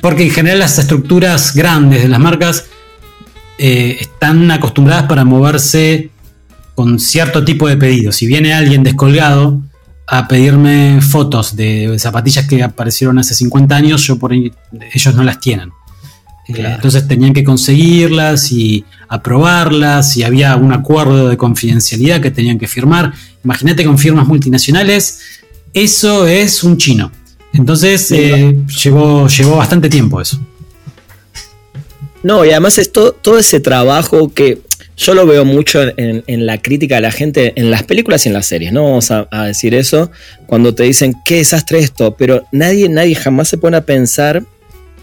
porque 0.01 0.25
en 0.25 0.31
general 0.31 0.61
las 0.61 0.79
estructuras 0.79 1.55
grandes 1.55 2.03
de 2.03 2.09
las 2.09 2.21
marcas 2.21 2.67
eh, 3.59 3.99
están 4.01 4.51
acostumbradas 4.51 5.05
para 5.05 5.25
moverse 5.25 6.11
con 6.75 6.99
cierto 6.99 7.45
tipo 7.45 7.69
de 7.69 7.77
pedidos. 7.77 8.17
Si 8.17 8.27
viene 8.27 8.55
alguien 8.55 8.83
descolgado 8.83 9.61
a 10.13 10.27
pedirme 10.27 11.01
fotos 11.01 11.55
de 11.55 11.97
zapatillas 11.97 12.49
que 12.49 12.65
aparecieron 12.65 13.21
hace 13.21 13.33
50 13.33 13.77
años, 13.77 14.05
yo 14.05 14.19
por 14.19 14.33
ellos 14.33 15.15
no 15.15 15.23
las 15.23 15.39
tienen. 15.39 15.71
Entonces 16.49 17.07
tenían 17.07 17.33
que 17.33 17.45
conseguirlas 17.45 18.51
y 18.51 18.85
aprobarlas 19.09 20.17
y 20.17 20.25
había 20.25 20.57
un 20.57 20.73
acuerdo 20.73 21.29
de 21.29 21.37
confidencialidad 21.37 22.21
que 22.21 22.33
tenían 22.33 22.59
que 22.59 22.67
firmar. 22.67 23.13
Imagínate 23.45 23.85
con 23.85 23.99
firmas 23.99 24.27
multinacionales, 24.27 25.21
eso 25.73 26.27
es 26.27 26.65
un 26.65 26.77
chino. 26.77 27.13
Entonces 27.53 28.11
eh, 28.11 28.59
llevó, 28.83 29.29
llevó 29.29 29.59
bastante 29.59 29.89
tiempo 29.89 30.21
eso. 30.21 30.41
No, 32.25 32.45
y 32.45 32.51
además 32.51 32.79
es 32.79 32.91
todo, 32.91 33.39
ese 33.39 33.61
trabajo 33.61 34.33
que 34.35 34.61
yo 35.01 35.15
lo 35.15 35.27
veo 35.27 35.47
mucho 35.47 35.81
en, 35.97 36.47
la 36.47 36.61
crítica 36.61 36.97
de 36.97 37.01
la 37.01 37.11
gente 37.11 37.55
en 37.57 37.71
las 37.71 37.85
películas 37.85 38.27
y 38.27 38.29
en 38.29 38.35
las 38.35 38.47
series, 38.47 38.71
¿no? 38.71 38.85
Vamos 38.85 39.11
a, 39.11 39.27
a, 39.31 39.47
decir 39.47 39.75
eso 39.75 40.11
cuando 40.47 40.75
te 40.75 40.83
dicen 40.83 41.15
qué 41.25 41.37
desastre 41.37 41.79
esto, 41.79 42.15
pero 42.17 42.45
nadie, 42.53 42.89
nadie 42.89 43.15
jamás 43.15 43.49
se 43.49 43.57
pone 43.57 43.79
a 43.79 43.87
pensar 43.87 44.45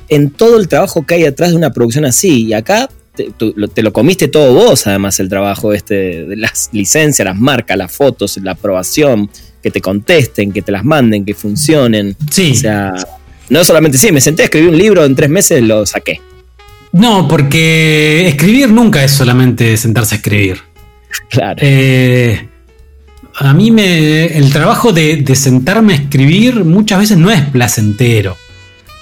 en 0.10 0.30
todo 0.30 0.60
el 0.60 0.68
trabajo 0.68 1.06
que 1.06 1.16
hay 1.16 1.26
atrás 1.26 1.50
de 1.50 1.58
una 1.58 1.74
producción 1.74 2.06
así. 2.06 2.46
Y 2.46 2.54
acá 2.54 2.90
te, 3.14 3.82
lo 3.82 3.94
comiste 3.94 4.28
todo 4.28 4.54
vos, 4.54 4.86
además, 4.88 5.20
el 5.20 5.30
trabajo 5.30 5.74
este 5.74 6.26
de 6.26 6.36
las 6.36 6.70
licencias, 6.72 7.26
las 7.26 7.38
marcas, 7.38 7.78
las 7.78 7.92
fotos, 7.92 8.38
la 8.38 8.52
aprobación, 8.52 9.30
que 9.62 9.72
te 9.72 9.82
contesten, 9.82 10.52
que 10.52 10.62
te 10.62 10.72
las 10.72 10.84
manden, 10.84 11.26
que 11.26 11.34
funcionen. 11.34 12.16
Sí. 12.30 12.52
O 12.52 12.56
sea, 12.56 12.94
no 13.50 13.64
solamente 13.64 13.98
sí, 13.98 14.12
me 14.12 14.22
senté 14.22 14.44
a 14.44 14.46
escribir 14.46 14.70
un 14.70 14.78
libro, 14.78 15.04
en 15.04 15.16
tres 15.16 15.30
meses 15.30 15.62
lo 15.64 15.86
saqué. 15.86 16.22
No, 16.98 17.28
porque 17.28 18.28
escribir 18.28 18.70
nunca 18.70 19.04
es 19.04 19.12
solamente 19.12 19.78
sentarse 19.78 20.16
a 20.16 20.18
escribir. 20.18 20.58
Claro. 21.30 21.58
Eh, 21.62 22.48
a 23.40 23.54
mí 23.54 23.72
me, 23.72 24.26
el 24.26 24.52
trabajo 24.52 24.92
de, 24.92 25.18
de 25.18 25.36
sentarme 25.36 25.94
a 25.94 25.96
escribir 25.98 26.66
muchas 26.66 27.00
veces 27.00 27.18
no 27.18 27.32
es 27.32 27.42
placentero 27.42 28.36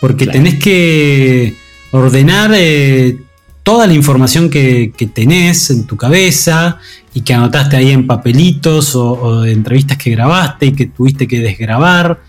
porque 0.05 0.27
tenés 0.27 0.59
que 0.59 1.55
ordenar 1.89 2.51
eh, 2.53 3.17
toda 3.63 3.87
la 3.87 3.93
información 3.93 4.51
que, 4.51 4.93
tenés 5.11 5.71
en 5.71 5.87
tu 5.87 5.97
cabeza 5.97 6.77
y 7.11 7.21
que 7.21 7.33
anotaste 7.33 7.77
ahí 7.77 7.89
en 7.89 8.05
papelitos 8.05 8.95
o, 8.95 9.41
de 9.41 9.51
entrevistas 9.51 9.97
que 9.97 10.11
grabaste 10.11 10.67
y 10.67 10.73
que 10.73 10.85
tuviste 10.85 11.27
que 11.27 11.39
desgrabar 11.39 12.21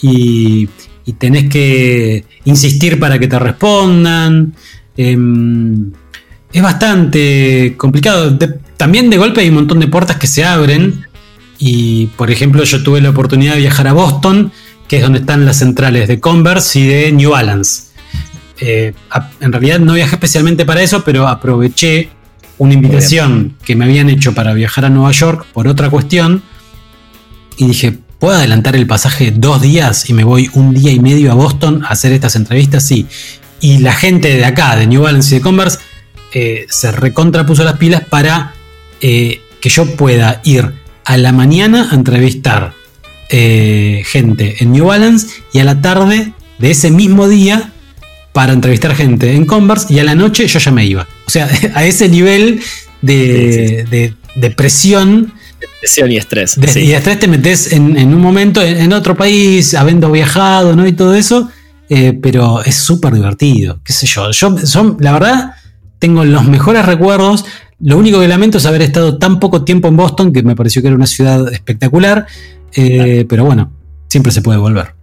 y, 0.00 0.68
tenés 1.18 1.50
que 1.50 2.24
insistir 2.44 2.98
para 2.98 3.18
que 3.18 3.28
te 3.28 3.38
respondan. 3.38 4.54
Em, 4.98 5.92
es 6.52 6.60
bastante 6.60 7.74
complicado. 7.76 8.36
también 8.76 9.10
de 9.10 9.16
golpe 9.16 9.40
hay 9.40 9.48
un 9.48 9.54
montón 9.54 9.78
de 9.78 9.86
puertas 9.86 10.16
que 10.16 10.26
se 10.26 10.44
abren 10.44 11.06
y 11.58 12.06
por 12.16 12.30
ejemplo 12.32 12.64
yo 12.64 12.82
tuve 12.82 13.00
la 13.00 13.10
oportunidad 13.10 13.54
de 13.54 13.60
viajar 13.60 13.86
a 13.86 13.92
Boston 13.92 14.52
que 14.88 14.96
es 14.96 15.02
donde 15.02 15.20
están 15.20 15.44
las 15.46 15.58
centrales 15.58 16.08
de 16.08 16.18
Converse 16.18 16.80
y 16.80 16.86
de 16.86 17.12
New 17.12 17.30
Balance. 17.30 17.82
Eh, 18.60 18.92
en 19.40 19.52
realidad 19.52 19.78
no 19.78 19.94
viajé 19.94 20.16
especialmente 20.16 20.64
para 20.64 20.82
eso, 20.82 21.04
pero 21.04 21.28
aproveché 21.28 22.08
una 22.56 22.74
invitación 22.74 23.56
que 23.64 23.76
me 23.76 23.84
habían 23.84 24.08
hecho 24.10 24.34
para 24.34 24.52
viajar 24.54 24.84
a 24.84 24.90
Nueva 24.90 25.12
York 25.12 25.46
por 25.52 25.68
otra 25.68 25.90
cuestión 25.90 26.42
y 27.56 27.66
dije, 27.66 27.98
¿puedo 28.18 28.34
adelantar 28.36 28.74
el 28.74 28.86
pasaje 28.86 29.30
dos 29.30 29.62
días 29.62 30.08
y 30.10 30.14
me 30.14 30.24
voy 30.24 30.50
un 30.54 30.74
día 30.74 30.90
y 30.90 30.98
medio 30.98 31.30
a 31.30 31.34
Boston 31.34 31.84
a 31.84 31.88
hacer 31.88 32.12
estas 32.12 32.34
entrevistas? 32.34 32.82
Sí. 32.84 33.06
Y 33.60 33.78
la 33.78 33.92
gente 33.92 34.36
de 34.36 34.44
acá, 34.44 34.76
de 34.76 34.86
New 34.86 35.02
Balance 35.02 35.34
y 35.34 35.38
de 35.38 35.42
Converse, 35.42 35.78
eh, 36.32 36.66
se 36.68 36.92
recontrapuso 36.92 37.64
las 37.64 37.78
pilas 37.78 38.02
para 38.08 38.54
eh, 39.00 39.40
que 39.60 39.68
yo 39.68 39.86
pueda 39.96 40.40
ir 40.44 40.72
a 41.04 41.16
la 41.16 41.32
mañana 41.32 41.88
a 41.90 41.94
entrevistar 41.94 42.74
eh, 43.30 44.02
gente 44.06 44.56
en 44.60 44.72
New 44.72 44.86
Balance 44.86 45.26
y 45.52 45.58
a 45.58 45.64
la 45.64 45.80
tarde 45.80 46.32
de 46.58 46.70
ese 46.70 46.90
mismo 46.90 47.28
día 47.28 47.72
para 48.32 48.52
entrevistar 48.52 48.94
gente 48.94 49.34
en 49.34 49.46
Converse 49.46 49.92
y 49.92 49.98
a 49.98 50.04
la 50.04 50.14
noche 50.14 50.46
yo 50.46 50.58
ya 50.58 50.70
me 50.70 50.84
iba. 50.84 51.08
O 51.26 51.30
sea, 51.30 51.48
a 51.74 51.84
ese 51.84 52.08
nivel 52.08 52.60
de, 53.02 54.14
de, 54.36 54.50
presión. 54.50 55.32
presión 55.80 56.12
y 56.12 56.16
estrés. 56.16 56.58
Y 56.76 56.92
estrés 56.92 57.18
te 57.18 57.26
metes 57.26 57.72
en, 57.72 57.96
un 57.96 58.20
momento 58.20 58.62
en, 58.62 58.92
otro 58.92 59.16
país, 59.16 59.74
habiendo 59.74 60.10
viajado, 60.10 60.76
¿no? 60.76 60.86
Y 60.86 60.92
todo 60.92 61.14
eso. 61.14 61.50
Eh, 61.88 62.12
pero 62.20 62.62
es 62.62 62.76
súper 62.76 63.14
divertido, 63.14 63.80
qué 63.82 63.92
sé 63.92 64.06
yo. 64.06 64.30
Yo, 64.30 64.56
la 65.00 65.12
verdad, 65.12 65.52
tengo 65.98 66.24
los 66.24 66.44
mejores 66.44 66.84
recuerdos. 66.84 67.44
Lo 67.80 67.96
único 67.96 68.20
que 68.20 68.28
lamento 68.28 68.58
es 68.58 68.66
haber 68.66 68.82
estado 68.82 69.18
tan 69.18 69.40
poco 69.40 69.64
tiempo 69.64 69.88
en 69.88 69.96
Boston, 69.96 70.32
que 70.32 70.42
me 70.42 70.56
pareció 70.56 70.82
que 70.82 70.88
era 70.88 70.96
una 70.96 71.06
ciudad 71.06 71.50
espectacular. 71.52 72.26
Eh, 72.74 73.24
pero 73.28 73.44
bueno, 73.44 73.72
siempre 74.08 74.32
se 74.32 74.42
puede 74.42 74.58
volver. 74.58 74.97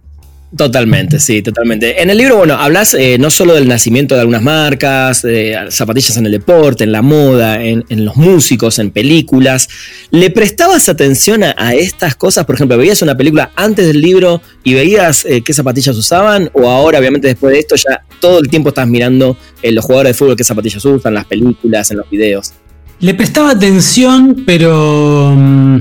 Totalmente, 0.54 1.18
sí, 1.18 1.42
totalmente. 1.42 2.00
En 2.00 2.08
el 2.08 2.18
libro, 2.18 2.36
bueno, 2.36 2.54
hablas 2.54 2.94
eh, 2.94 3.18
no 3.18 3.30
solo 3.30 3.54
del 3.54 3.66
nacimiento 3.66 4.14
de 4.14 4.20
algunas 4.20 4.42
marcas, 4.42 5.26
zapatillas 5.70 6.16
en 6.16 6.26
el 6.26 6.32
deporte, 6.32 6.84
en 6.84 6.92
la 6.92 7.02
moda, 7.02 7.62
en, 7.62 7.84
los 8.04 8.16
músicos, 8.16 8.78
en 8.78 8.90
películas. 8.90 9.68
¿Le 10.10 10.30
prestabas 10.30 10.88
atención 10.88 11.42
a, 11.42 11.74
estas 11.74 12.14
cosas? 12.14 12.44
Por 12.44 12.54
ejemplo, 12.54 12.78
¿veías 12.78 13.02
una 13.02 13.16
película 13.16 13.50
antes 13.56 13.86
del 13.86 14.00
libro 14.00 14.40
y 14.62 14.74
veías 14.74 15.24
eh, 15.24 15.42
qué 15.42 15.52
zapatillas 15.52 15.96
usaban? 15.96 16.48
¿O 16.52 16.70
ahora, 16.70 17.00
obviamente, 17.00 17.26
después 17.26 17.52
de 17.52 17.58
esto, 17.58 17.74
ya 17.74 18.04
todo 18.20 18.38
el 18.38 18.48
tiempo 18.48 18.68
estás 18.68 18.86
mirando 18.86 19.36
los 19.62 19.84
jugadores 19.84 20.10
de 20.10 20.14
fútbol 20.14 20.36
qué 20.36 20.44
zapatillas 20.44 20.84
usan, 20.84 21.12
las 21.12 21.24
películas, 21.24 21.90
en 21.90 21.98
los 21.98 22.08
videos? 22.08 22.52
Le 23.00 23.14
prestaba 23.14 23.50
atención, 23.50 24.44
pero 24.46 25.34
mm, 25.36 25.80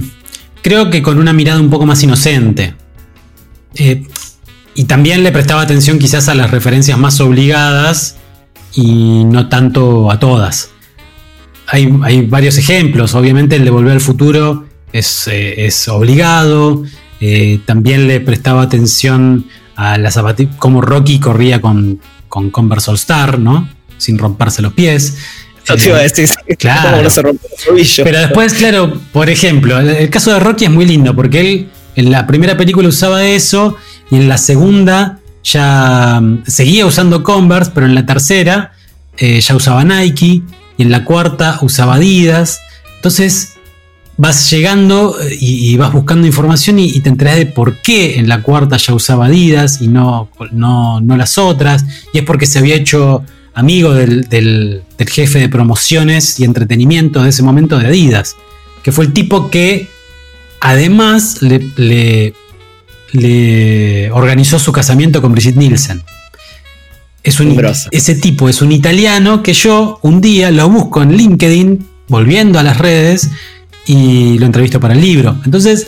creo 0.64 0.90
que 0.90 1.04
con 1.04 1.20
una 1.20 1.34
mirada 1.34 1.60
un 1.60 1.70
poco 1.70 1.86
más 1.86 2.02
inocente. 2.02 2.74
Eh, 3.78 4.04
y 4.76 4.86
también 4.86 5.24
le 5.24 5.32
prestaba 5.32 5.62
atención 5.62 5.98
quizás 5.98 6.28
a 6.28 6.36
las 6.36 6.52
referencias 6.52 6.98
más 7.00 7.22
obligadas 7.22 8.18
y 8.74 9.24
no 9.24 9.48
tanto 9.48 10.12
a 10.12 10.20
todas. 10.20 10.70
Hay, 11.68 11.88
varios 12.28 12.58
ejemplos, 12.58 13.16
obviamente 13.16 13.56
el 13.56 13.66
de 13.66 13.72
Volver 13.72 13.94
al 13.94 14.02
Futuro 14.02 14.66
es, 14.94 15.28
eh, 15.32 15.70
obligado, 15.90 16.84
eh, 17.20 17.60
también 17.66 18.08
le 18.08 18.20
prestaba 18.20 18.62
atención 18.62 19.46
a 19.76 19.98
la 19.98 20.12
zapatilla, 20.12 20.52
como 20.58 20.82
Rocky 20.82 21.20
corría 21.20 21.60
con, 21.60 22.00
con 22.28 22.52
Converse 22.52 22.92
All 22.92 22.98
Star, 22.98 23.40
¿no? 23.40 23.68
Sin 23.98 24.18
romperse 24.18 24.62
los 24.62 24.74
pies. 24.74 25.18
Claro. 26.60 27.10
Pero 28.04 28.20
después, 28.20 28.54
claro, 28.54 29.00
por 29.12 29.30
ejemplo, 29.30 29.80
el, 29.80 30.10
caso 30.12 30.32
de 30.32 30.40
Rocky 30.40 30.66
es 30.66 30.72
muy 30.72 30.86
lindo 30.86 31.16
porque 31.16 31.40
él 31.40 31.70
en 31.96 32.12
la 32.12 32.28
primera 32.28 32.56
película 32.56 32.88
usaba 32.88 33.26
eso 33.26 33.76
y 34.12 34.16
en 34.16 34.28
la 34.28 34.38
segunda 34.38 35.20
ya 35.44 36.20
mm, 36.22 36.44
seguía 36.46 36.86
usando 36.86 37.24
Converse, 37.24 37.72
pero 37.74 37.86
en 37.86 37.96
la 37.96 38.06
tercera 38.06 38.74
eh, 39.18 39.40
ya 39.40 39.56
usaba 39.56 39.84
Nike 39.84 40.42
y 40.78 40.84
en 40.84 40.92
la 40.92 41.06
cuarta 41.06 41.60
usaba 41.62 41.96
Adidas. 41.96 42.60
Entonces 42.96 43.54
vas 44.18 44.50
llegando 44.50 45.20
eh, 45.22 45.38
y, 45.40 45.78
vas 45.78 45.92
buscando 45.92 46.26
información 46.26 46.80
y, 46.80 47.00
te 47.02 47.10
enteras 47.10 47.38
de 47.38 47.46
por 47.46 47.82
qué 47.82 48.18
en 48.20 48.28
la 48.28 48.42
cuarta 48.42 48.78
ya 48.78 48.94
usaba 48.94 49.28
Adidas 49.28 49.82
y 49.82 49.88
no, 49.88 50.30
no, 50.52 51.02
no 51.02 51.18
las 51.18 51.38
otras. 51.38 51.86
Y 52.14 52.20
es 52.20 52.24
porque 52.24 52.46
se 52.46 52.60
había 52.60 52.76
hecho 52.76 53.24
amigo 53.56 53.94
del, 53.94 54.84
jefe 55.08 55.40
de 55.40 55.50
promociones 55.50 56.40
y 56.40 56.44
entretenimiento 56.44 57.24
de 57.24 57.30
ese 57.30 57.42
momento 57.42 57.80
de 57.80 57.88
Adidas, 57.88 58.36
que 58.84 58.92
fue 58.92 59.06
el 59.06 59.14
tipo 59.14 59.50
que 59.50 59.90
además 60.60 61.42
le, 61.42 62.34
organizó 64.12 64.60
su 64.60 64.72
casamiento 64.72 65.22
con 65.22 65.32
Brigitte 65.34 65.58
Nielsen. 65.58 66.04
Es 67.24 67.40
un, 67.40 67.60
ese 67.90 68.16
tipo 68.16 68.50
es 68.50 68.62
un 68.62 68.72
italiano 68.72 69.42
que 69.42 69.54
yo 69.54 70.00
un 70.04 70.22
día 70.22 70.52
lo 70.52 70.70
busco 70.70 71.02
en 71.02 71.14
LinkedIn, 71.14 71.86
volviendo 72.08 72.60
a 72.60 72.64
las 72.64 72.78
redes, 72.78 73.30
y 73.88 74.38
lo 74.38 74.46
entrevisto 74.46 74.80
para 74.80 74.94
el 74.94 75.02
libro. 75.02 75.36
Entonces, 75.44 75.88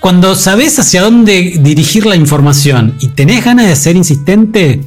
cuando 0.00 0.34
sabes 0.34 0.78
hacia 0.78 1.02
dónde 1.02 1.58
dirigir 1.60 2.06
la 2.06 2.16
información 2.16 2.96
y 3.00 3.08
tenés 3.08 3.44
ganas 3.44 3.66
de 3.66 3.76
ser 3.76 3.96
insistente, 3.96 4.80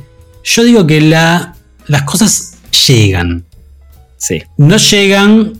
yo 0.44 0.64
digo 0.64 0.86
que 0.86 1.02
la, 1.02 1.56
las 1.88 2.04
cosas 2.04 2.58
llegan. 2.88 3.46
Sí. 4.18 4.44
No 4.58 4.78
llegan 4.78 5.54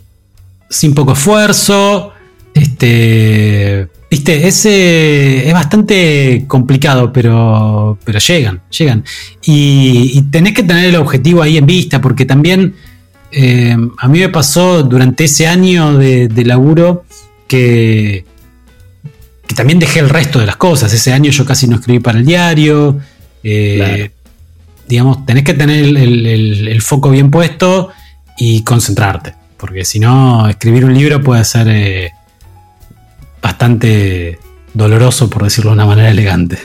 sin 0.68 0.94
poco 0.94 1.12
esfuerzo. 1.12 2.12
Este. 2.54 3.88
Viste, 4.08 4.46
ese 4.46 5.48
es 5.48 5.52
bastante 5.52 6.44
complicado, 6.46 7.12
pero, 7.12 7.98
pero 8.04 8.18
llegan, 8.20 8.62
llegan. 8.70 9.04
Y, 9.44 10.22
tenés 10.30 10.54
que 10.54 10.62
tener 10.62 10.86
el 10.86 10.96
objetivo 10.96 11.42
ahí 11.42 11.56
en 11.56 11.66
vista, 11.66 12.00
porque 12.00 12.24
también 12.24 12.74
eh, 13.32 13.76
a 13.98 14.08
mí 14.08 14.20
me 14.20 14.28
pasó 14.28 14.84
durante 14.84 15.24
ese 15.24 15.48
año 15.48 15.98
de, 15.98 16.44
laburo 16.44 17.04
que, 17.48 18.24
que, 19.48 19.54
también 19.56 19.80
dejé 19.80 19.98
el 19.98 20.08
resto 20.08 20.38
de 20.38 20.46
las 20.46 20.56
cosas. 20.56 20.92
Ese 20.92 21.12
año 21.12 21.32
yo 21.32 21.44
casi 21.44 21.66
no 21.66 21.76
escribí 21.76 21.98
para 21.98 22.18
el 22.18 22.24
diario. 22.24 23.00
Eh, 23.42 24.10
digamos, 24.86 25.26
tenés 25.26 25.42
que 25.42 25.54
tener 25.54 25.84
el, 25.84 26.80
foco 26.80 27.10
bien 27.10 27.30
puesto 27.30 27.90
y 28.38 28.62
concentrarte. 28.62 29.34
Porque 29.56 29.84
si 29.84 29.98
no, 29.98 30.48
escribir 30.48 30.84
un 30.84 30.94
libro 30.94 31.22
puede 31.22 31.44
ser 31.44 31.66
eh, 31.68 32.12
bastante 33.46 34.38
doloroso, 34.74 35.30
por 35.30 35.44
decirlo 35.44 35.70
de 35.70 35.74
una 35.74 35.86
manera 35.86 36.10
elegante. 36.10 36.58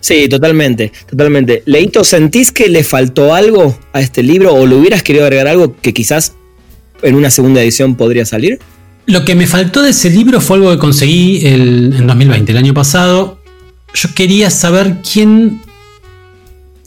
Sí, 0.00 0.28
totalmente, 0.28 0.92
totalmente. 1.08 1.62
Leito, 1.66 2.02
¿sentís 2.02 2.50
que 2.50 2.68
le 2.68 2.82
faltó 2.82 3.34
algo 3.34 3.78
a 3.92 4.00
este 4.00 4.24
libro 4.24 4.52
o 4.52 4.66
le 4.66 4.74
hubieras 4.74 5.04
querido 5.04 5.24
agregar 5.24 5.46
algo 5.46 5.76
que 5.80 5.94
quizás 5.94 6.34
en 7.02 7.14
una 7.14 7.30
segunda 7.30 7.62
edición 7.62 7.94
podría 7.94 8.24
salir? 8.24 8.58
Lo 9.06 9.24
que 9.24 9.36
me 9.36 9.46
faltó 9.46 9.80
de 9.82 9.90
ese 9.90 10.10
libro 10.10 10.40
fue 10.40 10.56
algo 10.56 10.70
que 10.72 10.78
conseguí 10.78 11.46
en 11.46 12.06
2020, 12.06 12.50
el 12.50 12.58
año 12.58 12.74
pasado. 12.74 13.38
Yo 13.94 14.08
quería 14.14 14.50
saber 14.50 14.96
quién 15.08 15.60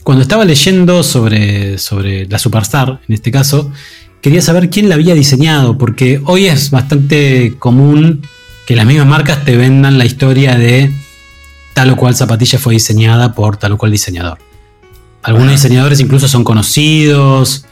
cuando 0.02 0.22
estaba 0.22 0.44
leyendo 0.44 1.02
sobre, 1.02 1.78
sobre 1.78 2.26
la 2.26 2.38
Superstar, 2.38 3.00
en 3.08 3.14
este 3.14 3.32
caso, 3.32 3.72
quería 4.20 4.42
saber 4.42 4.68
quién 4.70 4.88
la 4.88 4.94
había 4.94 5.14
diseñado, 5.14 5.78
porque 5.78 6.20
hoy 6.26 6.46
es 6.46 6.70
bastante 6.70 7.54
común 7.58 8.22
que 8.66 8.76
las 8.76 8.84
mismas 8.84 9.06
marcas 9.06 9.44
te 9.44 9.56
vendan 9.56 9.98
la 9.98 10.04
historia 10.04 10.56
de 10.56 10.92
tal 11.74 11.90
o 11.90 11.96
cual 11.96 12.14
zapatilla 12.14 12.58
fue 12.58 12.74
diseñada 12.74 13.32
por 13.32 13.56
tal 13.56 13.72
o 13.72 13.78
cual 13.78 13.92
diseñador. 13.92 14.38
Algunos 15.22 15.52
diseñadores 15.52 16.00
incluso 16.00 16.28
son 16.28 16.44
conocidos. 16.44 17.64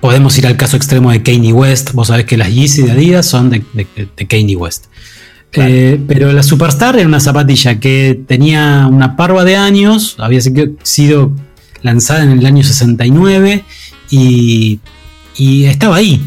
Podemos 0.00 0.36
ir 0.38 0.46
al 0.46 0.56
caso 0.56 0.76
extremo 0.76 1.10
de 1.10 1.22
Kanye 1.22 1.52
West. 1.52 1.92
Vos 1.92 2.08
sabés 2.08 2.26
que 2.26 2.36
las 2.36 2.52
Yeezy 2.52 2.82
de 2.82 2.92
Adidas 2.92 3.26
son 3.26 3.50
de, 3.50 3.64
de 3.74 4.26
Kanye 4.26 4.56
West. 4.56 4.86
Eh, 5.52 6.00
pero 6.06 6.32
la 6.32 6.42
Superstar 6.42 6.96
era 6.96 7.06
una 7.06 7.20
zapatilla 7.20 7.80
que 7.80 8.20
tenía 8.26 8.86
una 8.90 9.16
parva 9.16 9.44
de 9.44 9.56
años, 9.56 10.16
había 10.18 10.40
sido 10.82 11.32
lanzada 11.82 12.24
en 12.24 12.32
el 12.32 12.44
año 12.44 12.62
69 12.62 13.64
y, 14.10 14.80
estaba 15.38 15.96
ahí. 15.96 16.22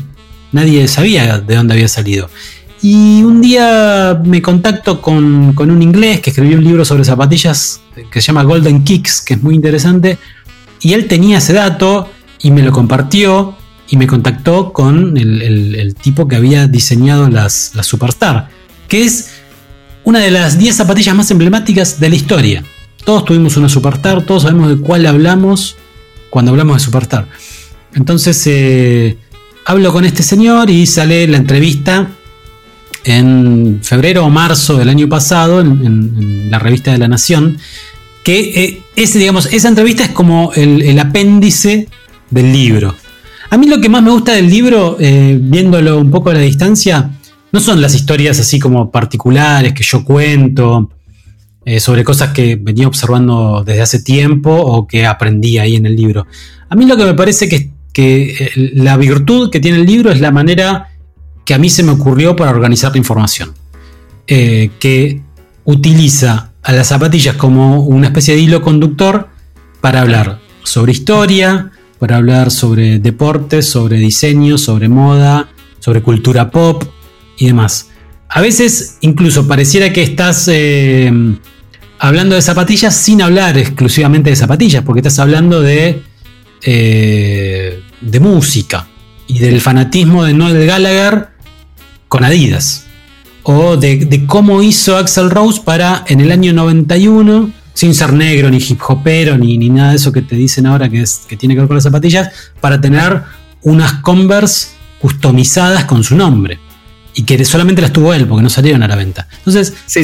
Nadie 0.51 0.87
sabía 0.87 1.39
de 1.39 1.55
dónde 1.55 1.75
había 1.75 1.87
salido. 1.87 2.29
Y 2.81 3.23
un 3.23 3.41
día 3.41 4.21
me 4.23 4.41
contacto 4.41 5.01
con, 5.01 5.53
un 5.57 5.81
inglés 5.81 6.21
que 6.21 6.29
escribió 6.29 6.57
un 6.57 6.63
libro 6.63 6.85
sobre 6.85 7.03
zapatillas 7.03 7.81
que 8.09 8.21
se 8.21 8.27
llama 8.27 8.43
Golden 8.43 8.83
Kicks, 8.83 9.21
que 9.21 9.33
es 9.33 9.43
muy 9.43 9.55
interesante. 9.55 10.17
Y 10.81 10.93
él 10.93 11.07
tenía 11.07 11.39
ese 11.39 11.53
dato 11.53 12.09
y 12.41 12.51
me 12.51 12.61
lo 12.61 12.71
compartió 12.71 13.55
y 13.89 13.97
me 13.97 14.07
contactó 14.07 14.71
con 14.71 15.17
el, 15.17 15.95
tipo 16.01 16.27
que 16.27 16.37
había 16.37 16.67
diseñado 16.67 17.29
las, 17.29 17.71
las 17.75 17.85
Superstar 17.85 18.49
que 18.89 19.03
es 19.03 19.29
una 20.03 20.19
de 20.19 20.31
las 20.31 20.57
10 20.57 20.75
zapatillas 20.75 21.15
más 21.15 21.31
emblemáticas 21.31 21.99
de 21.99 22.09
la 22.09 22.15
historia. 22.15 22.63
Todos 23.05 23.23
tuvimos 23.23 23.55
una 23.55 23.69
Superstar, 23.69 24.25
todos 24.25 24.43
sabemos 24.43 24.69
de 24.69 24.77
cuál 24.77 25.05
hablamos 25.05 25.77
cuando 26.29 26.51
hablamos 26.51 26.77
de 26.77 26.79
Superstar. 26.85 27.27
Entonces 27.93 28.41
eh, 28.47 29.17
hablo 29.65 29.93
con 29.93 30.03
este 30.03 30.23
señor 30.23 30.69
y 30.69 30.85
sale 30.85 31.27
la 31.27 31.37
entrevista 31.37 32.09
en 33.03 33.79
febrero 33.81 34.25
o 34.25 34.29
marzo 34.29 34.77
del 34.77 34.89
año 34.89 35.07
pasado 35.07 35.61
en, 35.61 36.49
la 36.49 36.59
revista 36.59 36.91
de 36.91 36.97
La 36.97 37.07
Nación. 37.07 37.57
Que 38.23 38.39
eh, 38.39 38.81
ese, 38.95 39.19
digamos, 39.19 39.47
esa 39.47 39.69
entrevista 39.69 40.03
es 40.03 40.09
como 40.09 40.51
el, 40.53 40.97
apéndice 40.99 41.87
del 42.29 42.51
libro. 42.51 42.95
A 43.49 43.57
mí 43.57 43.67
lo 43.67 43.81
que 43.81 43.89
más 43.89 44.03
me 44.03 44.11
gusta 44.11 44.33
del 44.33 44.49
libro, 44.49 44.97
eh, 44.99 45.37
viéndolo 45.41 45.99
un 45.99 46.11
poco 46.11 46.29
a 46.29 46.33
la 46.33 46.39
distancia, 46.39 47.11
no 47.51 47.59
son 47.59 47.81
las 47.81 47.95
historias 47.95 48.39
así 48.39 48.59
como 48.59 48.91
particulares 48.91 49.73
que 49.73 49.83
yo 49.83 50.03
cuento 50.03 50.91
eh, 51.65 51.79
sobre 51.79 52.03
cosas 52.03 52.31
que 52.31 52.55
venía 52.55 52.87
observando 52.87 53.63
desde 53.65 53.81
hace 53.81 54.01
tiempo 54.01 54.51
o 54.51 54.87
que 54.87 55.05
aprendí 55.05 55.57
ahí 55.57 55.75
en 55.75 55.85
el 55.85 55.95
libro. 55.95 56.25
A 56.69 56.75
mí 56.75 56.85
lo 56.85 56.95
que 56.95 57.05
me 57.05 57.13
parece 57.13 57.49
que, 57.49 57.71
la 58.75 58.95
virtud 58.95 59.49
que 59.49 59.59
tiene 59.59 59.79
el 59.79 59.85
libro 59.85 60.09
es 60.09 60.21
la 60.21 60.31
manera 60.31 60.88
que 61.49 61.55
a 61.55 61.57
mí 61.57 61.71
se 61.71 61.81
me 61.81 61.93
ocurrió 61.93 62.35
para 62.35 62.51
organizar 62.51 62.91
la 62.91 62.99
información. 62.99 63.55
Eh, 64.27 64.69
que 64.79 65.23
utiliza 65.63 66.51
a 66.61 66.71
las 66.73 66.89
zapatillas 66.89 67.37
como 67.37 67.81
una 67.81 68.05
especie 68.05 68.35
de 68.35 68.41
hilo 68.41 68.61
conductor 68.61 69.29
para 69.81 70.01
hablar 70.01 70.39
sobre 70.63 70.91
historia, 70.91 71.71
para 71.97 72.17
hablar 72.17 72.51
sobre 72.51 72.99
deportes, 72.99 73.67
sobre 73.67 73.97
diseño, 73.97 74.59
sobre 74.59 74.89
moda, 74.89 75.49
sobre 75.79 76.03
cultura 76.03 76.51
pop, 76.51 76.83
y 77.39 77.47
demás. 77.47 77.89
A 78.27 78.41
veces 78.41 78.99
incluso 79.01 79.47
pareciera 79.47 79.91
que 79.91 80.03
estás 80.03 80.47
eh, 80.53 81.11
hablando 81.97 82.35
de 82.35 82.43
zapatillas 82.43 82.95
sin 82.95 83.23
hablar 83.23 83.57
exclusivamente 83.57 84.29
de 84.29 84.35
zapatillas, 84.35 84.83
porque 84.83 84.99
estás 84.99 85.17
hablando 85.17 85.61
de, 85.63 86.03
eh, 86.61 87.81
de 88.01 88.19
música 88.19 88.85
y 89.25 89.39
del 89.39 89.61
fanatismo 89.61 90.23
de 90.25 90.35
Noel 90.35 90.67
Gallagher 90.67 91.38
con 92.09 92.25
Adidas. 92.25 92.85
O 93.43 93.77
de, 93.77 94.25
cómo 94.27 94.61
hizo 94.61 94.97
Axel 94.97 95.29
Rose 95.29 95.61
para 95.63 96.03
en 96.07 96.19
el 96.19 96.31
año 96.31 96.51
91, 96.51 97.51
sin 97.73 97.95
ser 97.95 98.11
negro, 98.11 98.49
ni 98.49 98.57
hip 98.57 98.81
hopero, 98.85 99.37
ni, 99.37 99.57
ni 99.57 99.69
nada 99.69 99.91
de 99.91 99.95
eso 99.95 100.11
que 100.11 100.21
te 100.21 100.35
dicen 100.35 100.65
ahora 100.65 100.89
que, 100.89 101.01
es, 101.01 101.21
que 101.27 101.37
tiene 101.37 101.55
que 101.55 101.61
ver 101.61 101.67
con 101.67 101.75
las 101.75 101.85
zapatillas, 101.85 102.29
para 102.59 102.81
tener 102.81 103.21
unas 103.61 103.93
Converse 104.01 104.67
customizadas 104.99 105.85
con 105.85 106.03
su 106.03 106.17
nombre 106.17 106.59
y 107.15 107.23
que 107.23 107.43
solamente 107.45 107.81
las 107.81 107.93
tuvo 107.93 108.13
él 108.13 108.27
porque 108.27 108.43
no 108.43 108.49
salieron 108.49 108.83
a 108.83 108.87
la 108.87 108.95
venta. 108.95 109.27
Entonces, 109.37 109.73
sí, 109.85 110.01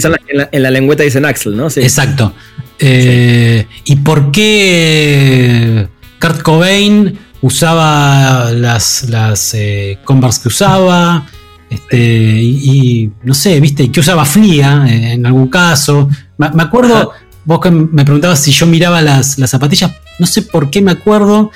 en, 0.51 0.63
la, 0.63 0.71
lengüeta 0.71 1.03
dicen 1.03 1.25
Axel, 1.25 1.55
¿no? 1.55 1.67
Exacto. 1.67 2.33
Eh, 2.79 3.67
¿Y 3.85 3.97
por 3.97 4.31
qué 4.31 5.87
Kurt 6.19 6.41
Cobain 6.41 7.17
usaba 7.41 8.51
las, 8.51 9.09
las 9.09 9.53
eh, 9.53 9.99
Converse 10.03 10.41
que 10.41 10.47
usaba? 10.47 11.25
Este, 11.69 11.97
y, 11.97 13.11
no 13.23 13.33
sé, 13.33 13.59
viste, 13.59 13.91
que 13.91 13.99
usaba 13.99 14.25
Flia 14.25 14.85
eh, 14.87 15.13
en 15.13 15.25
algún 15.25 15.47
caso. 15.47 16.09
Me, 16.37 16.47
acuerdo, 16.61 17.11
vos 17.43 17.59
que 17.59 17.71
me 17.71 18.03
preguntabas 18.03 18.39
si 18.39 18.51
yo 18.51 18.65
miraba 18.65 19.01
las, 19.01 19.35
zapatillas, 19.45 19.91
no 20.19 20.25
sé 20.27 20.43
por 20.43 20.69
qué 20.69 20.81
me 20.81 20.91
acuerdo 20.91 21.51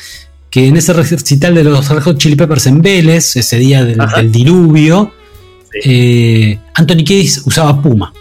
que 0.49 0.67
en 0.67 0.77
ese 0.77 0.93
recital 0.93 1.53
de 1.53 1.63
los 1.63 1.87
Red 1.89 2.01
Hot 2.01 2.17
Chili 2.17 2.35
Peppers 2.35 2.65
en 2.65 2.81
Vélez, 2.81 3.35
ese 3.35 3.59
día 3.59 3.83
del 3.83 4.31
diluvio, 4.31 5.13
eh, 5.83 6.57
Anthony 6.73 7.03
Kiedis 7.05 7.43
usaba 7.45 7.79
Puma. 7.81 8.11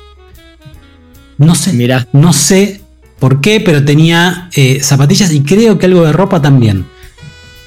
No 1.38 1.54
sé, 1.54 1.72
no 2.12 2.32
sé 2.32 2.82
por 3.18 3.40
qué, 3.40 3.60
pero 3.60 3.84
tenía 3.84 4.50
eh, 4.54 4.80
zapatillas 4.82 5.32
y 5.32 5.42
creo 5.42 5.78
que 5.78 5.86
algo 5.86 6.04
de 6.04 6.12
ropa 6.12 6.42
también. 6.42 6.84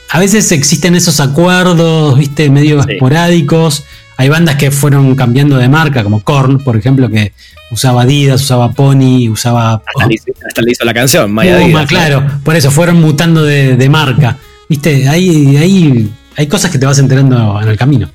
A 0.10 0.20
veces 0.20 0.52
existen 0.52 0.96
esos 0.96 1.22
acuerdos, 1.22 2.18
viste, 2.18 2.50
medio 2.50 2.82
esporádicos. 2.82 3.86
Hay 4.22 4.30
bandas 4.30 4.56
que 4.56 4.70
fueron 4.70 5.16
cambiando 5.16 5.58
de 5.58 5.68
marca, 5.68 6.04
como 6.04 6.24
Korn, 6.24 6.64
por 6.64 6.78
ejemplo, 6.78 7.10
que 7.10 7.34
usaba 7.72 8.04
Adidas, 8.04 8.40
usaba 8.44 8.72
Pony, 8.72 9.28
usaba. 9.28 9.82
Hasta, 9.84 10.08
le, 10.08 10.72
hizo 10.72 10.86
la 10.86 10.94
canción, 10.94 11.34
Puma, 11.34 11.88
claro. 11.88 12.30
Por 12.44 12.56
eso 12.56 12.70
fueron 12.70 13.02
mutando 13.02 13.44
de, 13.44 13.90
marca. 13.90 14.38
Viste, 14.70 15.10
hay, 15.10 15.58
hay, 15.58 16.12
hay 16.38 16.46
cosas 16.46 16.70
que 16.70 16.78
te 16.78 16.86
vas 16.86 17.00
enterando 17.00 17.60
en 17.64 17.68
el 17.68 17.76
camino. 17.76 18.12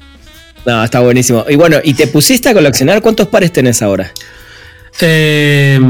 No, 0.64 0.84
está 0.84 1.00
buenísimo. 1.00 1.44
Y 1.48 1.56
bueno, 1.56 1.78
¿y 1.82 1.94
te 1.94 2.06
pusiste 2.06 2.50
a 2.50 2.54
coleccionar? 2.54 3.02
¿Cuántos 3.02 3.26
pares 3.26 3.52
tenés 3.52 3.82
ahora? 3.82 4.12
Eh, 5.00 5.80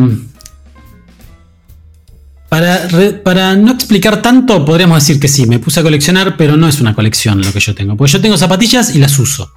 para, 2.48 2.88
para, 3.22 3.54
no 3.54 3.72
explicar 3.72 4.22
tanto, 4.22 4.64
podríamos 4.64 4.98
decir 5.02 5.20
que 5.20 5.28
sí, 5.28 5.44
me 5.44 5.58
puse 5.58 5.80
a 5.80 5.82
coleccionar, 5.82 6.38
pero 6.38 6.56
no 6.56 6.66
es 6.66 6.80
una 6.80 6.94
colección 6.94 7.42
lo 7.42 7.52
que 7.52 7.60
yo 7.60 7.74
tengo. 7.74 7.98
Porque 7.98 8.14
yo 8.14 8.20
tengo 8.22 8.38
zapatillas 8.38 8.94
y 8.94 8.98
las 8.98 9.18
uso. 9.18 9.52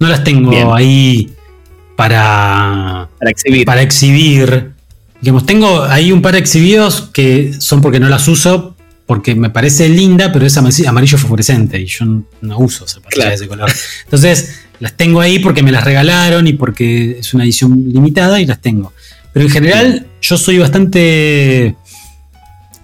No 0.00 0.08
las 0.08 0.24
tengo 0.24 0.74
ahí 0.74 1.32
para, 1.96 3.08
para 3.18 3.30
exhibir. 3.30 3.64
Para 3.64 3.82
exhibir. 3.82 4.70
Digamos, 5.20 5.46
tengo 5.46 5.82
ahí 5.82 6.12
un 6.12 6.22
par 6.22 6.34
de 6.34 6.38
exhibidos 6.38 7.10
que 7.12 7.52
son 7.58 7.80
porque 7.80 7.98
no 7.98 8.08
las 8.08 8.28
uso, 8.28 8.76
porque 9.06 9.34
me 9.34 9.50
parece 9.50 9.88
linda, 9.88 10.32
pero 10.32 10.46
es 10.46 10.56
amarillo 10.56 11.18
fosforescente 11.18 11.80
y 11.80 11.86
yo 11.86 12.04
no 12.40 12.58
uso 12.58 12.86
zapatillas 12.86 13.30
de 13.30 13.34
ese 13.34 13.48
color. 13.48 13.70
Entonces, 14.04 14.60
las 14.80 14.96
tengo 14.96 15.20
ahí 15.20 15.40
porque 15.40 15.62
me 15.62 15.72
las 15.72 15.82
regalaron 15.82 16.46
y 16.46 16.52
porque 16.52 17.18
es 17.18 17.34
una 17.34 17.44
edición 17.44 17.84
limitada 17.92 18.40
y 18.40 18.46
las 18.46 18.60
tengo. 18.60 18.92
Pero 19.32 19.46
en 19.46 19.50
general, 19.50 20.06
yo 20.20 20.38
soy 20.38 20.58
bastante 20.58 21.74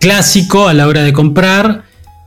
clásico 0.01 0.67
a 0.67 0.75
la 0.75 0.89
hora 0.89 1.03
de 1.03 1.13
comprar 1.13 1.85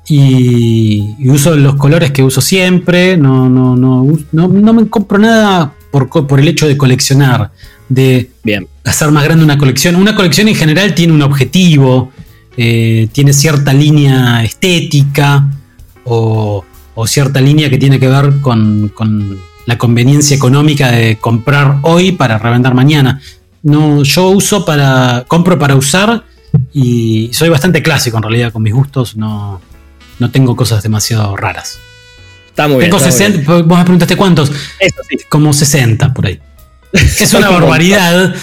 y, 0.07 1.15
uso 1.29 1.55
los 1.55 1.75
colores 1.75 2.11
que 2.11 2.23
uso 2.23 2.41
siempre. 2.41 3.17
No, 3.17 3.49
no, 3.49 3.75
no, 3.75 4.05
no, 4.31 4.73
me 4.73 4.87
compro 4.87 5.17
nada 5.17 5.73
por, 5.91 6.09
por 6.09 6.39
el 6.39 6.47
hecho 6.47 6.67
de 6.67 6.77
coleccionar 6.77 7.51
de 7.89 8.29
Bien. 8.43 8.67
hacer 8.83 9.11
más 9.11 9.23
grande 9.23 9.43
una 9.43 9.57
colección. 9.57 9.95
Una 9.95 10.15
colección 10.15 10.47
en 10.47 10.55
general 10.55 10.93
tiene 10.93 11.13
un 11.13 11.21
objetivo, 11.21 12.11
eh, 12.55 13.07
tiene 13.11 13.33
cierta 13.33 13.73
línea 13.73 14.43
estética 14.43 15.49
o, 16.03 16.63
cierta 17.05 17.39
línea 17.39 17.69
que 17.69 17.77
tiene 17.77 17.99
que 17.99 18.07
ver 18.07 18.41
con, 18.41 18.91
la 19.65 19.77
conveniencia 19.77 20.35
económica 20.35 20.91
de 20.91 21.17
comprar 21.17 21.79
hoy 21.83 22.13
para 22.13 22.37
revender 22.37 22.73
mañana. 22.73 23.21
No, 23.63 24.03
yo 24.03 24.29
uso 24.29 24.63
para. 24.63 25.25
compro 25.27 25.59
para 25.59 25.75
usar 25.75 26.23
y 26.73 27.29
soy 27.33 27.49
bastante 27.49 27.83
clásico 27.83 28.15
en 28.17 28.23
realidad 28.23 28.53
con 28.53 28.63
mis 28.63 28.73
gustos. 28.73 29.17
No, 29.17 29.59
no 30.19 30.31
tengo 30.31 30.55
cosas 30.55 30.83
demasiado 30.83 31.35
raras. 31.35 31.79
Está 32.47 32.67
muy 32.67 32.83
tengo 32.83 32.99
60, 32.99 33.51
vos 33.63 33.77
me 33.77 33.83
preguntaste 33.83 34.15
cuántos. 34.15 34.51
Como 35.29 35.53
60 35.53 36.13
por 36.13 36.27
ahí. 36.27 36.39
Es 36.93 37.33
una 37.33 37.49
barbaridad. 37.49 38.33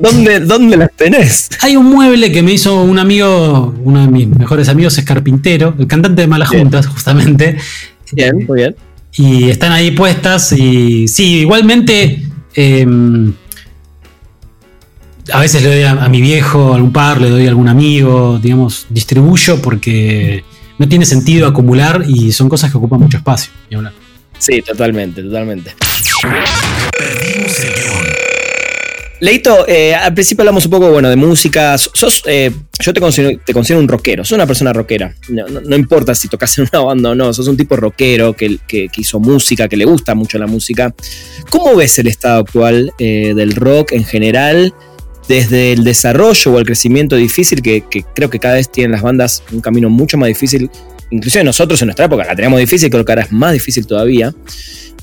¿Dónde, 0.00 0.40
¿Dónde, 0.40 0.76
las 0.76 0.92
tenés? 0.92 1.50
Hay 1.60 1.76
un 1.76 1.86
mueble 1.86 2.30
que 2.32 2.42
me 2.42 2.52
hizo 2.52 2.82
un 2.82 2.98
amigo, 2.98 3.74
uno 3.82 4.00
de 4.00 4.08
mis 4.08 4.28
mejores 4.28 4.68
amigos 4.68 4.96
es 4.98 5.04
carpintero, 5.04 5.74
el 5.78 5.86
cantante 5.86 6.22
de 6.22 6.28
Malas 6.28 6.48
Juntas, 6.48 6.86
justamente. 6.86 7.56
Bien, 8.12 8.46
muy 8.46 8.60
bien. 8.60 8.76
Y 9.12 9.50
están 9.50 9.72
ahí 9.72 9.90
puestas 9.92 10.52
y 10.52 11.08
sí, 11.08 11.40
igualmente... 11.40 12.22
Em, 12.54 13.32
a 15.32 15.40
veces 15.40 15.62
le 15.62 15.68
doy 15.68 15.82
a, 15.82 16.08
mi 16.08 16.20
viejo 16.20 16.74
algún 16.74 16.92
par, 16.92 17.20
le 17.20 17.30
doy 17.30 17.46
a 17.46 17.48
algún 17.48 17.68
amigo, 17.68 18.38
digamos, 18.40 18.86
distribuyo 18.90 19.60
porque 19.60 20.44
no 20.78 20.88
tiene 20.88 21.06
sentido 21.06 21.46
acumular 21.46 22.04
y 22.06 22.32
son 22.32 22.48
cosas 22.48 22.70
que 22.70 22.78
ocupan 22.78 23.00
mucho 23.00 23.16
espacio. 23.16 23.52
Sí, 24.38 24.62
totalmente, 24.62 25.22
totalmente. 25.22 25.74
Leito, 29.18 29.66
eh, 29.66 29.94
al 29.94 30.12
principio 30.12 30.42
hablamos 30.42 30.66
un 30.66 30.70
poco 30.70 30.90
bueno, 30.90 31.08
de 31.08 31.16
música. 31.16 31.78
Sos, 31.78 32.22
eh, 32.26 32.52
yo 32.78 32.92
te 32.92 33.00
considero, 33.00 33.40
te 33.44 33.54
considero 33.54 33.80
un 33.80 33.88
rockero, 33.88 34.24
sos 34.24 34.36
una 34.36 34.46
persona 34.46 34.74
rockera. 34.74 35.14
No, 35.28 35.74
importa 35.74 36.14
si 36.14 36.28
tocas 36.28 36.58
en 36.58 36.68
una 36.70 36.84
banda 36.84 37.10
o 37.10 37.14
no, 37.14 37.32
sos 37.32 37.48
un 37.48 37.56
tipo 37.56 37.76
rockero 37.76 38.34
que, 38.34 38.58
hizo 38.94 39.18
música, 39.18 39.68
que 39.68 39.76
le 39.76 39.86
gusta 39.86 40.14
mucho 40.14 40.38
la 40.38 40.46
música. 40.46 40.94
¿Cómo 41.48 41.74
ves 41.74 41.98
el 41.98 42.08
estado 42.08 42.40
actual 42.40 42.92
eh, 42.98 43.32
del 43.34 43.54
rock 43.54 43.92
en 43.92 44.04
general? 44.04 44.74
Desde 45.28 45.72
el 45.72 45.84
desarrollo 45.84 46.52
o 46.52 46.58
el 46.58 46.64
crecimiento 46.64 47.16
difícil 47.16 47.62
que, 47.62 47.82
que 47.82 48.04
creo 48.14 48.30
que 48.30 48.38
cada 48.38 48.54
vez 48.54 48.70
tienen 48.70 48.92
las 48.92 49.02
bandas 49.02 49.42
un 49.52 49.60
camino 49.60 49.90
mucho 49.90 50.16
más 50.16 50.28
difícil. 50.28 50.70
Inclusive 51.10 51.44
nosotros 51.44 51.80
en 51.82 51.86
nuestra 51.86 52.06
época 52.06 52.24
la 52.24 52.34
teníamos 52.34 52.60
difícil, 52.60 52.90
creo 52.90 53.04
que 53.04 53.12
ahora 53.12 53.22
es 53.22 53.32
más 53.32 53.52
difícil 53.52 53.86
todavía. 53.86 54.32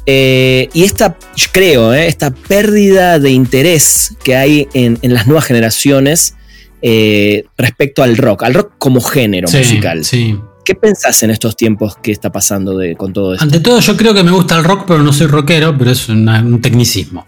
Eh, 0.05 0.69
y 0.73 0.83
esta, 0.83 1.17
creo, 1.51 1.93
eh, 1.93 2.07
esta 2.07 2.31
pérdida 2.31 3.19
de 3.19 3.31
interés 3.31 4.13
que 4.23 4.35
hay 4.35 4.67
en, 4.73 4.99
las 5.01 5.27
nuevas 5.27 5.45
generaciones 5.45 6.35
eh, 6.81 7.45
respecto 7.57 8.03
al 8.03 8.17
rock, 8.17 8.43
al 8.43 8.53
rock 8.53 8.73
como 8.77 9.01
género 9.01 9.47
musical. 9.49 10.03
Sí. 10.03 10.37
¿Qué 10.65 10.75
pensás 10.75 11.23
en 11.23 11.29
estos 11.29 11.55
tiempos 11.55 11.97
que 12.01 12.11
está 12.11 12.31
pasando 12.31 12.79
con 12.97 13.13
todo 13.13 13.33
esto? 13.33 13.43
Ante 13.43 13.59
todo, 13.59 13.79
yo 13.79 13.97
creo 13.97 14.13
que 14.13 14.23
me 14.23 14.31
gusta 14.31 14.57
el 14.57 14.63
rock, 14.63 14.85
pero 14.87 15.03
no 15.03 15.11
soy 15.11 15.27
rockero, 15.27 15.77
pero 15.77 15.91
es 15.91 16.07
un 16.07 16.59
tecnicismo. 16.61 17.27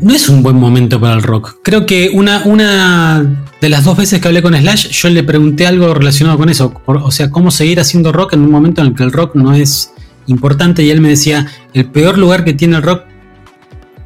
No 0.00 0.12
es 0.12 0.28
un 0.28 0.42
buen 0.42 0.56
momento 0.56 1.00
para 1.00 1.14
el 1.14 1.22
rock. 1.22 1.58
Creo 1.62 1.86
que 1.86 2.10
una, 2.12 2.42
una 2.44 3.46
de 3.60 3.68
las 3.68 3.84
dos 3.84 3.96
veces 3.96 4.20
que 4.20 4.26
hablé 4.26 4.42
con 4.42 4.54
Slash, 4.54 4.88
yo 4.90 5.08
le 5.08 5.22
pregunté 5.22 5.66
algo 5.66 5.94
relacionado 5.94 6.36
con 6.36 6.48
eso. 6.48 6.74
O 6.86 7.10
sea, 7.12 7.30
cómo 7.30 7.50
seguir 7.50 7.78
haciendo 7.78 8.12
rock 8.12 8.32
en 8.32 8.40
un 8.40 8.50
momento 8.50 8.80
en 8.80 8.88
el 8.88 8.94
que 8.94 9.04
el 9.04 9.12
rock 9.12 9.36
no 9.36 9.54
es 9.54 9.92
importante 10.26 10.82
y 10.82 10.90
él 10.90 11.00
me 11.00 11.10
decía, 11.10 11.46
el 11.74 11.86
peor 11.86 12.18
lugar 12.18 12.44
que 12.44 12.54
tiene 12.54 12.76
el 12.76 12.82
rock 12.82 13.04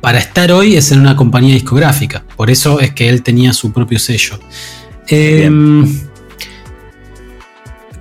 para 0.00 0.18
estar 0.18 0.52
hoy 0.52 0.76
es 0.76 0.92
en 0.92 1.00
una 1.00 1.16
compañía 1.16 1.54
discográfica. 1.54 2.22
Por 2.36 2.50
eso 2.50 2.80
es 2.80 2.92
que 2.92 3.08
él 3.08 3.22
tenía 3.22 3.54
su 3.54 3.72
propio 3.72 3.98
sello. 3.98 4.38
Em, 5.08 6.00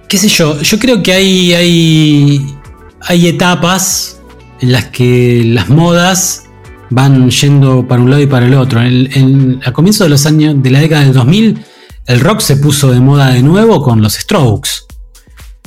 ¿Qué 0.09 0.17
sé 0.17 0.27
yo? 0.27 0.61
Yo 0.61 0.77
creo 0.77 1.01
que 1.01 1.13
hay, 1.13 1.53
hay, 1.53 2.57
hay 3.01 3.27
etapas 3.27 4.19
en 4.59 4.73
las 4.73 4.85
que 4.85 5.43
las 5.45 5.69
modas 5.69 6.46
van 6.89 7.29
yendo 7.29 7.87
para 7.87 8.01
un 8.01 8.09
lado 8.09 8.21
y 8.21 8.27
para 8.27 8.45
el 8.45 8.53
otro. 8.53 8.81
En, 8.81 9.59
a 9.65 9.71
comienzos 9.71 10.05
de 10.05 10.09
los 10.09 10.25
años 10.25 10.55
de 10.61 10.69
la 10.69 10.79
década 10.79 11.03
del 11.03 11.13
2000, 11.13 11.59
el 12.05 12.19
rock 12.19 12.39
se 12.39 12.57
puso 12.57 12.91
de 12.91 12.99
moda 12.99 13.29
de 13.29 13.43
nuevo 13.43 13.81
con 13.81 14.01
los 14.01 14.13
Strokes. 14.13 14.69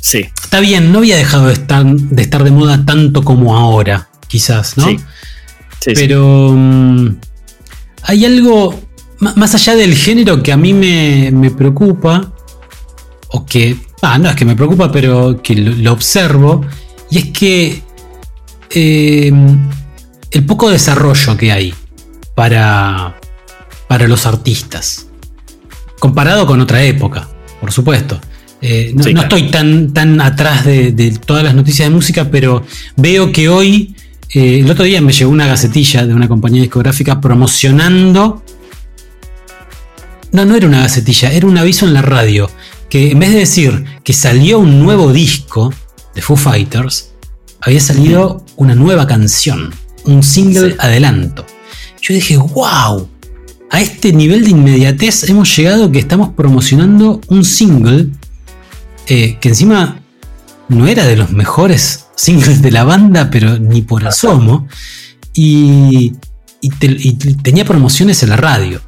Sí. 0.01 0.27
Está 0.43 0.61
bien, 0.61 0.93
no 0.93 0.99
había 0.99 1.16
dejado 1.16 1.47
de 1.49 1.53
estar 1.53 1.85
de, 1.85 2.23
estar 2.23 2.43
de 2.43 2.51
moda 2.51 2.85
tanto 2.85 3.23
como 3.23 3.57
ahora, 3.57 4.09
quizás, 4.29 4.79
¿no? 4.79 4.87
Sí. 4.87 5.93
Pero 5.95 6.53
mm, 6.57 7.16
hay 8.05 8.25
algo 8.25 8.75
más 9.21 9.55
allá 9.55 9.77
del 9.77 9.95
género 9.95 10.43
que 10.43 10.53
a 10.53 10.57
mí 10.57 10.73
me, 10.73 11.51
preocupa, 11.51 12.33
o 13.29 13.45
que, 13.45 13.77
ah, 14.03 14.18
no 14.18 14.31
es 14.31 14.37
que 14.37 14.45
me 14.45 14.57
preocupa, 14.57 14.91
pero 14.91 15.43
que 15.43 15.55
lo, 15.55 15.93
observo, 15.93 16.64
y 17.11 17.18
es 17.18 17.25
que 17.27 17.83
eh, 18.71 19.33
el 20.31 20.45
poco 20.45 20.70
desarrollo 20.70 21.37
que 21.37 21.53
hay 21.53 21.74
para, 22.35 23.18
para 23.89 24.07
los 24.09 24.26
artistas, 24.26 25.07
comparado 25.99 26.47
con 26.47 26.61
otra 26.61 26.83
época, 26.83 27.28
por 27.61 27.72
supuesto. 27.72 28.20
Eh, 28.62 28.93
no, 28.95 29.22
estoy 29.22 29.51
tan, 29.51 29.93
tan 29.93 30.20
atrás 30.20 30.64
de, 30.64 31.18
todas 31.24 31.43
las 31.43 31.55
noticias 31.55 31.89
de 31.89 31.95
música, 31.95 32.31
pero 32.31 32.62
veo 32.97 33.33
que 33.33 33.49
hoy, 33.49 33.95
eh, 34.35 34.61
el 34.61 34.70
otro 34.70 34.85
día 34.85 35.01
me 35.01 35.12
llegó 35.12 35.31
una 35.31 35.47
gacetilla 35.47 36.07
de 36.07 36.14
una 36.14 36.28
compañía 36.28 36.62
discográfica 36.62 37.20
promocionando... 37.20 38.43
No, 40.33 40.45
no 40.45 40.55
era 40.55 40.68
una 40.68 40.83
gacetilla, 40.83 41.33
era 41.33 41.49
un 41.49 41.59
aviso 41.59 41.87
en 41.87 41.95
la 41.95 42.03
radio, 42.03 42.49
que 42.89 43.11
en 43.11 43.18
vez 43.18 43.31
de 43.33 43.39
decir 43.39 43.85
que 44.05 44.12
salió 44.12 44.61
un 44.61 44.81
nuevo 44.81 45.12
disco 45.12 45.74
de 46.14 46.22
Foo 46.22 46.37
Fighters, 46.37 47.11
había 47.61 47.81
salido 47.81 48.45
una 48.57 48.76
nueva 48.76 49.09
canción, 49.09 49.74
un 50.05 50.23
single 50.23 50.77
adelanto. 50.79 51.47
Yo 52.01 52.15
dije, 52.15 52.37
wow, 52.37 53.09
a 53.71 53.81
este 53.81 54.13
nivel 54.13 54.45
de 54.45 54.51
inmediatez 54.51 55.29
hemos 55.29 55.55
llegado 55.57 55.93
que 55.93 55.99
estamos 55.99 56.31
promocionando 56.31 57.21
un 57.29 57.45
single 57.45 58.09
eh, 59.07 59.39
que 59.41 59.49
encima 59.49 60.01
no 60.69 60.87
era 60.87 61.07
de 61.07 61.17
los 61.17 61.33
mejores 61.33 62.07
singles 62.17 62.63
de 62.63 62.71
la 62.71 62.85
banda, 62.85 63.31
pero 63.31 63.59
ni 63.59 63.83
por 63.83 64.07
asomo, 64.07 64.69
y, 65.35 66.13
tenía 67.43 67.65
promociones 67.65 68.23
en 68.23 68.29
la 68.29 68.37
radio. 68.37 68.83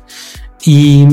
Y 0.65 1.07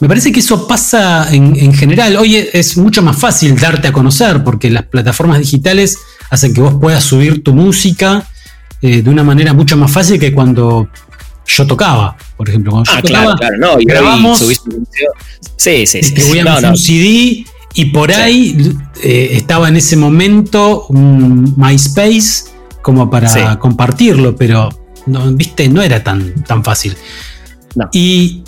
me 0.00 0.08
parece 0.08 0.32
que 0.32 0.40
eso 0.40 0.66
pasa 0.66 1.32
en, 1.32 1.74
general. 1.74 2.16
Hoy 2.16 2.36
es 2.36 2.78
mucho 2.78 3.02
más 3.02 3.16
fácil 3.16 3.56
darte 3.56 3.88
a 3.88 3.92
conocer 3.92 4.42
porque 4.42 4.70
las 4.70 4.84
plataformas 4.84 5.38
digitales 5.38 5.98
hacen 6.30 6.54
que 6.54 6.62
vos 6.62 6.76
puedas 6.80 7.04
subir 7.04 7.44
tu 7.44 7.52
música 7.52 8.26
eh, 8.82 9.02
de 9.02 9.10
una 9.10 9.22
manera 9.24 9.52
mucho 9.52 9.76
más 9.76 9.90
fácil 9.90 10.18
que 10.18 10.32
cuando 10.32 10.88
yo 11.46 11.66
tocaba, 11.66 12.16
por 12.36 12.48
ejemplo. 12.48 12.72
Cuando 12.72 12.90
ah, 12.90 12.96
yo 12.96 13.02
tocaba, 13.02 13.36
claro, 13.36 13.38
claro, 13.38 13.56
no, 13.58 13.80
y 13.80 13.84
grabamos, 13.84 14.38
sí, 14.38 14.54
sí, 15.56 15.86
sí, 15.86 15.98
distribuíamos 15.98 16.62
un 16.62 16.76
CD 16.76 17.44
y 17.74 17.84
por 17.86 18.12
ahí 18.12 18.76
eh, 19.02 19.30
estaba 19.32 19.68
en 19.68 19.76
ese 19.76 19.96
momento 19.96 20.86
un 20.88 21.54
MySpace 21.56 22.50
como 22.82 23.10
para 23.10 23.58
compartirlo, 23.58 24.34
pero 24.34 24.68
no, 25.06 25.32
viste, 25.32 25.68
no 25.68 25.82
era 25.82 26.02
tan, 26.02 26.44
tan 26.44 26.64
fácil. 26.64 26.96
Y 27.92 28.42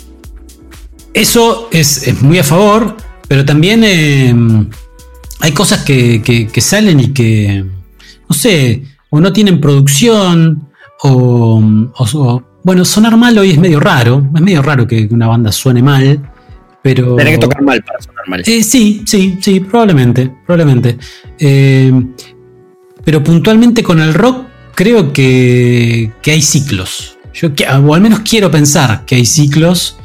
eso 1.13 1.69
es, 1.71 2.21
muy 2.21 2.39
a 2.39 2.43
favor, 2.43 2.97
pero 3.27 3.45
también 3.45 3.83
eh, 3.83 4.33
hay 5.39 5.51
cosas 5.51 5.83
que, 5.83 6.49
salen 6.59 6.99
y 6.99 7.13
que, 7.13 7.65
no 8.29 8.35
sé, 8.35 8.83
o 9.11 9.19
no 9.19 9.31
tienen 9.31 9.61
producción, 9.61 10.69
o, 11.03 11.61
o, 11.97 12.43
bueno, 12.63 12.85
sonar 12.85 13.17
mal 13.17 13.37
hoy 13.37 13.51
es 13.51 13.59
medio 13.59 13.79
raro, 13.79 14.25
es 14.33 14.41
medio 14.41 14.61
raro 14.61 14.87
que 14.87 15.07
una 15.11 15.27
banda 15.27 15.51
suene 15.51 15.83
mal. 15.83 16.29
Pero, 16.81 17.15
Tiene 17.15 17.31
que 17.31 17.37
tocar 17.37 17.61
mal 17.61 17.83
para 17.83 18.01
sonar 18.01 18.27
mal. 18.27 18.41
Eh, 18.45 18.63
sí, 18.63 19.03
sí, 19.05 19.37
sí, 19.39 19.59
probablemente, 19.59 20.31
probablemente. 20.45 20.97
Eh, 21.37 21.91
pero 23.03 23.23
puntualmente 23.23 23.83
con 23.83 23.99
el 23.99 24.13
rock 24.13 24.45
creo 24.73 25.13
que, 25.13 26.11
hay 26.25 26.41
ciclos. 26.41 27.17
Yo, 27.33 27.49
o 27.83 27.93
al 27.93 28.01
menos 28.01 28.21
quiero 28.21 28.49
pensar 28.49 29.05
que 29.05 29.15
hay 29.15 29.25
ciclos 29.25 29.97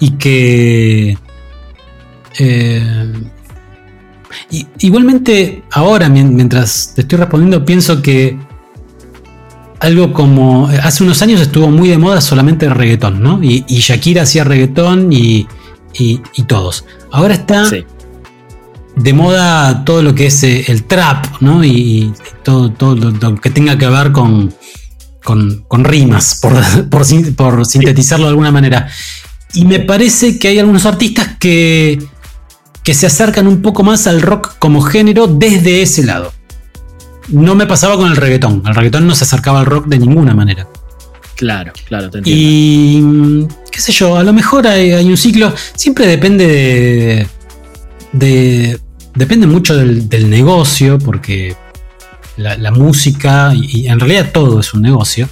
y 0.00 0.12
que, 0.12 1.18
Eh, 2.38 3.12
igualmente, 4.78 5.64
ahora, 5.70 6.08
mientras 6.08 6.92
te 6.94 7.02
estoy 7.02 7.18
respondiendo, 7.18 7.64
pienso 7.64 8.00
que 8.00 8.38
algo 9.82 10.12
como. 10.12 10.68
Hace 10.82 11.02
unos 11.02 11.20
años 11.22 11.40
estuvo 11.40 11.68
muy 11.68 11.88
de 11.88 11.98
moda 11.98 12.20
solamente 12.20 12.66
el 12.66 12.72
reggaetón, 12.72 13.22
¿no? 13.22 13.42
Y, 13.42 13.64
Shakira 13.68 14.22
hacía 14.22 14.44
reggaetón 14.44 15.12
y, 15.12 15.46
todos. 16.46 16.84
Ahora 17.10 17.34
está 17.34 17.68
de 18.94 19.12
moda 19.14 19.84
todo 19.84 20.02
lo 20.02 20.14
que 20.14 20.26
es 20.26 20.42
eh, 20.44 20.64
el 20.68 20.84
trap, 20.84 21.40
¿no? 21.40 21.64
Y, 21.64 22.12
todo, 22.42 22.70
todo 22.70 22.94
lo, 22.94 23.34
que 23.36 23.50
tenga 23.50 23.76
que 23.76 23.88
ver 23.88 24.12
con, 24.12 24.54
con, 25.22 25.84
rimas, 25.84 26.40
por, 26.40 26.54
por 27.36 27.66
sintetizarlo 27.66 28.26
de 28.26 28.30
alguna 28.30 28.52
manera. 28.52 28.88
Y 29.54 29.64
me 29.64 29.80
parece 29.80 30.38
que 30.38 30.48
hay 30.48 30.58
algunos 30.58 30.86
artistas 30.86 31.36
que 31.38 31.98
que 32.82 32.94
se 32.94 33.06
acercan 33.06 33.46
un 33.46 33.62
poco 33.62 33.82
más 33.82 34.06
al 34.06 34.22
rock 34.22 34.56
como 34.58 34.82
género 34.82 35.26
desde 35.26 35.82
ese 35.82 36.04
lado. 36.04 36.32
No 37.28 37.54
me 37.54 37.66
pasaba 37.66 37.96
con 37.96 38.10
el 38.10 38.16
reggaetón. 38.16 38.62
El 38.66 38.74
reggaetón 38.74 39.06
no 39.06 39.14
se 39.14 39.24
acercaba 39.24 39.60
al 39.60 39.66
rock 39.66 39.86
de 39.86 39.98
ninguna 39.98 40.34
manera. 40.34 40.68
Claro, 41.36 41.72
claro, 41.86 42.10
te 42.10 42.18
entiendo. 42.18 42.40
Y 42.40 43.46
qué 43.70 43.80
sé 43.80 43.92
yo, 43.92 44.16
a 44.16 44.22
lo 44.22 44.32
mejor 44.32 44.66
hay, 44.66 44.92
un 45.04 45.16
ciclo. 45.16 45.52
Siempre 45.74 46.06
depende 46.06 47.26
de. 48.12 48.78
depende 49.14 49.46
mucho 49.46 49.76
del, 49.76 50.30
negocio, 50.30 50.98
porque 50.98 51.56
la, 52.36 52.70
música, 52.70 53.52
y, 53.54 53.86
en 53.86 53.98
realidad 53.98 54.30
todo 54.32 54.60
es 54.60 54.74
un 54.74 54.82
negocio. 54.82 55.28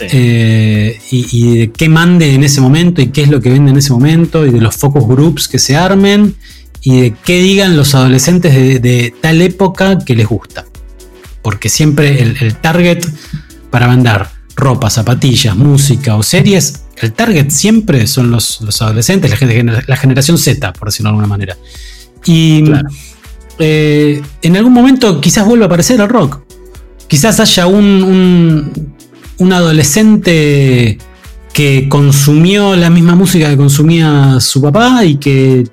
Eh, 0.00 0.98
y, 1.10 1.26
y, 1.30 1.58
de 1.58 1.70
qué 1.70 1.88
mande 1.88 2.34
en 2.34 2.42
ese 2.42 2.60
momento 2.60 3.02
y 3.02 3.08
qué 3.08 3.22
es 3.22 3.28
lo 3.28 3.40
que 3.40 3.50
vende 3.50 3.70
en 3.70 3.76
ese 3.76 3.92
momento 3.92 4.46
y 4.46 4.50
de 4.50 4.60
los 4.60 4.74
focus 4.74 5.06
groups 5.06 5.48
que 5.48 5.58
se 5.58 5.76
armen 5.76 6.34
y 6.82 7.00
de 7.00 7.14
qué 7.24 7.40
digan 7.40 7.76
los 7.76 7.94
adolescentes 7.94 8.82
de, 8.82 9.14
tal 9.20 9.40
época 9.40 9.98
que 10.04 10.16
les 10.16 10.26
gusta. 10.26 10.66
Porque 11.42 11.68
siempre 11.68 12.22
el, 12.22 12.54
target 12.56 13.04
para 13.70 13.88
vender 13.88 14.26
ropa, 14.54 14.90
zapatillas, 14.90 15.56
música 15.56 16.16
o 16.16 16.22
series, 16.22 16.84
el 16.96 17.12
target 17.12 17.50
siempre 17.50 18.06
son 18.06 18.30
los, 18.30 18.60
adolescentes, 18.80 19.30
la, 19.30 19.82
la, 19.86 19.96
generación 19.96 20.38
Z, 20.38 20.72
por 20.74 20.88
decirlo 20.88 21.08
de 21.08 21.10
alguna 21.10 21.26
manera. 21.26 21.56
Y 22.24 22.64
eh, 23.58 24.22
en 24.42 24.56
algún 24.56 24.72
momento 24.72 25.20
quizás 25.20 25.46
vuelva 25.46 25.64
a 25.64 25.66
aparecer 25.66 26.00
el 26.00 26.08
rock. 26.08 26.42
Quizás 27.08 27.40
haya 27.40 27.66
un, 27.66 28.94
un 29.38 29.52
adolescente 29.52 30.98
que 31.52 31.88
consumió 31.88 32.74
la 32.76 32.88
misma 32.88 33.14
música 33.14 33.50
que 33.50 33.56
consumía 33.56 34.40
su 34.40 34.62
papá 34.62 35.04
y 35.04 35.16
que 35.16 35.68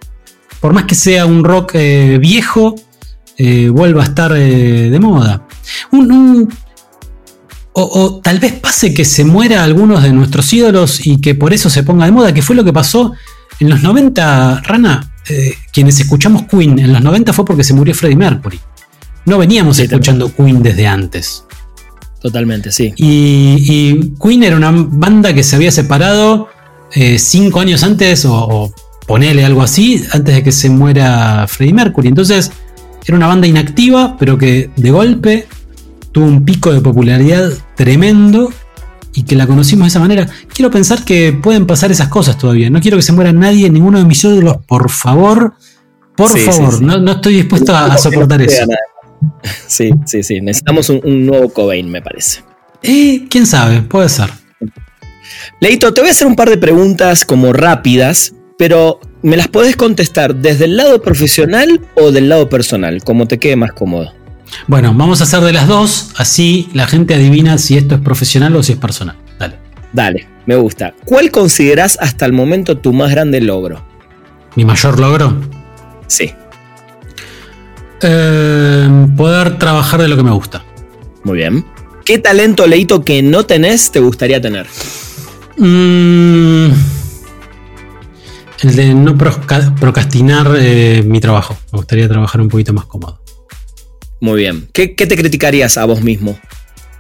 por 0.59 0.74
más 0.74 0.84
que 0.84 0.95
sea 0.95 1.26
un 1.26 1.43
rock 1.43 1.72
eh, 1.76 2.17
viejo, 2.20 2.76
eh, 3.38 3.70
vuelva 3.70 4.03
a 4.03 4.05
estar 4.05 4.34
de 4.34 4.99
moda. 4.99 5.47
O, 7.74 8.22
tal 8.24 8.39
vez 8.39 8.53
pase 8.53 8.93
que 8.93 9.05
se 9.05 9.24
muera 9.24 9.63
algunos 9.63 10.03
de 10.03 10.11
nuestros 10.11 10.51
ídolos 10.53 11.05
y 11.05 11.22
que 11.22 11.36
por 11.36 11.53
eso 11.53 11.70
se 11.70 11.84
ponga 11.84 12.05
de 12.05 12.11
moda, 12.11 12.34
que 12.34 12.41
fue 12.41 12.55
lo 12.55 12.63
que 12.63 12.74
pasó 12.74 13.13
en 13.59 13.70
los 13.70 13.82
90, 13.82 14.61
Rana. 14.61 15.13
quienes 15.72 15.99
escuchamos 15.99 16.43
Queen 16.43 16.80
en 16.80 16.93
los 16.93 17.01
90 17.01 17.34
fue 17.34 17.45
porque 17.45 17.63
se 17.63 17.74
murió 17.74 17.93
Freddie 17.93 18.17
Mercury. 18.17 18.59
No 19.26 19.38
veníamos 19.38 19.80
escuchando 19.80 20.34
Queen 20.34 20.63
desde 20.63 20.88
antes. 20.88 21.43
Totalmente, 22.22 22.72
sí. 22.72 22.93
Y, 22.97 24.13
Queen 24.22 24.43
era 24.43 24.57
una 24.57 24.72
banda 24.72 25.34
que 25.34 25.43
se 25.43 25.55
había 25.55 25.72
separado 25.72 26.49
cinco 27.17 27.59
años 27.59 27.84
antes 27.84 28.26
o 28.26 28.74
ponele 29.09 29.43
algo 29.43 29.63
así, 29.63 30.05
antes 30.11 30.36
de 30.36 30.43
que 30.43 30.51
se 30.51 30.70
muera 30.70 31.47
Freddie 31.47 31.74
Mercury. 31.74 32.09
Entonces, 32.09 32.51
era 33.03 33.17
una 33.17 33.26
banda 33.26 33.47
inactiva, 33.47 34.15
pero 34.20 34.38
que 34.38 34.70
de 34.76 34.91
golpe 34.91 35.47
tuvo 36.20 36.28
un 36.28 36.43
pico 36.43 36.74
de 36.74 36.82
popularidad 36.82 37.49
tremendo 37.76 38.51
y 39.13 39.24
que 39.24 39.38
la 39.38 39.47
conocimos 39.47 39.86
de 39.86 39.88
esa 39.88 39.99
manera. 40.01 40.28
Quiero 40.53 40.70
pensar 40.70 41.05
que 41.05 41.32
pueden 41.32 41.65
pasar 41.65 41.91
esas 41.91 42.09
cosas 42.09 42.38
todavía. 42.38 42.70
No 42.70 42.82
quiero 42.82 42.97
que 42.97 43.03
se 43.03 43.13
muera 43.13 43.32
nadie, 43.32 43.70
ninguno 43.70 43.99
de 43.99 44.03
mis 44.03 44.22
ídolos, 44.22 44.57
por 44.67 44.89
favor. 44.89 45.53
Por 46.17 46.38
favor, 46.38 46.82
No, 46.82 47.11
estoy 47.11 47.36
dispuesto 47.36 47.74
a, 47.74 47.97
soportar 47.97 48.41
eso. 48.41 48.65
Sí, 49.67 49.91
sí, 50.05 50.24
sí. 50.24 50.41
Necesitamos 50.41 50.89
un, 50.89 51.26
nuevo 51.26 51.49
Cobain, 51.49 51.89
me 51.89 52.01
parece. 52.01 52.41
Eh, 52.84 53.28
quién 53.30 53.45
sabe, 53.45 53.82
puede 53.82 54.09
ser. 54.09 54.30
Leito, 55.61 55.93
te 55.93 56.01
voy 56.01 56.09
a 56.09 56.11
hacer 56.11 56.28
un 56.28 56.36
par 56.36 56.49
de 56.49 56.57
preguntas 56.57 57.24
como 57.24 57.53
rápidas 57.53 58.34
pero 58.59 58.99
me 59.22 59.38
las 59.38 59.47
puedes 59.47 59.78
contestar 59.78 60.36
desde 60.36 60.65
el 60.65 60.76
lado 60.76 61.01
profesional 61.01 61.80
o 61.95 62.11
del 62.11 62.28
lado 62.28 62.49
personal, 62.49 63.01
como 63.05 63.26
te 63.26 63.39
quede 63.39 63.55
más 63.55 63.72
cómodo. 63.72 64.13
Bueno, 64.68 64.93
vamos 64.93 65.22
a 65.22 65.24
hacer 65.24 65.41
de 65.41 65.54
las 65.54 65.68
dos, 65.68 66.12
así 66.18 66.70
la 66.74 66.88
gente 66.88 67.16
adivina 67.16 67.58
si 67.58 67.78
esto 67.78 67.95
es 67.95 68.02
profesional 68.02 68.56
o 68.56 68.64
si 68.64 68.74
es 68.74 68.78
personal. 68.78 69.16
Dale. 69.38 69.56
Dale, 69.93 70.28
me 70.45 70.56
gusta. 70.56 70.93
¿Cuál 71.06 71.32
consideras 71.32 71.97
hasta 72.02 72.26
el 72.26 72.34
momento 72.34 72.78
tu 72.78 72.93
más 72.93 73.12
grande 73.12 73.41
logro? 73.41 73.86
¿Mi 74.56 74.66
mayor 74.66 75.00
logro? 75.00 75.39
Sí. 76.08 76.34
Eh, 78.02 79.08
poder 79.18 79.58
trabajar 79.58 80.02
de 80.02 80.08
lo 80.08 80.16
que 80.16 80.24
me 80.24 80.32
gusta. 80.32 80.64
Muy 81.24 81.38
bien. 81.38 81.66
¿Qué 82.06 82.18
talento, 82.18 82.66
Leito, 82.66 83.04
que 83.04 83.22
no 83.22 83.45
tenés 83.45 83.91
te 83.91 84.00
gustaría 84.00 84.41
tener? 84.41 84.68
Mmm 85.58 86.72
el 88.62 88.76
de 88.76 88.93
no 88.93 89.18
procrastinar 89.18 90.56
eh, 90.58 91.04
mi 91.06 91.20
trabajo. 91.20 91.58
Me 91.72 91.78
gustaría 91.78 92.08
trabajar 92.08 92.41
un 92.41 92.50
poquito 92.50 92.74
más 92.74 92.86
cómodo. 92.86 93.18
Muy 94.20 94.41
bien. 94.41 94.67
¿Qué, 94.74 94.88
te 94.88 95.15
criticarías 95.15 95.78
a 95.78 95.86
vos 95.86 96.01
mismo? 96.01 96.39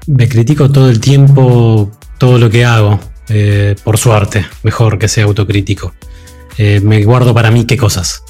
Me 0.07 0.27
critico 0.27 0.71
todo 0.71 0.89
el 0.89 0.99
tiempo 0.99 1.91
todo 2.17 2.37
lo 2.37 2.49
que 2.49 2.65
hago. 2.65 2.99
Eh, 3.29 3.75
por 3.83 3.97
suerte, 3.97 4.45
mejor 4.63 4.97
que 4.97 5.07
sea 5.07 5.25
autocrítico. 5.25 5.93
Eh, 6.57 6.81
me 6.81 7.03
guardo 7.03 7.33
para 7.33 7.51
mí 7.51 7.65
qué 7.65 7.77
cosas. 7.77 8.23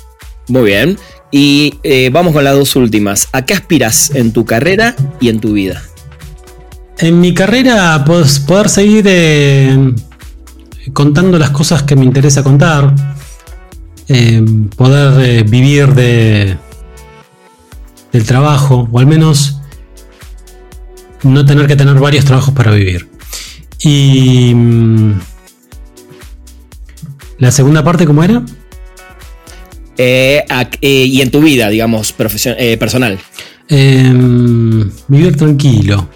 Muy 0.47 0.63
bien. 0.63 0.97
Y 1.31 1.75
vamos 2.11 2.33
con 2.33 2.43
las 2.43 2.55
dos 2.55 2.75
últimas. 2.75 3.29
¿A 3.33 3.45
qué 3.45 3.53
aspiras 3.53 4.15
en 4.15 4.33
tu 4.33 4.45
carrera 4.45 4.95
y 5.19 5.29
en 5.29 5.39
tu 5.39 5.53
vida? 5.53 5.83
En 6.97 7.21
mi 7.21 7.33
carrera, 7.33 8.03
pues, 8.05 8.39
poder 8.39 8.67
seguir 8.67 9.07
contando 10.93 11.37
las 11.37 11.51
cosas 11.51 11.83
que 11.83 11.95
me 11.95 12.05
interesa 12.05 12.43
contar, 12.43 12.93
eh, 14.07 14.43
poder 14.75 15.21
eh, 15.23 15.43
vivir 15.43 15.93
de, 15.93 16.57
del 18.11 18.25
trabajo, 18.25 18.87
o 18.91 18.99
al 18.99 19.07
menos 19.07 19.57
no 21.23 21.45
tener 21.45 21.67
que 21.67 21.75
tener 21.75 21.95
varios 21.95 22.25
trabajos 22.25 22.53
para 22.53 22.71
vivir. 22.71 23.07
Y 23.81 24.53
mm, 24.53 25.19
la 27.39 27.51
segunda 27.51 27.83
parte, 27.83 28.05
¿cómo 28.05 28.23
era? 28.23 28.43
Eh, 29.97 30.45
y 30.81 31.21
en 31.21 31.31
tu 31.31 31.41
vida, 31.41 31.69
digamos, 31.69 32.13
personal. 32.13 33.19
Em, 33.67 34.89
vivir 35.07 35.35
tranquilo. 35.35 36.09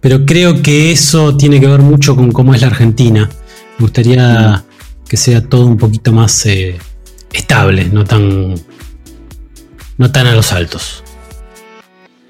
pero 0.00 0.26
creo 0.26 0.60
que 0.60 0.90
eso 0.90 1.36
tiene 1.36 1.60
que 1.60 1.68
ver 1.68 1.80
mucho 1.80 2.16
con 2.16 2.32
cómo 2.32 2.54
es 2.54 2.60
la 2.60 2.66
Argentina. 2.66 3.30
Me 3.78 3.84
gustaría 3.84 4.64
que 5.08 5.16
sea 5.16 5.40
todo 5.40 5.66
un 5.66 5.78
poquito 5.78 6.12
más 6.12 6.44
eh, 6.46 6.78
estable, 7.32 7.86
no 7.86 8.04
tan, 8.04 8.54
no 9.98 10.10
tan 10.10 10.26
a 10.26 10.34
los 10.34 10.52
altos. 10.52 11.04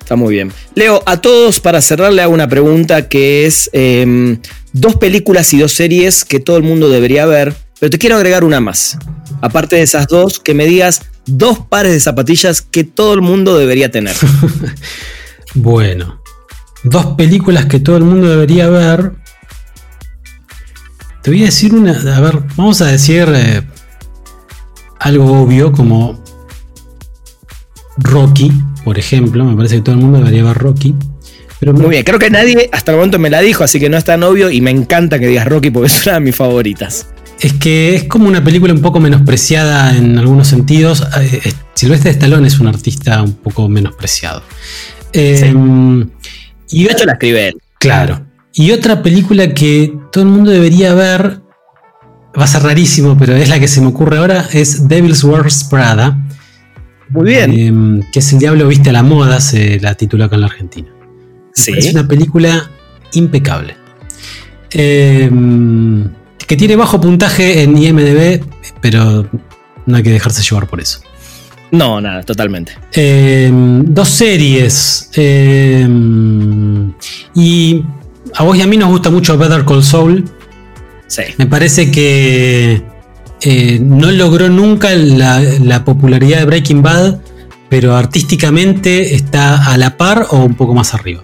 Está 0.00 0.16
muy 0.16 0.34
bien. 0.34 0.52
Leo, 0.74 1.02
a 1.04 1.18
todos 1.18 1.60
para 1.60 1.82
cerrarle 1.82 2.22
hago 2.22 2.32
una 2.32 2.48
pregunta 2.48 3.08
que 3.08 3.46
es 3.46 3.68
em, 3.74 4.40
dos 4.72 4.96
películas 4.96 5.52
y 5.52 5.58
dos 5.58 5.74
series 5.74 6.24
que 6.24 6.40
todo 6.40 6.56
el 6.56 6.62
mundo 6.62 6.88
debería 6.88 7.26
ver, 7.26 7.54
pero 7.78 7.90
te 7.90 7.98
quiero 7.98 8.16
agregar 8.16 8.42
una 8.42 8.58
más. 8.58 8.98
Aparte 9.42 9.76
de 9.76 9.82
esas 9.82 10.08
dos, 10.08 10.40
que 10.40 10.54
me 10.54 10.64
digas 10.64 11.02
dos 11.26 11.58
pares 11.58 11.92
de 11.92 12.00
zapatillas 12.00 12.62
que 12.62 12.84
todo 12.84 13.12
el 13.12 13.20
mundo 13.20 13.58
debería 13.58 13.90
tener. 13.90 14.16
bueno, 15.54 16.22
dos 16.84 17.06
películas 17.18 17.66
que 17.66 17.78
todo 17.78 17.98
el 17.98 18.04
mundo 18.04 18.30
debería 18.30 18.68
ver. 18.70 19.12
Te 21.22 21.30
voy 21.30 21.42
a 21.42 21.46
decir 21.46 21.74
una. 21.74 21.92
A 22.16 22.20
ver, 22.20 22.40
vamos 22.56 22.80
a 22.80 22.86
decir 22.86 23.28
eh, 23.34 23.62
algo 25.00 25.42
obvio 25.42 25.70
como 25.70 26.24
Rocky, 28.00 28.52
por 28.84 28.98
ejemplo. 28.98 29.44
Me 29.44 29.56
parece 29.56 29.76
que 29.76 29.82
todo 29.82 29.94
el 29.94 30.00
mundo 30.00 30.18
debería 30.18 30.44
ver 30.44 30.56
Rocky. 30.56 30.94
Pero 31.60 31.72
Muy 31.72 31.90
bien, 31.90 32.04
creo 32.04 32.18
que 32.18 32.30
nadie 32.30 32.70
hasta 32.72 32.92
el 32.92 32.98
momento 32.98 33.18
me 33.18 33.30
la 33.30 33.40
dijo, 33.40 33.64
así 33.64 33.80
que 33.80 33.88
no 33.88 33.96
es 33.96 34.04
tan 34.04 34.22
obvio 34.22 34.48
y 34.50 34.60
me 34.60 34.70
encanta 34.70 35.18
que 35.18 35.26
digas 35.26 35.46
Rocky 35.46 35.70
porque 35.70 35.88
es 35.92 36.06
una 36.06 36.14
de 36.14 36.20
mis 36.20 36.36
favoritas. 36.36 37.08
Es 37.40 37.52
que 37.52 37.94
es 37.94 38.04
como 38.04 38.28
una 38.28 38.42
película 38.42 38.72
un 38.72 38.80
poco 38.80 38.98
menospreciada 39.00 39.96
en 39.96 40.18
algunos 40.18 40.48
sentidos. 40.48 41.06
Eh, 41.20 41.52
Silvestre 41.74 42.10
Stallone 42.10 42.48
es 42.48 42.58
un 42.58 42.66
artista 42.66 43.22
un 43.22 43.34
poco 43.34 43.68
menospreciado. 43.68 44.42
Em, 45.12 46.08
y 46.70 46.84
de 46.84 46.92
hecho 46.92 47.04
la 47.04 47.12
escribe 47.12 47.48
él. 47.48 47.54
Claro. 47.78 48.26
Y 48.52 48.72
otra 48.72 49.02
película 49.02 49.54
que 49.54 49.96
todo 50.10 50.24
el 50.24 50.30
mundo 50.30 50.50
debería 50.50 50.94
ver, 50.94 51.40
va 52.38 52.44
a 52.44 52.48
ser 52.48 52.62
rarísimo, 52.62 53.16
pero 53.16 53.36
es 53.36 53.48
la 53.48 53.60
que 53.60 53.68
se 53.68 53.80
me 53.80 53.86
ocurre 53.86 54.18
ahora, 54.18 54.48
es 54.52 54.88
Devil's 54.88 55.22
Worst 55.22 55.70
Prada. 55.70 56.18
Muy 57.10 57.30
bien. 57.30 57.52
Em, 57.58 58.02
que 58.12 58.18
es 58.18 58.32
El 58.32 58.38
Diablo 58.38 58.68
Viste 58.68 58.90
a 58.90 58.92
la 58.92 59.02
Moda, 59.02 59.40
se 59.40 59.80
la 59.80 59.94
titula 59.94 60.26
acá 60.26 60.36
en 60.36 60.40
la 60.42 60.46
Argentina. 60.48 60.88
Sí. 61.52 61.72
Es 61.76 61.92
una 61.92 62.06
película 62.06 62.70
impecable. 63.12 63.76
Em, 64.70 66.08
que 66.46 66.56
tiene 66.56 66.76
bajo 66.76 67.00
puntaje 67.00 67.62
en 67.62 67.76
IMDB, 67.76 68.44
pero 68.80 69.28
no 69.86 69.96
hay 69.96 70.02
que 70.02 70.10
dejarse 70.10 70.42
llevar 70.42 70.66
por 70.68 70.80
eso. 70.80 71.00
No, 71.70 72.00
nada, 72.00 72.22
totalmente. 72.22 72.72
Em, 72.92 73.84
dos 73.84 74.08
series. 74.08 75.10
y 77.34 77.84
a 78.34 78.42
vos 78.42 78.56
y 78.56 78.62
a 78.62 78.66
mí 78.66 78.76
nos 78.76 78.90
gusta 78.90 79.10
mucho 79.10 79.36
Better 79.36 79.64
Call 79.64 79.82
Saul. 79.82 80.24
Sí. 81.06 81.22
Me 81.38 81.46
parece 81.46 81.90
que 81.90 82.82
eh, 83.42 83.78
no 83.80 84.10
logró 84.10 84.48
nunca 84.48 84.94
la, 84.94 85.40
la 85.40 85.84
popularidad 85.84 86.40
de 86.40 86.44
Breaking 86.46 86.82
Bad, 86.82 87.18
pero 87.68 87.96
artísticamente 87.96 89.14
está 89.14 89.72
a 89.72 89.76
la 89.76 89.96
par 89.96 90.26
o 90.30 90.38
un 90.38 90.54
poco 90.54 90.74
más 90.74 90.94
arriba. 90.94 91.22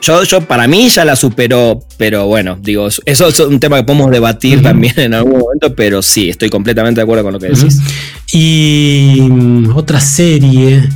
Yo, 0.00 0.22
yo, 0.22 0.40
para 0.42 0.68
mí 0.68 0.88
ya 0.88 1.04
la 1.04 1.16
superó, 1.16 1.80
pero 1.96 2.26
bueno, 2.26 2.56
digo, 2.60 2.86
eso 3.04 3.28
es 3.28 3.40
un 3.40 3.58
tema 3.58 3.78
que 3.78 3.82
podemos 3.82 4.12
debatir 4.12 4.62
también 4.62 4.98
en 5.00 5.14
algún 5.14 5.40
momento, 5.40 5.74
pero 5.74 6.02
sí, 6.02 6.28
estoy 6.28 6.50
completamente 6.50 7.00
de 7.00 7.02
acuerdo 7.02 7.24
con 7.24 7.32
lo 7.32 7.40
que 7.40 7.48
decís. 7.48 7.80
Y 8.32 9.18
mm, 9.28 9.76
otra 9.76 10.00
serie. 10.00 10.88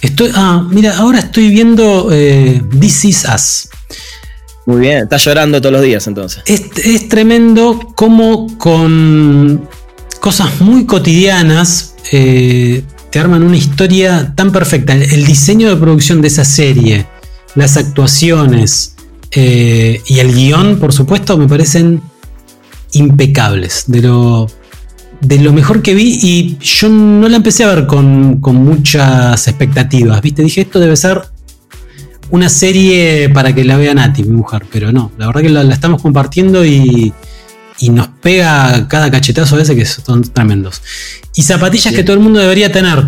Estoy, 0.00 0.30
ah, 0.34 0.66
mira, 0.70 0.96
ahora 0.96 1.18
estoy 1.18 1.50
viendo 1.50 2.08
eh, 2.10 2.62
This 2.80 3.04
Is 3.04 3.26
Us. 3.34 3.68
Muy 4.66 4.80
bien, 4.80 4.98
estás 5.04 5.24
llorando 5.24 5.60
todos 5.60 5.72
los 5.72 5.82
días 5.82 6.06
entonces. 6.06 6.42
Es, 6.46 6.62
es 6.84 7.08
tremendo 7.08 7.92
cómo 7.94 8.58
con 8.58 9.68
cosas 10.20 10.60
muy 10.60 10.84
cotidianas 10.84 11.94
eh, 12.12 12.84
te 13.10 13.18
arman 13.18 13.42
una 13.42 13.56
historia 13.56 14.32
tan 14.36 14.52
perfecta. 14.52 14.94
El, 14.94 15.02
el 15.02 15.24
diseño 15.24 15.68
de 15.70 15.76
producción 15.76 16.20
de 16.20 16.28
esa 16.28 16.44
serie, 16.44 17.06
las 17.54 17.76
actuaciones 17.76 18.94
eh, 19.32 20.00
y 20.06 20.18
el 20.18 20.34
guion, 20.34 20.78
por 20.78 20.92
supuesto, 20.92 21.36
me 21.38 21.48
parecen 21.48 22.02
impecables. 22.92 23.84
De 23.86 24.02
lo, 24.02 24.48
de 25.20 25.38
lo 25.38 25.52
mejor 25.52 25.82
que 25.82 25.94
vi 25.94 26.18
y 26.22 26.58
yo 26.60 26.88
no 26.88 27.28
la 27.28 27.36
empecé 27.36 27.64
a 27.64 27.74
ver 27.74 27.86
con, 27.86 28.40
con 28.40 28.56
muchas 28.56 29.48
expectativas. 29.48 30.20
¿Viste? 30.20 30.42
Dije, 30.42 30.62
esto 30.62 30.80
debe 30.80 30.96
ser 30.96 31.22
una 32.30 32.48
serie 32.48 33.28
para 33.28 33.54
que 33.54 33.64
la 33.64 33.76
vea 33.76 33.94
Nati, 33.94 34.22
mi 34.22 34.36
mujer, 34.36 34.64
pero 34.70 34.92
no, 34.92 35.12
la 35.18 35.26
verdad 35.26 35.42
que 35.42 35.48
la, 35.48 35.64
la 35.64 35.74
estamos 35.74 36.00
compartiendo 36.00 36.64
y, 36.64 37.12
y 37.80 37.90
nos 37.90 38.08
pega 38.08 38.86
cada 38.88 39.10
cachetazo 39.10 39.58
ese 39.58 39.74
que 39.74 39.84
son 39.84 40.22
tremendos. 40.22 40.82
Y 41.34 41.42
zapatillas 41.42 41.94
que 41.94 42.04
todo 42.04 42.14
el 42.14 42.20
mundo 42.20 42.38
debería 42.38 42.70
tener. 42.70 43.04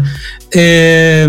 Eh, 0.51 1.27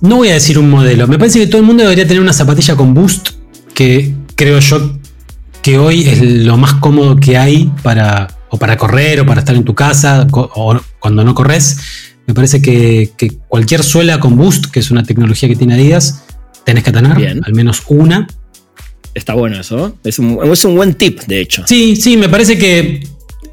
no 0.00 0.16
voy 0.16 0.28
a 0.28 0.34
decir 0.34 0.58
un 0.58 0.70
modelo, 0.70 1.08
me 1.08 1.18
parece 1.18 1.40
que 1.40 1.46
todo 1.46 1.58
el 1.58 1.66
mundo 1.66 1.82
debería 1.82 2.06
tener 2.06 2.22
una 2.22 2.32
zapatilla 2.32 2.76
con 2.76 2.94
boost, 2.94 3.30
que 3.74 4.14
creo 4.34 4.58
yo 4.60 4.98
que 5.62 5.78
hoy 5.78 6.06
es 6.06 6.22
lo 6.22 6.56
más 6.56 6.74
cómodo 6.74 7.16
que 7.16 7.36
hay 7.36 7.72
para, 7.82 8.28
o 8.50 8.58
para 8.58 8.76
correr 8.76 9.20
o 9.20 9.26
para 9.26 9.40
estar 9.40 9.56
en 9.56 9.64
tu 9.64 9.74
casa 9.74 10.26
o 10.32 10.78
cuando 11.00 11.24
no 11.24 11.34
corres. 11.34 11.78
Me 12.26 12.34
parece 12.34 12.60
que, 12.60 13.12
que 13.16 13.30
cualquier 13.48 13.82
suela 13.82 14.18
con 14.20 14.36
boost, 14.36 14.66
que 14.66 14.80
es 14.80 14.90
una 14.90 15.02
tecnología 15.04 15.48
que 15.48 15.56
tiene 15.56 15.74
Adidas, 15.74 16.24
tenés 16.64 16.84
que 16.84 16.92
tener 16.92 17.14
Bien. 17.16 17.42
al 17.44 17.54
menos 17.54 17.82
una. 17.88 18.26
Está 19.14 19.34
bueno 19.34 19.58
eso, 19.58 19.88
¿eh? 19.88 19.92
es 20.04 20.18
un, 20.18 20.38
es 20.52 20.64
un 20.64 20.76
buen 20.76 20.94
tip, 20.94 21.20
de 21.22 21.40
hecho. 21.40 21.64
Sí, 21.66 21.96
sí, 21.96 22.16
me 22.16 22.28
parece 22.28 22.58
que 22.58 23.06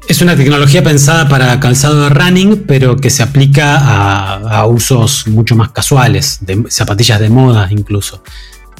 es 0.08 0.20
una 0.20 0.36
tecnología 0.36 0.82
pensada 0.82 1.28
para 1.28 1.58
calzado 1.60 2.02
de 2.02 2.08
running, 2.10 2.64
pero 2.66 2.96
que 2.96 3.08
se 3.08 3.22
aplica 3.22 3.78
a, 3.78 4.34
a 4.34 4.66
usos 4.66 5.26
mucho 5.28 5.56
más 5.56 5.70
casuales, 5.70 6.38
de 6.42 6.64
zapatillas 6.68 7.20
de 7.20 7.30
moda 7.30 7.68
incluso. 7.70 8.22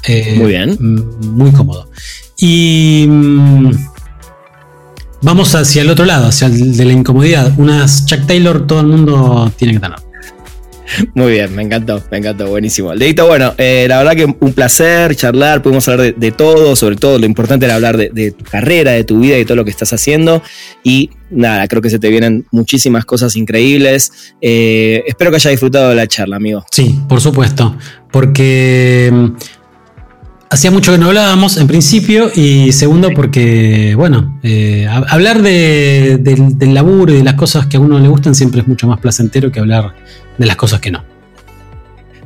Eh, 0.06 0.34
Muy 0.36 0.48
bien. 0.48 0.76
Muy 1.20 1.50
cómodo. 1.52 1.88
Y 2.38 3.06
mm, 3.08 3.70
vamos 5.24 5.54
hacia 5.54 5.82
el 5.82 5.90
otro 5.90 6.04
lado, 6.04 6.28
hacia 6.28 6.46
el 6.46 6.76
de 6.76 6.84
la 6.84 6.92
incomodidad. 6.92 7.52
Unas 7.58 8.06
Chuck 8.06 8.26
Taylor 8.26 8.66
todo 8.66 8.80
el 8.80 8.86
mundo 8.86 9.50
tiene 9.56 9.74
que 9.74 9.80
tener. 9.80 9.98
Muy 11.14 11.32
bien, 11.32 11.54
me 11.56 11.62
encantó, 11.62 12.02
me 12.10 12.18
encantó, 12.18 12.46
buenísimo. 12.48 12.94
Leito, 12.94 13.26
bueno, 13.26 13.54
eh, 13.56 13.86
la 13.88 13.98
verdad 13.98 14.14
que 14.14 14.36
un 14.38 14.52
placer 14.52 15.16
charlar, 15.16 15.62
pudimos 15.62 15.88
hablar 15.88 16.06
de, 16.06 16.12
de 16.12 16.30
todo, 16.30 16.76
sobre 16.76 16.96
todo 16.96 17.18
lo 17.18 17.24
importante 17.24 17.64
era 17.64 17.74
hablar 17.74 17.96
de, 17.96 18.10
de 18.10 18.32
tu 18.32 18.44
carrera, 18.44 18.92
de 18.92 19.02
tu 19.02 19.18
vida 19.18 19.38
y 19.38 19.44
todo 19.46 19.56
lo 19.56 19.64
que 19.64 19.70
estás 19.70 19.92
haciendo. 19.94 20.42
Y 20.84 21.10
nada, 21.30 21.66
creo 21.68 21.80
que 21.80 21.90
se 21.90 21.98
te 21.98 22.10
vienen 22.10 22.46
muchísimas 22.50 23.06
cosas 23.06 23.34
increíbles. 23.34 24.34
Eh, 24.42 25.02
espero 25.06 25.30
que 25.30 25.36
hayas 25.36 25.52
disfrutado 25.52 25.88
de 25.88 25.94
la 25.94 26.06
charla, 26.06 26.36
amigo. 26.36 26.64
Sí, 26.70 27.00
por 27.08 27.20
supuesto. 27.20 27.76
Porque 28.12 29.10
hacía 30.54 30.70
mucho 30.70 30.92
que 30.92 30.98
no 30.98 31.06
hablábamos, 31.08 31.56
en 31.58 31.66
principio, 31.66 32.30
y 32.34 32.72
segundo, 32.72 33.10
porque, 33.14 33.94
bueno, 33.96 34.38
eh, 34.42 34.86
hab- 34.90 35.06
hablar 35.08 35.42
de- 35.42 36.18
del, 36.20 36.58
del 36.58 36.72
laburo 36.74 37.12
y 37.12 37.18
de 37.18 37.24
las 37.24 37.34
cosas 37.34 37.66
que 37.66 37.76
a 37.76 37.80
uno 37.80 37.98
le 37.98 38.08
gustan 38.08 38.34
siempre 38.34 38.60
es 38.62 38.66
mucho 38.68 38.86
más 38.86 38.98
placentero 39.00 39.52
que 39.52 39.60
hablar 39.60 39.94
de 40.38 40.46
las 40.46 40.56
cosas 40.56 40.80
que 40.80 40.90
no. 40.90 41.04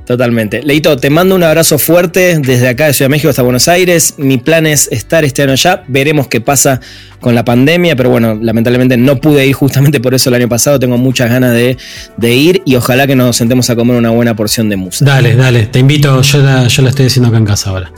Totalmente. 0.06 0.62
Leito, 0.62 0.96
te 0.96 1.10
mando 1.10 1.34
un 1.34 1.42
abrazo 1.42 1.78
fuerte 1.78 2.38
desde 2.38 2.66
acá 2.68 2.86
de 2.86 2.94
Ciudad 2.94 3.08
de 3.08 3.10
México 3.10 3.28
hasta 3.28 3.42
Buenos 3.42 3.68
Aires. 3.68 4.14
Mi 4.16 4.38
plan 4.38 4.66
es 4.66 4.88
estar 4.90 5.22
este 5.22 5.42
año 5.42 5.52
allá. 5.52 5.82
Veremos 5.86 6.28
qué 6.28 6.40
pasa 6.40 6.80
con 7.20 7.34
la 7.34 7.44
pandemia, 7.44 7.94
pero 7.94 8.08
bueno, 8.08 8.38
lamentablemente 8.40 8.96
no 8.96 9.20
pude 9.20 9.46
ir 9.46 9.52
justamente 9.54 10.00
por 10.00 10.14
eso 10.14 10.30
el 10.30 10.36
año 10.36 10.48
pasado. 10.48 10.78
Tengo 10.78 10.96
muchas 10.96 11.28
ganas 11.28 11.52
de, 11.52 11.76
de 12.16 12.34
ir 12.34 12.62
y 12.64 12.76
ojalá 12.76 13.06
que 13.06 13.16
nos 13.16 13.36
sentemos 13.36 13.68
a 13.68 13.76
comer 13.76 13.96
una 13.98 14.08
buena 14.08 14.34
porción 14.34 14.70
de 14.70 14.76
musa. 14.76 15.04
Dale, 15.04 15.36
dale, 15.36 15.66
te 15.66 15.78
invito, 15.78 16.22
yo 16.22 16.38
la, 16.38 16.66
yo 16.68 16.82
la 16.82 16.88
estoy 16.88 17.04
haciendo 17.06 17.28
acá 17.28 17.36
en 17.36 17.44
casa 17.44 17.68
ahora. 17.68 17.92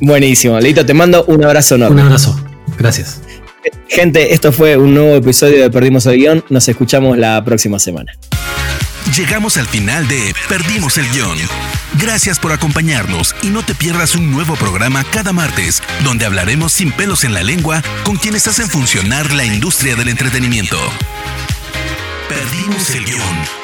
Buenísimo. 0.00 0.58
Leito, 0.60 0.84
te 0.84 0.94
mando 0.94 1.24
un 1.24 1.44
abrazo 1.44 1.74
Un 1.76 1.82
enorme. 1.82 2.02
abrazo, 2.02 2.38
gracias. 2.78 3.20
Gente, 3.88 4.34
esto 4.34 4.52
fue 4.52 4.76
un 4.76 4.94
nuevo 4.94 5.14
episodio 5.16 5.62
de 5.62 5.70
Perdimos 5.70 6.04
el 6.06 6.16
Guión. 6.16 6.44
Nos 6.50 6.68
escuchamos 6.68 7.16
la 7.16 7.42
próxima 7.44 7.78
semana. 7.78 8.12
Llegamos 9.16 9.56
al 9.56 9.66
final 9.66 10.08
de 10.08 10.34
Perdimos 10.48 10.98
el 10.98 11.08
Guión. 11.10 11.38
Gracias 12.00 12.38
por 12.40 12.52
acompañarnos 12.52 13.34
y 13.42 13.48
no 13.48 13.62
te 13.62 13.74
pierdas 13.74 14.16
un 14.16 14.30
nuevo 14.32 14.56
programa 14.56 15.04
cada 15.04 15.32
martes, 15.32 15.82
donde 16.02 16.24
hablaremos 16.26 16.72
sin 16.72 16.90
pelos 16.92 17.22
en 17.24 17.32
la 17.34 17.42
lengua 17.42 17.82
con 18.02 18.16
quienes 18.16 18.48
hacen 18.48 18.68
funcionar 18.68 19.32
la 19.32 19.44
industria 19.44 19.94
del 19.94 20.08
entretenimiento. 20.08 20.78
Perdimos 22.28 22.90
el 22.90 23.04
Guión. 23.04 23.63